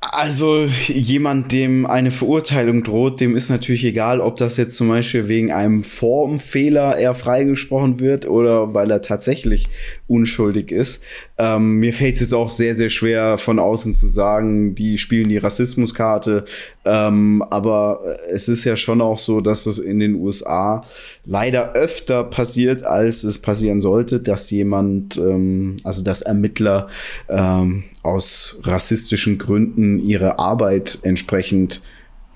Also 0.00 0.64
jemand, 0.86 1.52
dem 1.52 1.84
eine 1.84 2.10
Verurteilung 2.10 2.82
droht, 2.82 3.20
dem 3.20 3.36
ist 3.36 3.50
natürlich 3.50 3.84
egal, 3.84 4.20
ob 4.20 4.36
das 4.36 4.56
jetzt 4.56 4.76
zum 4.76 4.88
Beispiel 4.88 5.28
wegen 5.28 5.52
einem 5.52 5.82
Formfehler 5.82 6.96
eher 6.96 7.14
freigesprochen 7.14 8.00
wird 8.00 8.28
oder 8.28 8.72
weil 8.72 8.90
er 8.90 9.02
tatsächlich 9.02 9.68
unschuldig 10.06 10.72
ist. 10.72 11.02
Ähm, 11.38 11.80
mir 11.80 11.92
fällt 11.92 12.14
es 12.14 12.22
jetzt 12.22 12.34
auch 12.34 12.50
sehr, 12.50 12.74
sehr 12.76 12.88
schwer 12.88 13.36
von 13.36 13.58
außen 13.58 13.94
zu 13.94 14.06
sagen, 14.06 14.74
die 14.74 14.96
spielen 14.96 15.28
die 15.28 15.36
Rassismuskarte. 15.36 16.44
Ähm, 16.84 17.44
aber 17.50 18.16
es 18.30 18.48
ist 18.48 18.64
ja 18.64 18.76
schon 18.76 19.00
auch 19.00 19.18
so, 19.18 19.40
dass 19.40 19.66
es 19.66 19.78
in 19.78 19.98
den 19.98 20.14
USA 20.14 20.84
leider 21.24 21.74
öfter 21.74 22.24
passiert, 22.24 22.84
als 22.84 23.24
es 23.24 23.38
passieren 23.38 23.80
sollte, 23.80 24.20
dass 24.20 24.50
jemand, 24.50 25.18
ähm, 25.18 25.76
also 25.84 26.02
dass 26.02 26.22
Ermittler 26.22 26.88
ähm, 27.28 27.84
aus 28.02 28.60
rassistischen 28.62 29.36
Gründen 29.36 29.75
ihre 29.76 30.38
Arbeit 30.38 30.98
entsprechend 31.02 31.82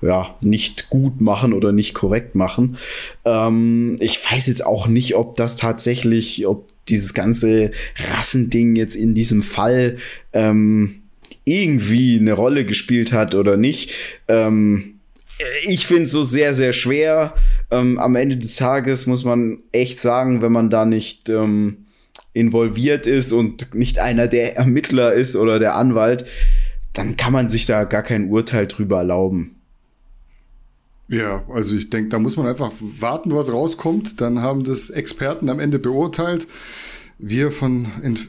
ja, 0.01 0.35
nicht 0.41 0.89
gut 0.89 1.21
machen 1.21 1.53
oder 1.53 1.71
nicht 1.71 1.93
korrekt 1.93 2.35
machen. 2.35 2.77
Ähm, 3.25 3.97
ich 3.99 4.19
weiß 4.23 4.47
jetzt 4.47 4.65
auch 4.65 4.87
nicht, 4.87 5.15
ob 5.15 5.35
das 5.35 5.55
tatsächlich, 5.55 6.47
ob 6.47 6.67
dieses 6.89 7.13
ganze 7.13 7.71
Rassending 8.13 8.75
jetzt 8.75 8.95
in 8.95 9.13
diesem 9.13 9.43
Fall 9.43 9.97
ähm, 10.33 11.03
irgendwie 11.45 12.19
eine 12.19 12.33
Rolle 12.33 12.65
gespielt 12.65 13.11
hat 13.11 13.35
oder 13.35 13.57
nicht. 13.57 13.93
Ähm, 14.27 14.99
ich 15.63 15.87
finde 15.87 16.03
es 16.03 16.11
so 16.11 16.23
sehr, 16.23 16.53
sehr 16.53 16.73
schwer. 16.73 17.35
Ähm, 17.71 17.97
am 17.99 18.15
Ende 18.15 18.37
des 18.37 18.55
Tages 18.55 19.05
muss 19.05 19.23
man 19.23 19.59
echt 19.71 19.99
sagen, 19.99 20.41
wenn 20.41 20.51
man 20.51 20.69
da 20.69 20.85
nicht 20.85 21.29
ähm, 21.29 21.85
involviert 22.33 23.07
ist 23.07 23.31
und 23.31 23.75
nicht 23.75 23.99
einer 23.99 24.27
der 24.27 24.57
Ermittler 24.57 25.13
ist 25.13 25.35
oder 25.35 25.59
der 25.59 25.75
Anwalt, 25.75 26.25
dann 26.93 27.17
kann 27.17 27.33
man 27.33 27.49
sich 27.49 27.65
da 27.65 27.83
gar 27.83 28.03
kein 28.03 28.29
Urteil 28.29 28.67
drüber 28.67 28.97
erlauben. 28.97 29.55
Ja, 31.07 31.43
also 31.49 31.75
ich 31.75 31.89
denke, 31.89 32.09
da 32.09 32.19
muss 32.19 32.37
man 32.37 32.47
einfach 32.47 32.71
warten, 32.79 33.35
was 33.35 33.51
rauskommt. 33.51 34.21
Dann 34.21 34.41
haben 34.41 34.63
das 34.63 34.89
Experten 34.89 35.49
am 35.49 35.59
Ende 35.59 35.77
beurteilt. 35.77 36.47
Wir 37.17 37.51
von, 37.51 37.87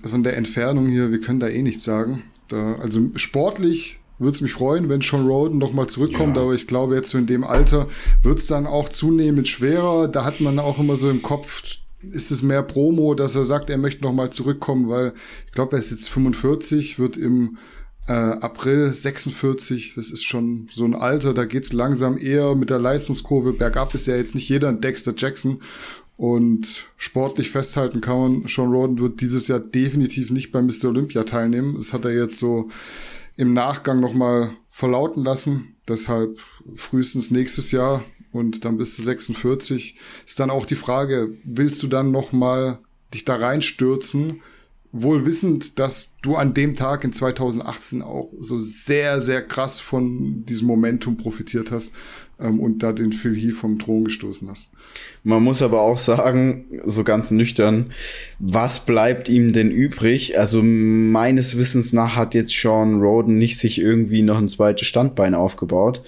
von 0.09 0.25
der 0.25 0.37
Entfernung 0.37 0.87
hier, 0.87 1.13
wir 1.13 1.21
können 1.21 1.39
da 1.39 1.49
eh 1.49 1.63
nichts 1.63 1.85
sagen. 1.85 2.25
Da, 2.49 2.75
also 2.75 3.01
sportlich 3.15 4.01
würde 4.19 4.35
es 4.35 4.41
mich 4.41 4.53
freuen, 4.53 4.89
wenn 4.89 5.01
Sean 5.01 5.27
Roden 5.27 5.59
nochmal 5.59 5.87
zurückkommt, 5.87 6.37
ja. 6.37 6.43
aber 6.43 6.55
ich 6.55 6.67
glaube, 6.67 6.95
jetzt 6.97 7.11
so 7.11 7.19
in 7.19 7.27
dem 7.27 7.45
Alter 7.45 7.89
wird 8.23 8.39
es 8.39 8.49
dann 8.49 8.67
auch 8.67 8.89
zunehmend 8.89 9.49
schwerer. 9.49 10.09
Da 10.09 10.25
hat 10.25 10.41
man 10.41 10.59
auch 10.59 10.79
immer 10.79 10.97
so 10.97 11.09
im 11.09 11.23
Kopf, 11.23 11.63
ist 12.11 12.31
es 12.33 12.43
mehr 12.43 12.63
Promo, 12.63 13.15
dass 13.15 13.37
er 13.37 13.45
sagt, 13.45 13.71
er 13.71 13.79
möchte 13.79 14.03
nochmal 14.03 14.31
zurückkommen, 14.31 14.89
weil 14.89 15.13
ich 15.47 15.53
glaube, 15.53 15.77
er 15.77 15.81
ist 15.81 15.93
jetzt 15.93 16.09
45, 16.11 16.99
wird 16.99 17.17
im 17.17 17.59
äh, 18.09 18.13
April 18.13 18.93
46, 18.93 19.95
das 19.95 20.11
ist 20.11 20.25
schon 20.25 20.69
so 20.73 20.85
ein 20.85 20.95
Alter, 20.95 21.35
da 21.35 21.45
geht's 21.45 21.73
langsam 21.73 22.19
eher 22.19 22.55
mit 22.55 22.71
der 22.71 22.79
Leistungskurve 22.79 23.53
bergab, 23.53 23.95
ist 23.95 24.07
ja 24.07 24.17
jetzt 24.17 24.35
nicht 24.35 24.49
jeder 24.49 24.69
ein 24.69 24.81
Dexter 24.81 25.15
Jackson. 25.17 25.61
Und 26.17 26.85
sportlich 26.97 27.51
festhalten 27.51 28.01
kann 28.01 28.19
man, 28.19 28.47
Sean 28.47 28.71
Roden 28.71 29.01
wird 29.01 29.21
dieses 29.21 29.49
Jahr 29.49 29.61
definitiv 29.61 30.31
nicht 30.31 30.53
bei 30.53 30.63
Mr. 30.63 30.87
Olympia 30.87 31.25
teilnehmen. 31.25 31.75
Das 31.77 31.93
hat 31.93 32.05
er 32.05 32.13
jetzt 32.13 32.39
so 32.39 32.69
im 33.37 33.55
Nachgang 33.55 33.99
nochmal 33.99 34.53
verlauten 34.71 35.25
lassen. 35.25 35.75
Deshalb 35.89 36.39
frühestens 36.77 37.31
nächstes 37.31 37.73
Jahr 37.73 38.05
und 38.31 38.65
dann 38.65 38.77
bist 38.77 38.99
du 38.99 39.03
46. 39.03 39.97
Ist 40.25 40.39
dann 40.39 40.51
auch 40.51 40.67
die 40.67 40.77
Frage, 40.77 41.37
willst 41.45 41.83
du 41.83 41.89
dann 41.89 42.13
nochmal 42.13 42.79
dich 43.13 43.25
da 43.25 43.37
reinstürzen 43.37 44.43
wohl 44.93 45.25
wissend, 45.25 45.79
dass 45.79 46.17
du 46.21 46.37
an 46.37 46.53
dem 46.53 46.75
Tag 46.75 47.03
in 47.03 47.13
2018 47.13 48.03
auch 48.03 48.31
so 48.39 48.61
sehr, 48.61 49.23
sehr 49.23 49.43
krass 49.43 49.81
von 49.81 50.45
diesem 50.45 50.69
Momentum 50.69 51.17
profitiert 51.17 51.73
hast 51.73 51.93
ähm, 52.43 52.61
und 52.61 52.83
da 52.83 52.93
den 52.93 53.13
Phil 53.13 53.35
Heath 53.35 53.55
vom 53.55 53.79
Thron 53.79 54.05
gestoßen 54.05 54.49
hast. 54.49 54.71
Man 55.25 55.43
muss 55.43 55.63
aber 55.63 55.81
auch 55.83 55.99
sagen, 55.99 56.65
so 56.85 57.05
ganz 57.05 57.31
nüchtern, 57.31 57.93
was 58.39 58.85
bleibt 58.85 59.29
ihm 59.29 59.53
denn 59.53 59.71
übrig? 59.71 60.39
Also 60.39 60.63
meines 60.63 61.57
Wissens 61.57 61.93
nach 61.93 62.17
hat 62.17 62.35
jetzt 62.35 62.53
Sean 62.53 63.01
Roden 63.01 63.39
nicht 63.39 63.59
sich 63.59 63.81
irgendwie 63.81 64.23
noch 64.23 64.39
ein 64.39 64.49
zweites 64.49 64.89
Standbein 64.89 65.35
aufgebaut 65.35 66.03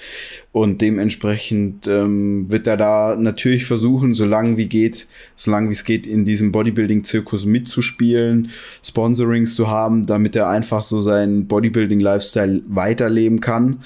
und 0.50 0.80
dementsprechend 0.80 1.86
ähm, 1.86 2.50
wird 2.50 2.66
er 2.66 2.76
da 2.76 3.16
natürlich 3.18 3.66
versuchen, 3.66 4.14
so 4.14 4.24
lange 4.24 4.56
wie 4.56 4.68
geht, 4.68 5.06
so 5.36 5.50
lange 5.50 5.68
wie 5.68 5.74
es 5.74 5.84
geht, 5.84 6.06
in 6.06 6.24
diesem 6.24 6.50
Bodybuilding-Zirkus 6.50 7.44
mitzuspielen, 7.44 8.50
Sponsorings 8.82 9.54
zu 9.54 9.68
haben, 9.68 10.06
damit 10.06 10.34
er 10.36 10.48
einfach 10.48 10.82
so 10.82 11.00
seinen 11.00 11.46
Bodybuilding-Lifestyle 11.46 12.62
weiterleben 12.68 13.40
kann 13.40 13.80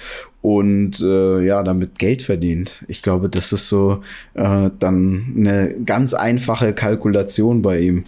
und 0.48 0.98
äh, 1.00 1.44
ja, 1.44 1.62
damit 1.62 1.98
Geld 1.98 2.22
verdient. 2.22 2.82
Ich 2.88 3.02
glaube, 3.02 3.28
das 3.28 3.52
ist 3.52 3.68
so 3.68 4.00
äh, 4.32 4.70
dann 4.78 5.34
eine 5.36 5.74
ganz 5.84 6.14
einfache 6.14 6.72
Kalkulation 6.72 7.60
bei 7.60 7.80
ihm. 7.80 8.04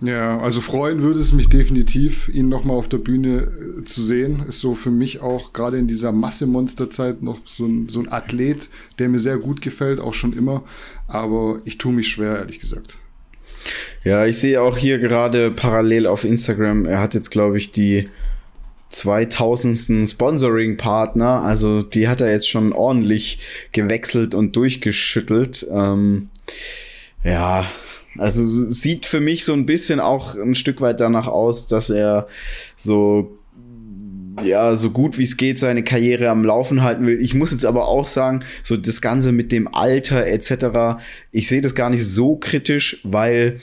Ja, 0.00 0.40
also 0.40 0.60
freuen 0.60 1.02
würde 1.02 1.20
es 1.20 1.32
mich 1.32 1.48
definitiv, 1.48 2.28
ihn 2.34 2.48
nochmal 2.48 2.76
auf 2.76 2.88
der 2.88 2.98
Bühne 2.98 3.46
äh, 3.78 3.84
zu 3.84 4.02
sehen. 4.02 4.42
Ist 4.48 4.58
so 4.58 4.74
für 4.74 4.90
mich 4.90 5.20
auch 5.20 5.52
gerade 5.52 5.78
in 5.78 5.86
dieser 5.86 6.10
Massemonsterzeit 6.10 7.22
noch 7.22 7.38
so 7.46 7.66
ein, 7.66 7.88
so 7.88 8.00
ein 8.00 8.10
Athlet, 8.10 8.70
der 8.98 9.08
mir 9.08 9.20
sehr 9.20 9.38
gut 9.38 9.60
gefällt, 9.60 10.00
auch 10.00 10.14
schon 10.14 10.32
immer. 10.32 10.64
Aber 11.06 11.60
ich 11.64 11.78
tue 11.78 11.92
mich 11.92 12.08
schwer, 12.08 12.38
ehrlich 12.38 12.58
gesagt. 12.58 12.98
Ja, 14.02 14.26
ich 14.26 14.38
sehe 14.38 14.60
auch 14.60 14.76
hier 14.76 14.98
gerade 14.98 15.52
parallel 15.52 16.08
auf 16.08 16.24
Instagram, 16.24 16.86
er 16.86 17.00
hat 17.00 17.14
jetzt, 17.14 17.30
glaube 17.30 17.56
ich, 17.56 17.70
die 17.70 18.08
2000. 18.90 20.08
Sponsoring-Partner. 20.08 21.42
Also 21.42 21.82
die 21.82 22.08
hat 22.08 22.20
er 22.20 22.30
jetzt 22.30 22.48
schon 22.48 22.72
ordentlich 22.72 23.40
gewechselt 23.72 24.34
und 24.34 24.56
durchgeschüttelt. 24.56 25.66
Ähm, 25.70 26.30
ja, 27.24 27.66
also 28.16 28.70
sieht 28.70 29.06
für 29.06 29.20
mich 29.20 29.44
so 29.44 29.52
ein 29.52 29.66
bisschen 29.66 30.00
auch 30.00 30.34
ein 30.34 30.54
Stück 30.54 30.80
weit 30.80 31.00
danach 31.00 31.26
aus, 31.26 31.66
dass 31.66 31.90
er 31.90 32.26
so 32.76 33.38
ja, 34.44 34.76
so 34.76 34.90
gut 34.90 35.18
wie 35.18 35.24
es 35.24 35.36
geht 35.36 35.58
seine 35.58 35.82
Karriere 35.82 36.30
am 36.30 36.44
Laufen 36.44 36.82
halten 36.82 37.06
will. 37.06 37.20
Ich 37.20 37.34
muss 37.34 37.50
jetzt 37.50 37.64
aber 37.66 37.88
auch 37.88 38.06
sagen, 38.06 38.44
so 38.62 38.76
das 38.76 39.00
Ganze 39.00 39.32
mit 39.32 39.52
dem 39.52 39.72
Alter 39.74 40.26
etc., 40.26 41.02
ich 41.32 41.48
sehe 41.48 41.60
das 41.60 41.74
gar 41.74 41.90
nicht 41.90 42.06
so 42.06 42.36
kritisch, 42.36 43.00
weil 43.02 43.60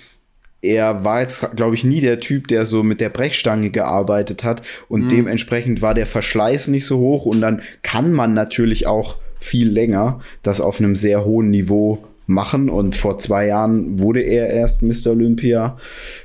er 0.66 1.04
war 1.04 1.22
jetzt, 1.22 1.56
glaube 1.56 1.76
ich, 1.76 1.84
nie 1.84 2.02
der 2.02 2.20
Typ, 2.20 2.48
der 2.48 2.66
so 2.66 2.84
mit 2.84 3.02
der 3.02 3.10
Brechstange 3.10 3.70
gearbeitet 3.70 4.44
hat 4.44 4.62
und 4.88 5.06
mhm. 5.06 5.10
dementsprechend 5.10 5.82
war 5.82 5.94
der 5.94 6.08
Verschleiß 6.08 6.68
nicht 6.70 6.86
so 6.86 6.98
hoch 6.98 7.26
und 7.26 7.42
dann 7.42 7.62
kann 7.82 8.12
man 8.12 8.34
natürlich 8.34 8.88
auch 8.88 9.18
viel 9.40 9.70
länger 9.70 10.20
das 10.44 10.60
auf 10.62 10.80
einem 10.80 10.96
sehr 10.96 11.24
hohen 11.24 11.50
Niveau 11.50 12.04
machen 12.28 12.70
und 12.70 12.96
vor 12.96 13.18
zwei 13.20 13.48
Jahren 13.48 14.00
wurde 14.00 14.22
er 14.22 14.50
erst 14.50 14.82
Mr. 14.82 15.12
Olympia. 15.12 15.78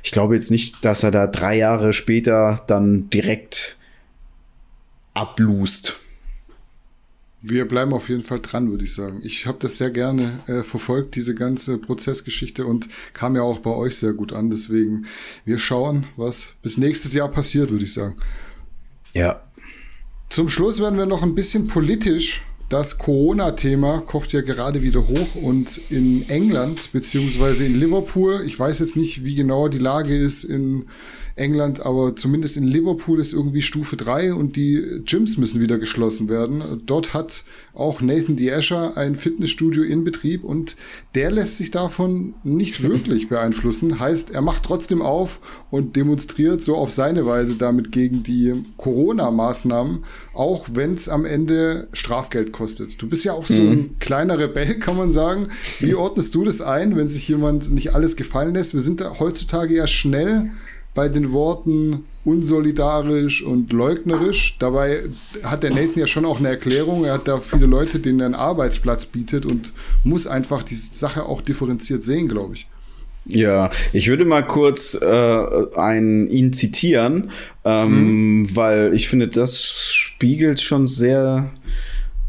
Ich 0.03 0.11
glaube 0.11 0.35
jetzt 0.35 0.51
nicht, 0.51 0.83
dass 0.83 1.03
er 1.03 1.11
da 1.11 1.27
drei 1.27 1.57
Jahre 1.57 1.93
später 1.93 2.63
dann 2.67 3.09
direkt 3.11 3.77
ablust. 5.13 5.99
Wir 7.41 7.67
bleiben 7.67 7.93
auf 7.93 8.09
jeden 8.09 8.23
Fall 8.23 8.39
dran, 8.39 8.69
würde 8.69 8.83
ich 8.83 8.93
sagen. 8.93 9.21
Ich 9.23 9.47
habe 9.47 9.57
das 9.59 9.77
sehr 9.77 9.89
gerne 9.89 10.41
äh, 10.45 10.61
verfolgt, 10.63 11.15
diese 11.15 11.33
ganze 11.33 11.79
Prozessgeschichte 11.79 12.65
und 12.65 12.87
kam 13.13 13.35
ja 13.35 13.41
auch 13.41 13.59
bei 13.59 13.71
euch 13.71 13.97
sehr 13.97 14.13
gut 14.13 14.31
an. 14.31 14.51
Deswegen, 14.51 15.07
wir 15.43 15.57
schauen, 15.57 16.05
was 16.17 16.53
bis 16.61 16.77
nächstes 16.77 17.13
Jahr 17.13 17.29
passiert, 17.29 17.71
würde 17.71 17.85
ich 17.85 17.93
sagen. 17.93 18.15
Ja. 19.13 19.41
Zum 20.29 20.49
Schluss 20.49 20.79
werden 20.79 20.97
wir 20.97 21.07
noch 21.07 21.23
ein 21.23 21.35
bisschen 21.35 21.67
politisch 21.67 22.43
das 22.71 22.97
Corona-Thema 22.97 23.99
kocht 23.99 24.31
ja 24.31 24.39
gerade 24.39 24.81
wieder 24.81 25.05
hoch 25.05 25.35
und 25.35 25.81
in 25.89 26.29
England 26.29 26.93
beziehungsweise 26.93 27.65
in 27.65 27.77
Liverpool, 27.77 28.43
ich 28.45 28.57
weiß 28.57 28.79
jetzt 28.79 28.95
nicht, 28.95 29.25
wie 29.25 29.35
genau 29.35 29.67
die 29.67 29.77
Lage 29.77 30.15
ist 30.15 30.45
in 30.45 30.85
England, 31.35 31.85
aber 31.85 32.15
zumindest 32.15 32.57
in 32.57 32.63
Liverpool 32.63 33.19
ist 33.19 33.33
irgendwie 33.33 33.61
Stufe 33.61 33.95
3 33.97 34.33
und 34.33 34.55
die 34.55 35.01
Gyms 35.05 35.37
müssen 35.37 35.61
wieder 35.61 35.77
geschlossen 35.77 36.29
werden. 36.29 36.81
Dort 36.85 37.13
hat 37.13 37.43
auch 37.73 38.01
Nathan 38.01 38.35
D'Asher 38.35 38.95
ein 38.95 39.15
Fitnessstudio 39.15 39.83
in 39.83 40.03
Betrieb 40.03 40.43
und 40.43 40.75
der 41.15 41.31
lässt 41.31 41.57
sich 41.57 41.71
davon 41.71 42.33
nicht 42.43 42.83
wirklich 42.87 43.29
beeinflussen. 43.29 43.99
Heißt, 43.99 44.31
er 44.31 44.41
macht 44.41 44.63
trotzdem 44.63 45.01
auf 45.01 45.39
und 45.69 45.95
demonstriert 45.95 46.61
so 46.61 46.75
auf 46.75 46.91
seine 46.91 47.25
Weise 47.25 47.55
damit 47.55 47.91
gegen 47.91 48.23
die 48.23 48.53
Corona-Maßnahmen, 48.77 50.03
auch 50.33 50.67
wenn 50.73 50.95
es 50.95 51.09
am 51.09 51.25
Ende 51.25 51.87
Strafgeld 51.93 52.51
kostet. 52.51 53.01
Du 53.01 53.07
bist 53.07 53.23
ja 53.23 53.33
auch 53.33 53.47
so 53.47 53.61
mhm. 53.61 53.71
ein 53.71 53.95
kleiner 53.99 54.37
Rebell, 54.37 54.79
kann 54.79 54.97
man 54.97 55.11
sagen. 55.11 55.47
Wie 55.79 55.95
ordnest 56.01 56.35
du 56.35 56.43
das 56.43 56.61
ein, 56.61 56.95
wenn 56.95 57.07
sich 57.07 57.27
jemand 57.27 57.71
nicht 57.71 57.93
alles 57.93 58.15
gefallen 58.15 58.53
lässt? 58.53 58.73
Wir 58.73 58.81
sind 58.81 59.01
da 59.01 59.19
heutzutage 59.19 59.75
ja 59.75 59.87
schnell 59.87 60.51
bei 60.93 61.09
den 61.09 61.31
Worten 61.31 62.05
unsolidarisch 62.23 63.43
und 63.43 63.73
leugnerisch. 63.73 64.55
Dabei 64.59 65.03
hat 65.43 65.63
der 65.63 65.71
Nathan 65.71 65.99
ja 65.99 66.07
schon 66.07 66.25
auch 66.25 66.39
eine 66.39 66.49
Erklärung. 66.49 67.05
Er 67.05 67.13
hat 67.13 67.27
da 67.27 67.39
viele 67.39 67.65
Leute, 67.65 67.99
denen 67.99 68.19
er 68.19 68.27
einen 68.27 68.35
Arbeitsplatz 68.35 69.05
bietet 69.05 69.45
und 69.45 69.73
muss 70.03 70.27
einfach 70.27 70.63
die 70.63 70.75
Sache 70.75 71.25
auch 71.25 71.41
differenziert 71.41 72.03
sehen, 72.03 72.27
glaube 72.27 72.55
ich. 72.55 72.67
Ja, 73.25 73.69
ich 73.93 74.07
würde 74.07 74.25
mal 74.25 74.45
kurz 74.45 74.95
äh, 74.99 75.75
ein, 75.75 76.27
ihn 76.29 76.53
zitieren, 76.53 77.29
ähm, 77.63 78.41
mhm. 78.41 78.55
weil 78.55 78.93
ich 78.93 79.07
finde, 79.09 79.27
das 79.27 79.93
spiegelt 79.93 80.59
schon 80.59 80.87
sehr 80.87 81.51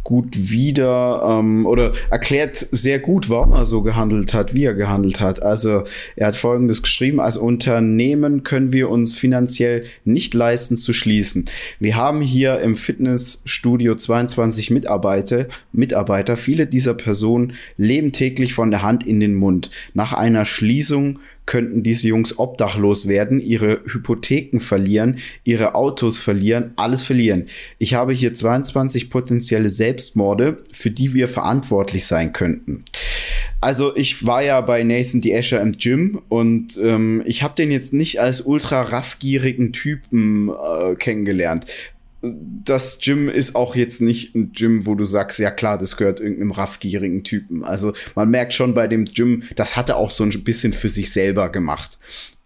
gut 0.05 0.50
wieder 0.50 1.38
ähm, 1.40 1.66
oder 1.66 1.92
erklärt 2.11 2.57
sehr 2.57 2.98
gut, 2.98 3.28
warum 3.28 3.53
er 3.53 3.66
so 3.66 3.82
gehandelt 3.82 4.34
hat, 4.34 4.55
wie 4.55 4.64
er 4.64 4.74
gehandelt 4.74 5.20
hat. 5.20 5.42
Also 5.42 5.84
er 6.16 6.28
hat 6.28 6.36
Folgendes 6.36 6.82
geschrieben, 6.82 7.20
als 7.20 7.36
Unternehmen 7.36 8.42
können 8.42 8.72
wir 8.72 8.90
uns 8.90 9.14
finanziell 9.14 9.84
nicht 10.05 10.34
leisten 10.34 10.76
zu 10.76 10.92
schließen. 10.92 11.46
Wir 11.78 11.96
haben 11.96 12.20
hier 12.20 12.61
im 12.61 12.76
Fitnessstudio 12.76 13.94
22 13.94 14.70
Mitarbeiter, 14.70 15.46
Mitarbeiter. 15.72 16.36
Viele 16.36 16.66
dieser 16.66 16.94
Personen 16.94 17.55
leben 17.76 18.12
täglich 18.12 18.55
von 18.55 18.70
der 18.70 18.82
Hand 18.82 19.07
in 19.07 19.20
den 19.20 19.34
Mund. 19.34 19.70
Nach 19.94 20.12
einer 20.12 20.44
Schließung 20.44 21.18
könnten 21.47 21.82
diese 21.82 22.09
Jungs 22.09 22.38
obdachlos 22.38 23.09
werden, 23.09 23.40
ihre 23.40 23.80
Hypotheken 23.84 24.61
verlieren, 24.61 25.18
ihre 25.45 25.74
Autos 25.74 26.18
verlieren, 26.18 26.72
alles 26.76 27.03
verlieren. 27.03 27.47
Ich 27.78 27.95
habe 27.95 28.12
hier 28.12 28.32
22 28.32 29.11
potenzielle 29.11 29.68
Selbstmorde, 29.68 30.59
für 30.72 30.90
die 30.90 31.14
wir 31.14 31.28
verantwortlich 31.28 32.07
sein 32.07 32.32
könnten. 32.32 32.84
Also 33.61 33.95
ich 33.97 34.26
war 34.26 34.43
ja 34.43 34.61
bei 34.61 34.82
Nathan 34.82 35.20
D. 35.20 35.36
Asher 35.36 35.61
im 35.61 35.72
Gym 35.72 36.20
und 36.28 36.78
ähm, 36.82 37.22
ich 37.26 37.45
habe 37.45 37.55
den 37.55 37.70
jetzt 37.70 37.93
nicht 37.93 38.20
als 38.20 38.40
ultra 38.40 38.82
raffgierigen 38.82 39.72
Typen 39.72 40.49
äh, 40.49 40.97
kennengelernt 40.97 41.66
das 42.22 43.00
Gym 43.00 43.28
ist 43.28 43.56
auch 43.56 43.74
jetzt 43.74 44.00
nicht 44.00 44.34
ein 44.34 44.52
Gym, 44.52 44.86
wo 44.86 44.94
du 44.94 45.04
sagst, 45.04 45.40
ja 45.40 45.50
klar, 45.50 45.76
das 45.76 45.96
gehört 45.96 46.20
irgendeinem 46.20 46.52
raffgierigen 46.52 47.24
Typen. 47.24 47.64
Also 47.64 47.92
man 48.14 48.30
merkt 48.30 48.54
schon 48.54 48.74
bei 48.74 48.86
dem 48.86 49.06
Gym, 49.06 49.42
das 49.56 49.76
hat 49.76 49.88
er 49.88 49.96
auch 49.96 50.12
so 50.12 50.22
ein 50.22 50.30
bisschen 50.44 50.72
für 50.72 50.88
sich 50.88 51.12
selber 51.12 51.48
gemacht. 51.50 51.98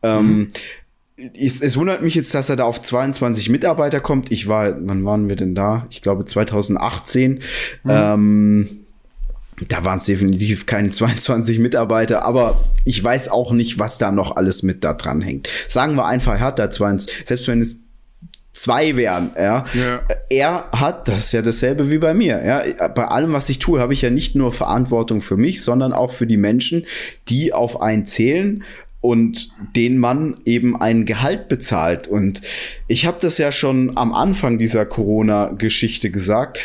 Ähm, 0.02 0.38
mhm. 0.38 1.30
es, 1.34 1.60
es, 1.60 1.76
wundert 1.76 2.02
mich 2.02 2.14
jetzt, 2.14 2.34
dass 2.34 2.48
er 2.48 2.56
da 2.56 2.64
auf 2.64 2.80
22 2.80 3.50
Mitarbeiter 3.50 4.00
kommt. 4.00 4.32
Ich 4.32 4.48
war, 4.48 4.76
wann 4.80 5.04
waren 5.04 5.28
wir 5.28 5.36
denn 5.36 5.54
da? 5.54 5.86
Ich 5.90 6.00
glaube 6.00 6.24
2018. 6.24 7.32
Mhm. 7.32 7.40
Ähm, 7.84 8.68
da 9.68 9.84
waren 9.84 9.98
es 9.98 10.04
definitiv 10.04 10.66
keine 10.66 10.90
22 10.90 11.58
Mitarbeiter, 11.58 12.24
aber 12.24 12.60
ich 12.84 13.02
weiß 13.02 13.28
auch 13.28 13.52
nicht, 13.52 13.78
was 13.78 13.98
da 13.98 14.10
noch 14.10 14.36
alles 14.36 14.62
mit 14.62 14.84
da 14.84 14.94
dran 14.94 15.22
hängt. 15.22 15.48
Sagen 15.68 15.96
wir 15.96 16.06
einfach, 16.06 16.34
er 16.34 16.40
hat 16.40 16.58
da 16.58 16.70
20, 16.70 17.26
selbst 17.26 17.48
wenn 17.48 17.60
es 17.60 17.85
zwei 18.56 18.96
wären, 18.96 19.32
ja. 19.36 19.64
ja. 19.74 20.02
Er 20.30 20.68
hat, 20.72 21.08
das 21.08 21.26
ist 21.26 21.32
ja 21.32 21.42
dasselbe 21.42 21.90
wie 21.90 21.98
bei 21.98 22.14
mir, 22.14 22.44
ja. 22.44 22.88
Bei 22.88 23.06
allem, 23.06 23.32
was 23.32 23.48
ich 23.48 23.58
tue, 23.58 23.80
habe 23.80 23.92
ich 23.92 24.02
ja 24.02 24.10
nicht 24.10 24.34
nur 24.34 24.52
Verantwortung 24.52 25.20
für 25.20 25.36
mich, 25.36 25.62
sondern 25.62 25.92
auch 25.92 26.10
für 26.10 26.26
die 26.26 26.38
Menschen, 26.38 26.86
die 27.28 27.52
auf 27.52 27.80
einen 27.80 28.06
zählen 28.06 28.64
und 29.00 29.50
den 29.76 29.98
man 29.98 30.40
eben 30.44 30.80
ein 30.80 31.04
Gehalt 31.04 31.48
bezahlt. 31.48 32.08
Und 32.08 32.42
ich 32.88 33.06
habe 33.06 33.18
das 33.20 33.38
ja 33.38 33.52
schon 33.52 33.96
am 33.96 34.12
Anfang 34.12 34.58
dieser 34.58 34.86
Corona-Geschichte 34.86 36.10
gesagt. 36.10 36.58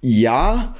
Ja, 0.00 0.76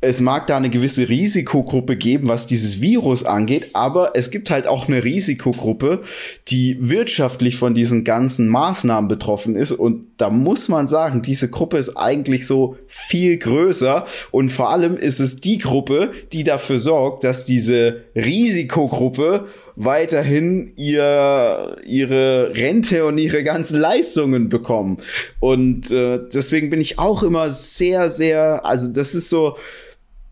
es 0.00 0.20
mag 0.20 0.46
da 0.46 0.56
eine 0.56 0.70
gewisse 0.70 1.08
Risikogruppe 1.08 1.96
geben, 1.96 2.28
was 2.28 2.46
dieses 2.46 2.80
Virus 2.80 3.24
angeht, 3.24 3.70
aber 3.72 4.12
es 4.14 4.30
gibt 4.30 4.48
halt 4.48 4.68
auch 4.68 4.86
eine 4.86 5.02
Risikogruppe, 5.02 6.02
die 6.46 6.76
wirtschaftlich 6.80 7.56
von 7.56 7.74
diesen 7.74 8.04
ganzen 8.04 8.46
Maßnahmen 8.46 9.08
betroffen 9.08 9.56
ist. 9.56 9.72
Und 9.72 10.06
da 10.16 10.30
muss 10.30 10.68
man 10.68 10.86
sagen, 10.86 11.22
diese 11.22 11.50
Gruppe 11.50 11.78
ist 11.78 11.96
eigentlich 11.96 12.46
so 12.46 12.76
viel 12.86 13.38
größer. 13.38 14.06
Und 14.30 14.50
vor 14.50 14.70
allem 14.70 14.96
ist 14.96 15.18
es 15.18 15.40
die 15.40 15.58
Gruppe, 15.58 16.12
die 16.32 16.44
dafür 16.44 16.78
sorgt, 16.78 17.24
dass 17.24 17.44
diese 17.44 18.04
Risikogruppe 18.14 19.46
weiterhin 19.74 20.74
ihr, 20.76 21.76
ihre 21.84 22.54
Rente 22.54 23.04
und 23.04 23.18
ihre 23.18 23.42
ganzen 23.42 23.80
Leistungen 23.80 24.48
bekommen. 24.48 24.98
Und 25.40 25.90
äh, 25.90 26.20
deswegen 26.32 26.70
bin 26.70 26.80
ich 26.80 27.00
auch 27.00 27.24
immer 27.24 27.50
sehr, 27.50 28.10
sehr, 28.10 28.64
also 28.64 28.88
das 28.88 29.16
ist 29.16 29.28
so, 29.28 29.56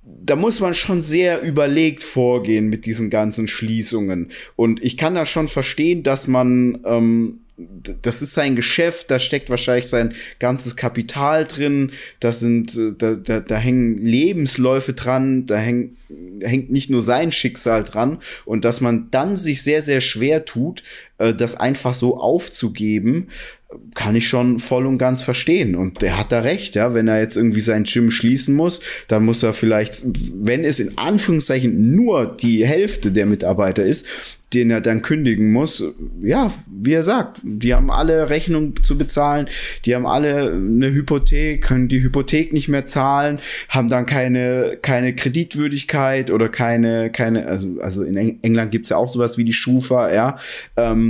da 0.07 0.37
muss 0.37 0.61
man 0.61 0.75
schon 0.75 1.03
sehr 1.03 1.43
überlegt 1.43 2.05
vorgehen 2.05 2.69
mit 2.69 2.87
diesen 2.87 3.11
ganzen 3.11 3.49
Schließungen. 3.49 4.31
Und 4.55 4.83
ich 4.83 4.97
kann 4.97 5.17
da 5.17 5.27
schon 5.27 5.49
verstehen, 5.49 6.05
dass 6.05 6.29
man, 6.29 6.81
ähm, 6.85 7.41
das 8.03 8.23
ist 8.23 8.35
sein 8.35 8.55
Geschäft, 8.55 9.11
da 9.11 9.19
steckt 9.19 9.51
wahrscheinlich 9.51 9.89
sein 9.89 10.15
ganzes 10.39 10.77
Kapital 10.77 11.45
drin, 11.45 11.91
da 12.21 12.31
sind, 12.31 12.77
äh, 12.77 12.93
da, 12.97 13.15
da, 13.15 13.41
da 13.41 13.57
hängen 13.57 13.99
Lebensläufe 13.99 14.93
dran, 14.93 15.47
da 15.47 15.57
häng, 15.57 15.97
hängt 16.41 16.71
nicht 16.71 16.89
nur 16.89 17.03
sein 17.03 17.33
Schicksal 17.33 17.83
dran 17.83 18.19
und 18.45 18.65
dass 18.65 18.81
man 18.81 19.11
dann 19.11 19.37
sich 19.37 19.63
sehr, 19.63 19.83
sehr 19.83 20.01
schwer 20.01 20.45
tut, 20.45 20.85
äh, 21.19 21.35
das 21.35 21.57
einfach 21.57 21.95
so 21.95 22.19
aufzugeben, 22.19 23.29
kann 23.95 24.15
ich 24.15 24.29
schon 24.29 24.59
voll 24.59 24.87
und 24.87 24.99
ganz 24.99 25.23
verstehen. 25.23 25.75
Und 25.75 26.03
der 26.03 26.19
hat 26.19 26.33
da 26.33 26.41
recht, 26.41 26.77
ja. 26.77 26.95
Wenn 26.95 27.09
er 27.09 27.21
jetzt 27.21 27.37
irgendwie 27.37 27.61
sein 27.61 27.85
Gym 27.85 28.11
schließen 28.11 28.55
muss, 28.55 28.81
dann 29.09 29.25
muss 29.25 29.43
er 29.43 29.53
vielleicht, 29.53 30.05
wenn 30.35 30.65
es 30.65 30.79
in 30.79 30.97
Anführungszeichen 30.99 31.95
nur 31.95 32.37
die 32.37 32.65
Hälfte 32.65 33.11
der 33.11 33.27
Mitarbeiter 33.27 33.85
ist, 33.85 34.07
den 34.55 34.71
er 34.71 34.81
dann 34.81 35.03
kündigen 35.03 35.51
muss. 35.51 35.85
Ja, 36.23 36.53
wie 36.67 36.93
er 36.93 37.03
sagt, 37.03 37.41
die 37.43 37.75
haben 37.75 37.91
alle 37.91 38.31
Rechnungen 38.31 38.75
zu 38.83 38.97
bezahlen, 38.97 39.49
die 39.85 39.95
haben 39.95 40.07
alle 40.07 40.53
eine 40.53 40.93
Hypothek, 40.93 41.63
können 41.63 41.89
die 41.89 42.03
Hypothek 42.03 42.53
nicht 42.53 42.69
mehr 42.69 42.87
zahlen, 42.87 43.41
haben 43.69 43.89
dann 43.89 44.07
keine, 44.07 44.79
keine 44.81 45.15
Kreditwürdigkeit 45.15 46.31
oder 46.31 46.49
keine, 46.49 47.11
keine, 47.11 47.47
also, 47.47 47.81
also 47.81 48.05
in 48.05 48.17
England 48.43 48.71
gibt's 48.71 48.91
ja 48.91 48.97
auch 48.97 49.09
sowas 49.09 49.37
wie 49.37 49.45
die 49.45 49.53
Schufa, 49.53 50.15
ja, 50.15 50.39
ähm, 50.77 51.06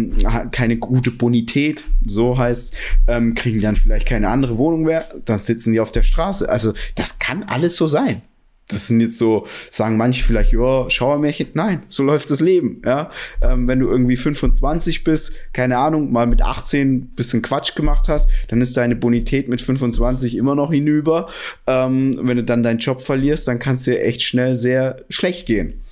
keine 0.52 0.76
gute 0.76 1.10
Bonität, 1.10 1.84
so 2.06 2.38
heißt, 2.38 2.74
ähm, 3.08 3.34
kriegen 3.34 3.60
dann 3.60 3.76
vielleicht 3.76 4.06
keine 4.06 4.28
andere 4.28 4.58
Wohnung 4.58 4.82
mehr, 4.82 5.08
dann 5.24 5.40
sitzen 5.40 5.72
die 5.72 5.80
auf 5.80 5.92
der 5.92 6.02
Straße. 6.02 6.48
Also 6.48 6.72
das 6.94 7.18
kann 7.18 7.42
alles 7.44 7.76
so 7.76 7.86
sein 7.86 8.22
das 8.68 8.88
sind 8.88 9.00
jetzt 9.00 9.18
so, 9.18 9.46
sagen 9.70 9.96
manche 9.96 10.24
vielleicht, 10.24 10.52
ja, 10.52 10.90
Schauermärchen. 10.90 11.48
Nein, 11.54 11.82
so 11.88 12.02
läuft 12.02 12.30
das 12.30 12.40
Leben. 12.40 12.82
Ja, 12.84 13.10
ähm, 13.40 13.68
wenn 13.68 13.78
du 13.78 13.88
irgendwie 13.88 14.16
25 14.16 15.04
bist, 15.04 15.34
keine 15.52 15.78
Ahnung, 15.78 16.10
mal 16.10 16.26
mit 16.26 16.42
18 16.42 17.10
bisschen 17.10 17.42
Quatsch 17.42 17.76
gemacht 17.76 18.08
hast, 18.08 18.28
dann 18.48 18.60
ist 18.60 18.76
deine 18.76 18.96
Bonität 18.96 19.48
mit 19.48 19.62
25 19.62 20.36
immer 20.36 20.56
noch 20.56 20.72
hinüber. 20.72 21.28
Ähm, 21.66 22.18
wenn 22.22 22.38
du 22.38 22.44
dann 22.44 22.64
deinen 22.64 22.78
Job 22.78 23.00
verlierst, 23.00 23.46
dann 23.46 23.60
kann 23.60 23.76
es 23.76 23.84
dir 23.84 24.02
echt 24.02 24.22
schnell 24.22 24.56
sehr 24.56 25.04
schlecht 25.10 25.46
gehen. 25.46 25.82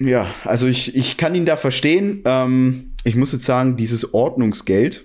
Ja, 0.00 0.32
also 0.44 0.66
ich, 0.66 0.96
ich 0.96 1.18
kann 1.18 1.34
ihn 1.34 1.44
da 1.44 1.56
verstehen. 1.56 2.22
Ähm, 2.24 2.94
ich 3.04 3.16
muss 3.16 3.32
jetzt 3.32 3.44
sagen, 3.44 3.76
dieses 3.76 4.14
Ordnungsgeld, 4.14 5.04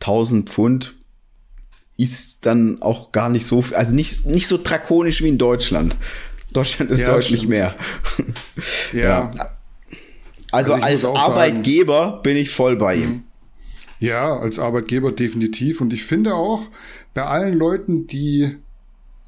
1000 0.00 0.50
Pfund, 0.50 0.94
ist 1.96 2.46
dann 2.46 2.80
auch 2.82 3.12
gar 3.12 3.28
nicht 3.28 3.46
so, 3.46 3.64
also 3.74 3.94
nicht, 3.94 4.26
nicht 4.26 4.46
so 4.46 4.58
drakonisch 4.62 5.22
wie 5.22 5.28
in 5.28 5.38
Deutschland. 5.38 5.96
Deutschland 6.52 6.90
ist 6.90 7.00
ja, 7.00 7.12
deutlich 7.12 7.40
stimmt. 7.40 7.50
mehr. 7.50 7.76
ja. 8.92 9.00
ja. 9.00 9.30
Also, 10.52 10.74
also 10.74 11.12
als 11.12 11.22
Arbeitgeber 11.22 12.02
sagen, 12.02 12.22
bin 12.22 12.36
ich 12.36 12.50
voll 12.50 12.76
bei 12.76 12.96
ihm. 12.96 13.24
Ja, 14.00 14.36
als 14.38 14.58
Arbeitgeber 14.58 15.12
definitiv. 15.12 15.80
Und 15.80 15.92
ich 15.92 16.04
finde 16.04 16.34
auch, 16.34 16.68
bei 17.14 17.22
allen 17.22 17.56
Leuten, 17.56 18.06
die 18.06 18.56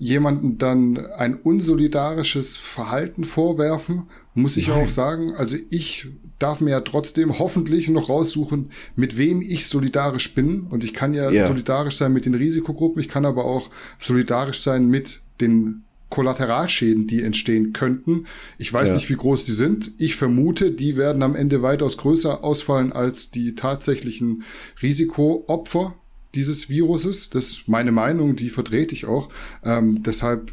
jemanden 0.02 0.58
dann 0.58 0.96
ein 1.12 1.36
unsolidarisches 1.36 2.56
Verhalten 2.56 3.22
vorwerfen, 3.22 4.08
muss 4.34 4.56
ich 4.56 4.66
Nein. 4.66 4.84
auch 4.84 4.90
sagen, 4.90 5.30
also 5.36 5.56
ich 5.70 6.08
darf 6.40 6.60
mir 6.60 6.72
ja 6.72 6.80
trotzdem 6.80 7.38
hoffentlich 7.38 7.88
noch 7.88 8.08
raussuchen, 8.08 8.70
mit 8.96 9.16
wem 9.16 9.42
ich 9.42 9.68
solidarisch 9.68 10.34
bin. 10.34 10.62
Und 10.62 10.82
ich 10.82 10.92
kann 10.92 11.14
ja 11.14 11.30
yeah. 11.30 11.46
solidarisch 11.46 11.98
sein 11.98 12.12
mit 12.12 12.26
den 12.26 12.34
Risikogruppen, 12.34 13.00
ich 13.00 13.06
kann 13.06 13.24
aber 13.24 13.44
auch 13.44 13.70
solidarisch 14.00 14.58
sein 14.58 14.88
mit 14.88 15.20
den 15.40 15.84
Kollateralschäden, 16.10 17.06
die 17.06 17.22
entstehen 17.22 17.72
könnten. 17.72 18.26
Ich 18.58 18.72
weiß 18.72 18.88
ja. 18.88 18.96
nicht, 18.96 19.08
wie 19.08 19.14
groß 19.14 19.44
die 19.44 19.52
sind. 19.52 19.92
Ich 19.98 20.16
vermute, 20.16 20.72
die 20.72 20.96
werden 20.96 21.22
am 21.22 21.36
Ende 21.36 21.62
weitaus 21.62 21.96
größer 21.96 22.42
ausfallen 22.42 22.92
als 22.92 23.30
die 23.30 23.54
tatsächlichen 23.54 24.42
Risikoopfer 24.82 25.94
dieses 26.34 26.68
Viruses. 26.68 27.30
Das 27.30 27.50
ist 27.50 27.68
meine 27.68 27.92
Meinung, 27.92 28.36
die 28.36 28.48
vertrete 28.48 28.94
ich 28.94 29.06
auch. 29.06 29.28
Ähm, 29.64 30.02
deshalb 30.02 30.52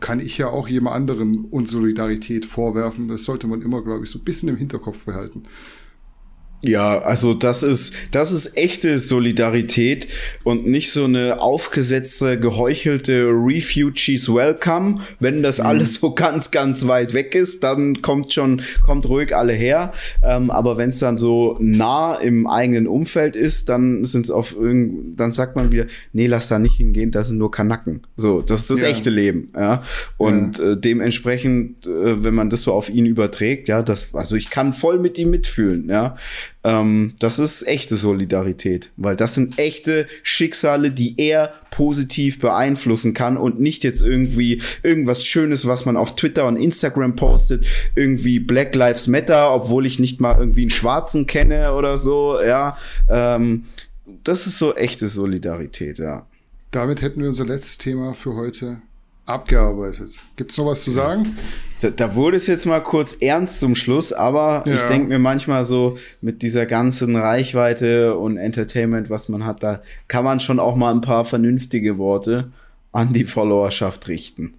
kann 0.00 0.20
ich 0.20 0.38
ja 0.38 0.48
auch 0.48 0.68
jemand 0.68 0.96
anderen 0.96 1.44
Unsolidarität 1.44 2.46
vorwerfen. 2.46 3.08
Das 3.08 3.24
sollte 3.24 3.46
man 3.46 3.62
immer, 3.62 3.82
glaube 3.82 4.04
ich, 4.04 4.10
so 4.10 4.18
ein 4.18 4.24
bisschen 4.24 4.48
im 4.48 4.56
Hinterkopf 4.56 5.04
behalten. 5.04 5.44
Ja, 6.62 6.98
also 7.00 7.32
das 7.32 7.62
ist, 7.62 7.94
das 8.10 8.32
ist 8.32 8.58
echte 8.58 8.98
Solidarität 8.98 10.08
und 10.44 10.66
nicht 10.66 10.92
so 10.92 11.04
eine 11.04 11.40
aufgesetzte, 11.40 12.38
geheuchelte 12.38 13.28
Refugees 13.28 14.28
Welcome. 14.28 15.00
Wenn 15.20 15.42
das 15.42 15.58
mhm. 15.58 15.66
alles 15.66 15.94
so 15.94 16.14
ganz, 16.14 16.50
ganz 16.50 16.86
weit 16.86 17.14
weg 17.14 17.34
ist, 17.34 17.62
dann 17.62 18.02
kommt 18.02 18.34
schon, 18.34 18.60
kommt 18.84 19.08
ruhig 19.08 19.34
alle 19.34 19.54
her. 19.54 19.94
Ähm, 20.22 20.50
aber 20.50 20.76
wenn 20.76 20.90
es 20.90 20.98
dann 20.98 21.16
so 21.16 21.56
nah 21.60 22.16
im 22.16 22.46
eigenen 22.46 22.86
Umfeld 22.86 23.36
ist, 23.36 23.70
dann 23.70 24.04
sind 24.04 24.26
es 24.26 24.30
auf 24.30 24.54
irgend, 24.54 25.18
dann 25.18 25.32
sagt 25.32 25.56
man 25.56 25.72
wieder, 25.72 25.86
nee, 26.12 26.26
lass 26.26 26.48
da 26.48 26.58
nicht 26.58 26.76
hingehen, 26.76 27.10
das 27.10 27.28
sind 27.28 27.38
nur 27.38 27.50
Kanacken. 27.50 28.02
So, 28.18 28.42
das 28.42 28.62
ist 28.62 28.70
das 28.70 28.80
ja. 28.82 28.88
echte 28.88 29.08
Leben, 29.08 29.50
ja. 29.56 29.82
Und 30.18 30.58
ja. 30.58 30.72
Äh, 30.72 30.76
dementsprechend, 30.76 31.86
äh, 31.86 32.22
wenn 32.22 32.34
man 32.34 32.50
das 32.50 32.62
so 32.62 32.74
auf 32.74 32.90
ihn 32.90 33.06
überträgt, 33.06 33.68
ja, 33.68 33.82
das, 33.82 34.08
also 34.12 34.36
ich 34.36 34.50
kann 34.50 34.74
voll 34.74 34.98
mit 34.98 35.16
ihm 35.16 35.30
mitfühlen, 35.30 35.88
ja. 35.88 36.16
Ähm, 36.62 37.14
das 37.18 37.38
ist 37.38 37.66
echte 37.66 37.96
Solidarität, 37.96 38.90
weil 38.96 39.16
das 39.16 39.34
sind 39.34 39.58
echte 39.58 40.06
Schicksale, 40.22 40.90
die 40.90 41.14
er 41.16 41.52
positiv 41.70 42.38
beeinflussen 42.38 43.14
kann 43.14 43.36
und 43.36 43.60
nicht 43.60 43.82
jetzt 43.82 44.02
irgendwie 44.02 44.60
irgendwas 44.82 45.24
Schönes, 45.24 45.66
was 45.66 45.86
man 45.86 45.96
auf 45.96 46.16
Twitter 46.16 46.46
und 46.46 46.56
Instagram 46.56 47.16
postet, 47.16 47.64
irgendwie 47.94 48.40
Black 48.40 48.74
Lives 48.74 49.06
Matter, 49.08 49.54
obwohl 49.54 49.86
ich 49.86 49.98
nicht 49.98 50.20
mal 50.20 50.38
irgendwie 50.38 50.62
einen 50.62 50.70
Schwarzen 50.70 51.26
kenne 51.26 51.72
oder 51.74 51.96
so, 51.96 52.40
ja. 52.42 52.76
Ähm, 53.08 53.64
das 54.24 54.46
ist 54.46 54.58
so 54.58 54.74
echte 54.74 55.08
Solidarität, 55.08 55.98
ja. 55.98 56.26
Damit 56.70 57.02
hätten 57.02 57.22
wir 57.22 57.28
unser 57.28 57.46
letztes 57.46 57.78
Thema 57.78 58.14
für 58.14 58.34
heute 58.34 58.82
abgearbeitet. 59.30 60.18
Gibt 60.36 60.50
es 60.50 60.58
noch 60.58 60.66
was 60.66 60.82
zu 60.82 60.90
sagen? 60.90 61.36
Da, 61.80 61.90
da, 61.90 62.14
wurde 62.14 62.36
es 62.36 62.46
jetzt 62.46 62.66
mal 62.66 62.80
kurz 62.80 63.16
ernst 63.20 63.58
zum 63.58 63.74
Schluss, 63.74 64.12
aber 64.12 64.64
ja. 64.66 64.74
ich 64.74 64.82
denke 64.82 65.08
mir 65.08 65.18
manchmal 65.18 65.64
so 65.64 65.96
mit 66.20 66.42
dieser 66.42 66.66
ganzen 66.66 67.16
Reichweite 67.16 68.16
und 68.16 68.36
Entertainment, 68.36 69.08
was 69.08 69.28
man 69.28 69.44
hat, 69.46 69.62
da 69.62 69.82
kann 70.08 70.24
man 70.24 70.40
schon 70.40 70.60
auch 70.60 70.76
mal 70.76 70.92
ein 70.92 71.00
paar 71.00 71.24
vernünftige 71.24 71.96
Worte 71.96 72.52
an 72.92 73.12
die 73.12 73.24
Followerschaft 73.24 74.08
richten. 74.08 74.54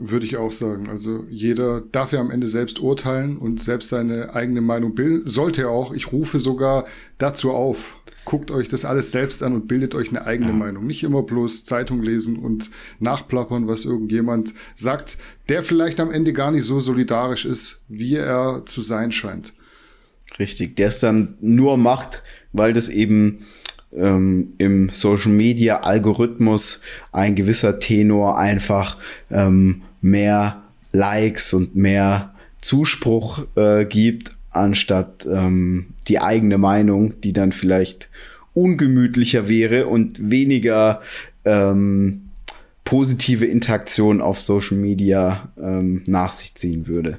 Würde 0.00 0.26
ich 0.26 0.36
auch 0.36 0.52
sagen. 0.52 0.88
Also 0.88 1.24
jeder 1.28 1.80
darf 1.80 2.12
ja 2.12 2.20
am 2.20 2.30
Ende 2.30 2.48
selbst 2.48 2.78
urteilen 2.78 3.36
und 3.36 3.60
selbst 3.60 3.88
seine 3.88 4.32
eigene 4.32 4.60
Meinung 4.60 4.94
bilden. 4.94 5.28
Sollte 5.28 5.62
er 5.62 5.70
auch. 5.70 5.92
Ich 5.92 6.12
rufe 6.12 6.38
sogar 6.38 6.84
dazu 7.18 7.50
auf. 7.50 7.96
Guckt 8.24 8.52
euch 8.52 8.68
das 8.68 8.84
alles 8.84 9.10
selbst 9.10 9.42
an 9.42 9.54
und 9.54 9.66
bildet 9.66 9.96
euch 9.96 10.10
eine 10.10 10.24
eigene 10.24 10.50
ja. 10.50 10.56
Meinung. 10.56 10.86
Nicht 10.86 11.02
immer 11.02 11.22
bloß 11.22 11.64
Zeitung 11.64 12.00
lesen 12.00 12.36
und 12.36 12.70
nachplappern, 13.00 13.66
was 13.66 13.84
irgendjemand 13.84 14.54
sagt, 14.76 15.18
der 15.48 15.64
vielleicht 15.64 15.98
am 15.98 16.12
Ende 16.12 16.32
gar 16.32 16.52
nicht 16.52 16.64
so 16.64 16.78
solidarisch 16.78 17.44
ist, 17.44 17.80
wie 17.88 18.14
er 18.14 18.62
zu 18.66 18.82
sein 18.82 19.10
scheint. 19.10 19.52
Richtig, 20.38 20.76
der 20.76 20.88
es 20.88 21.00
dann 21.00 21.34
nur 21.40 21.76
macht, 21.76 22.22
weil 22.52 22.72
das 22.72 22.88
eben 22.88 23.46
ähm, 23.92 24.52
im 24.58 24.90
Social 24.90 25.32
Media 25.32 25.80
Algorithmus 25.80 26.82
ein 27.10 27.34
gewisser 27.34 27.80
Tenor 27.80 28.38
einfach 28.38 28.98
ähm, 29.30 29.82
mehr 30.00 30.62
Likes 30.92 31.52
und 31.52 31.76
mehr 31.76 32.34
Zuspruch 32.60 33.46
äh, 33.56 33.84
gibt, 33.84 34.32
anstatt 34.50 35.26
ähm, 35.26 35.94
die 36.08 36.20
eigene 36.20 36.58
Meinung, 36.58 37.20
die 37.20 37.32
dann 37.32 37.52
vielleicht 37.52 38.08
ungemütlicher 38.54 39.48
wäre 39.48 39.86
und 39.86 40.30
weniger 40.30 41.02
ähm, 41.44 42.30
positive 42.84 43.44
Interaktion 43.44 44.20
auf 44.20 44.40
Social 44.40 44.78
Media 44.78 45.52
ähm, 45.60 46.02
nach 46.06 46.32
sich 46.32 46.54
ziehen 46.54 46.86
würde. 46.86 47.18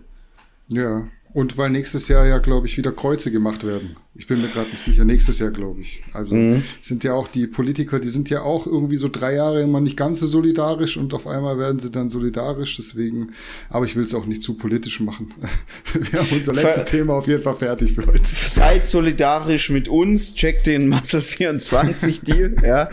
Ja, 0.68 1.08
und 1.34 1.58
weil 1.58 1.70
nächstes 1.70 2.08
Jahr 2.08 2.26
ja, 2.26 2.40
glaube 2.40 2.68
ich, 2.68 2.78
wieder 2.78 2.92
Kreuze 2.92 3.32
gemacht 3.32 3.64
werden. 3.66 3.96
Ich 4.20 4.28
bin 4.28 4.42
mir 4.42 4.50
gerade 4.50 4.70
nicht 4.70 4.82
sicher, 4.82 5.06
nächstes 5.06 5.40
Jahr, 5.40 5.52
glaube 5.52 5.80
ich. 5.80 6.02
Also 6.12 6.36
mhm. 6.36 6.62
sind 6.82 7.06
ja 7.06 7.14
auch 7.14 7.30
die 7.30 7.48
Politiker, 7.48 8.02
die 8.02 8.10
sind 8.10 8.30
ja 8.30 8.42
auch 8.42 8.68
irgendwie 8.68 8.98
so 8.98 9.08
drei 9.08 9.36
Jahre 9.36 9.62
immer 9.62 9.80
nicht 9.80 9.96
ganz 9.96 10.20
so 10.20 10.28
solidarisch 10.28 10.98
und 10.98 11.14
auf 11.14 11.26
einmal 11.26 11.58
werden 11.58 11.80
sie 11.80 11.90
dann 11.90 12.10
solidarisch. 12.10 12.76
Deswegen, 12.76 13.30
aber 13.70 13.86
ich 13.86 13.96
will 13.96 14.04
es 14.04 14.14
auch 14.14 14.26
nicht 14.26 14.44
zu 14.44 14.56
politisch 14.56 15.00
machen. 15.00 15.34
Wir 15.94 16.20
haben 16.20 16.28
unser 16.34 16.52
letztes 16.52 16.74
Ver 16.74 16.86
Thema 16.86 17.14
auf 17.14 17.28
jeden 17.28 17.42
Fall 17.42 17.56
fertig 17.56 17.94
für 17.94 18.06
heute. 18.08 18.26
Seid 18.26 18.86
solidarisch 18.86 19.70
mit 19.70 19.88
uns, 19.88 20.34
checkt 20.34 20.68
den 20.68 20.90
Muscle 20.90 21.22
24 21.22 22.20
Deal. 22.20 22.58
ja. 22.62 22.90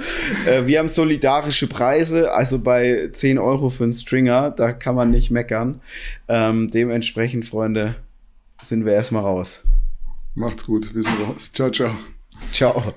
Äh, 0.47 0.67
wir 0.67 0.79
haben 0.79 0.89
solidarische 0.89 1.67
Preise, 1.67 2.33
also 2.33 2.61
bei 2.61 3.09
10 3.11 3.39
Euro 3.39 3.71
für 3.71 3.83
einen 3.83 3.93
Stringer, 3.93 4.53
da 4.53 4.73
kann 4.73 4.95
man 4.95 5.11
nicht 5.11 5.33
meckern. 5.33 5.81
Ähm, 6.29 6.69
dementsprechend, 6.69 7.47
Freunde, 7.47 7.97
sind 8.63 8.85
wir 8.85 8.93
erstmal 8.93 9.23
raus. 9.23 9.63
Macht's 10.37 10.67
gut, 10.67 10.95
wir 10.95 11.03
sind 11.03 11.19
raus. 11.27 11.51
Ciao, 11.51 11.71
ciao. 11.71 11.97
Ciao. 12.53 12.95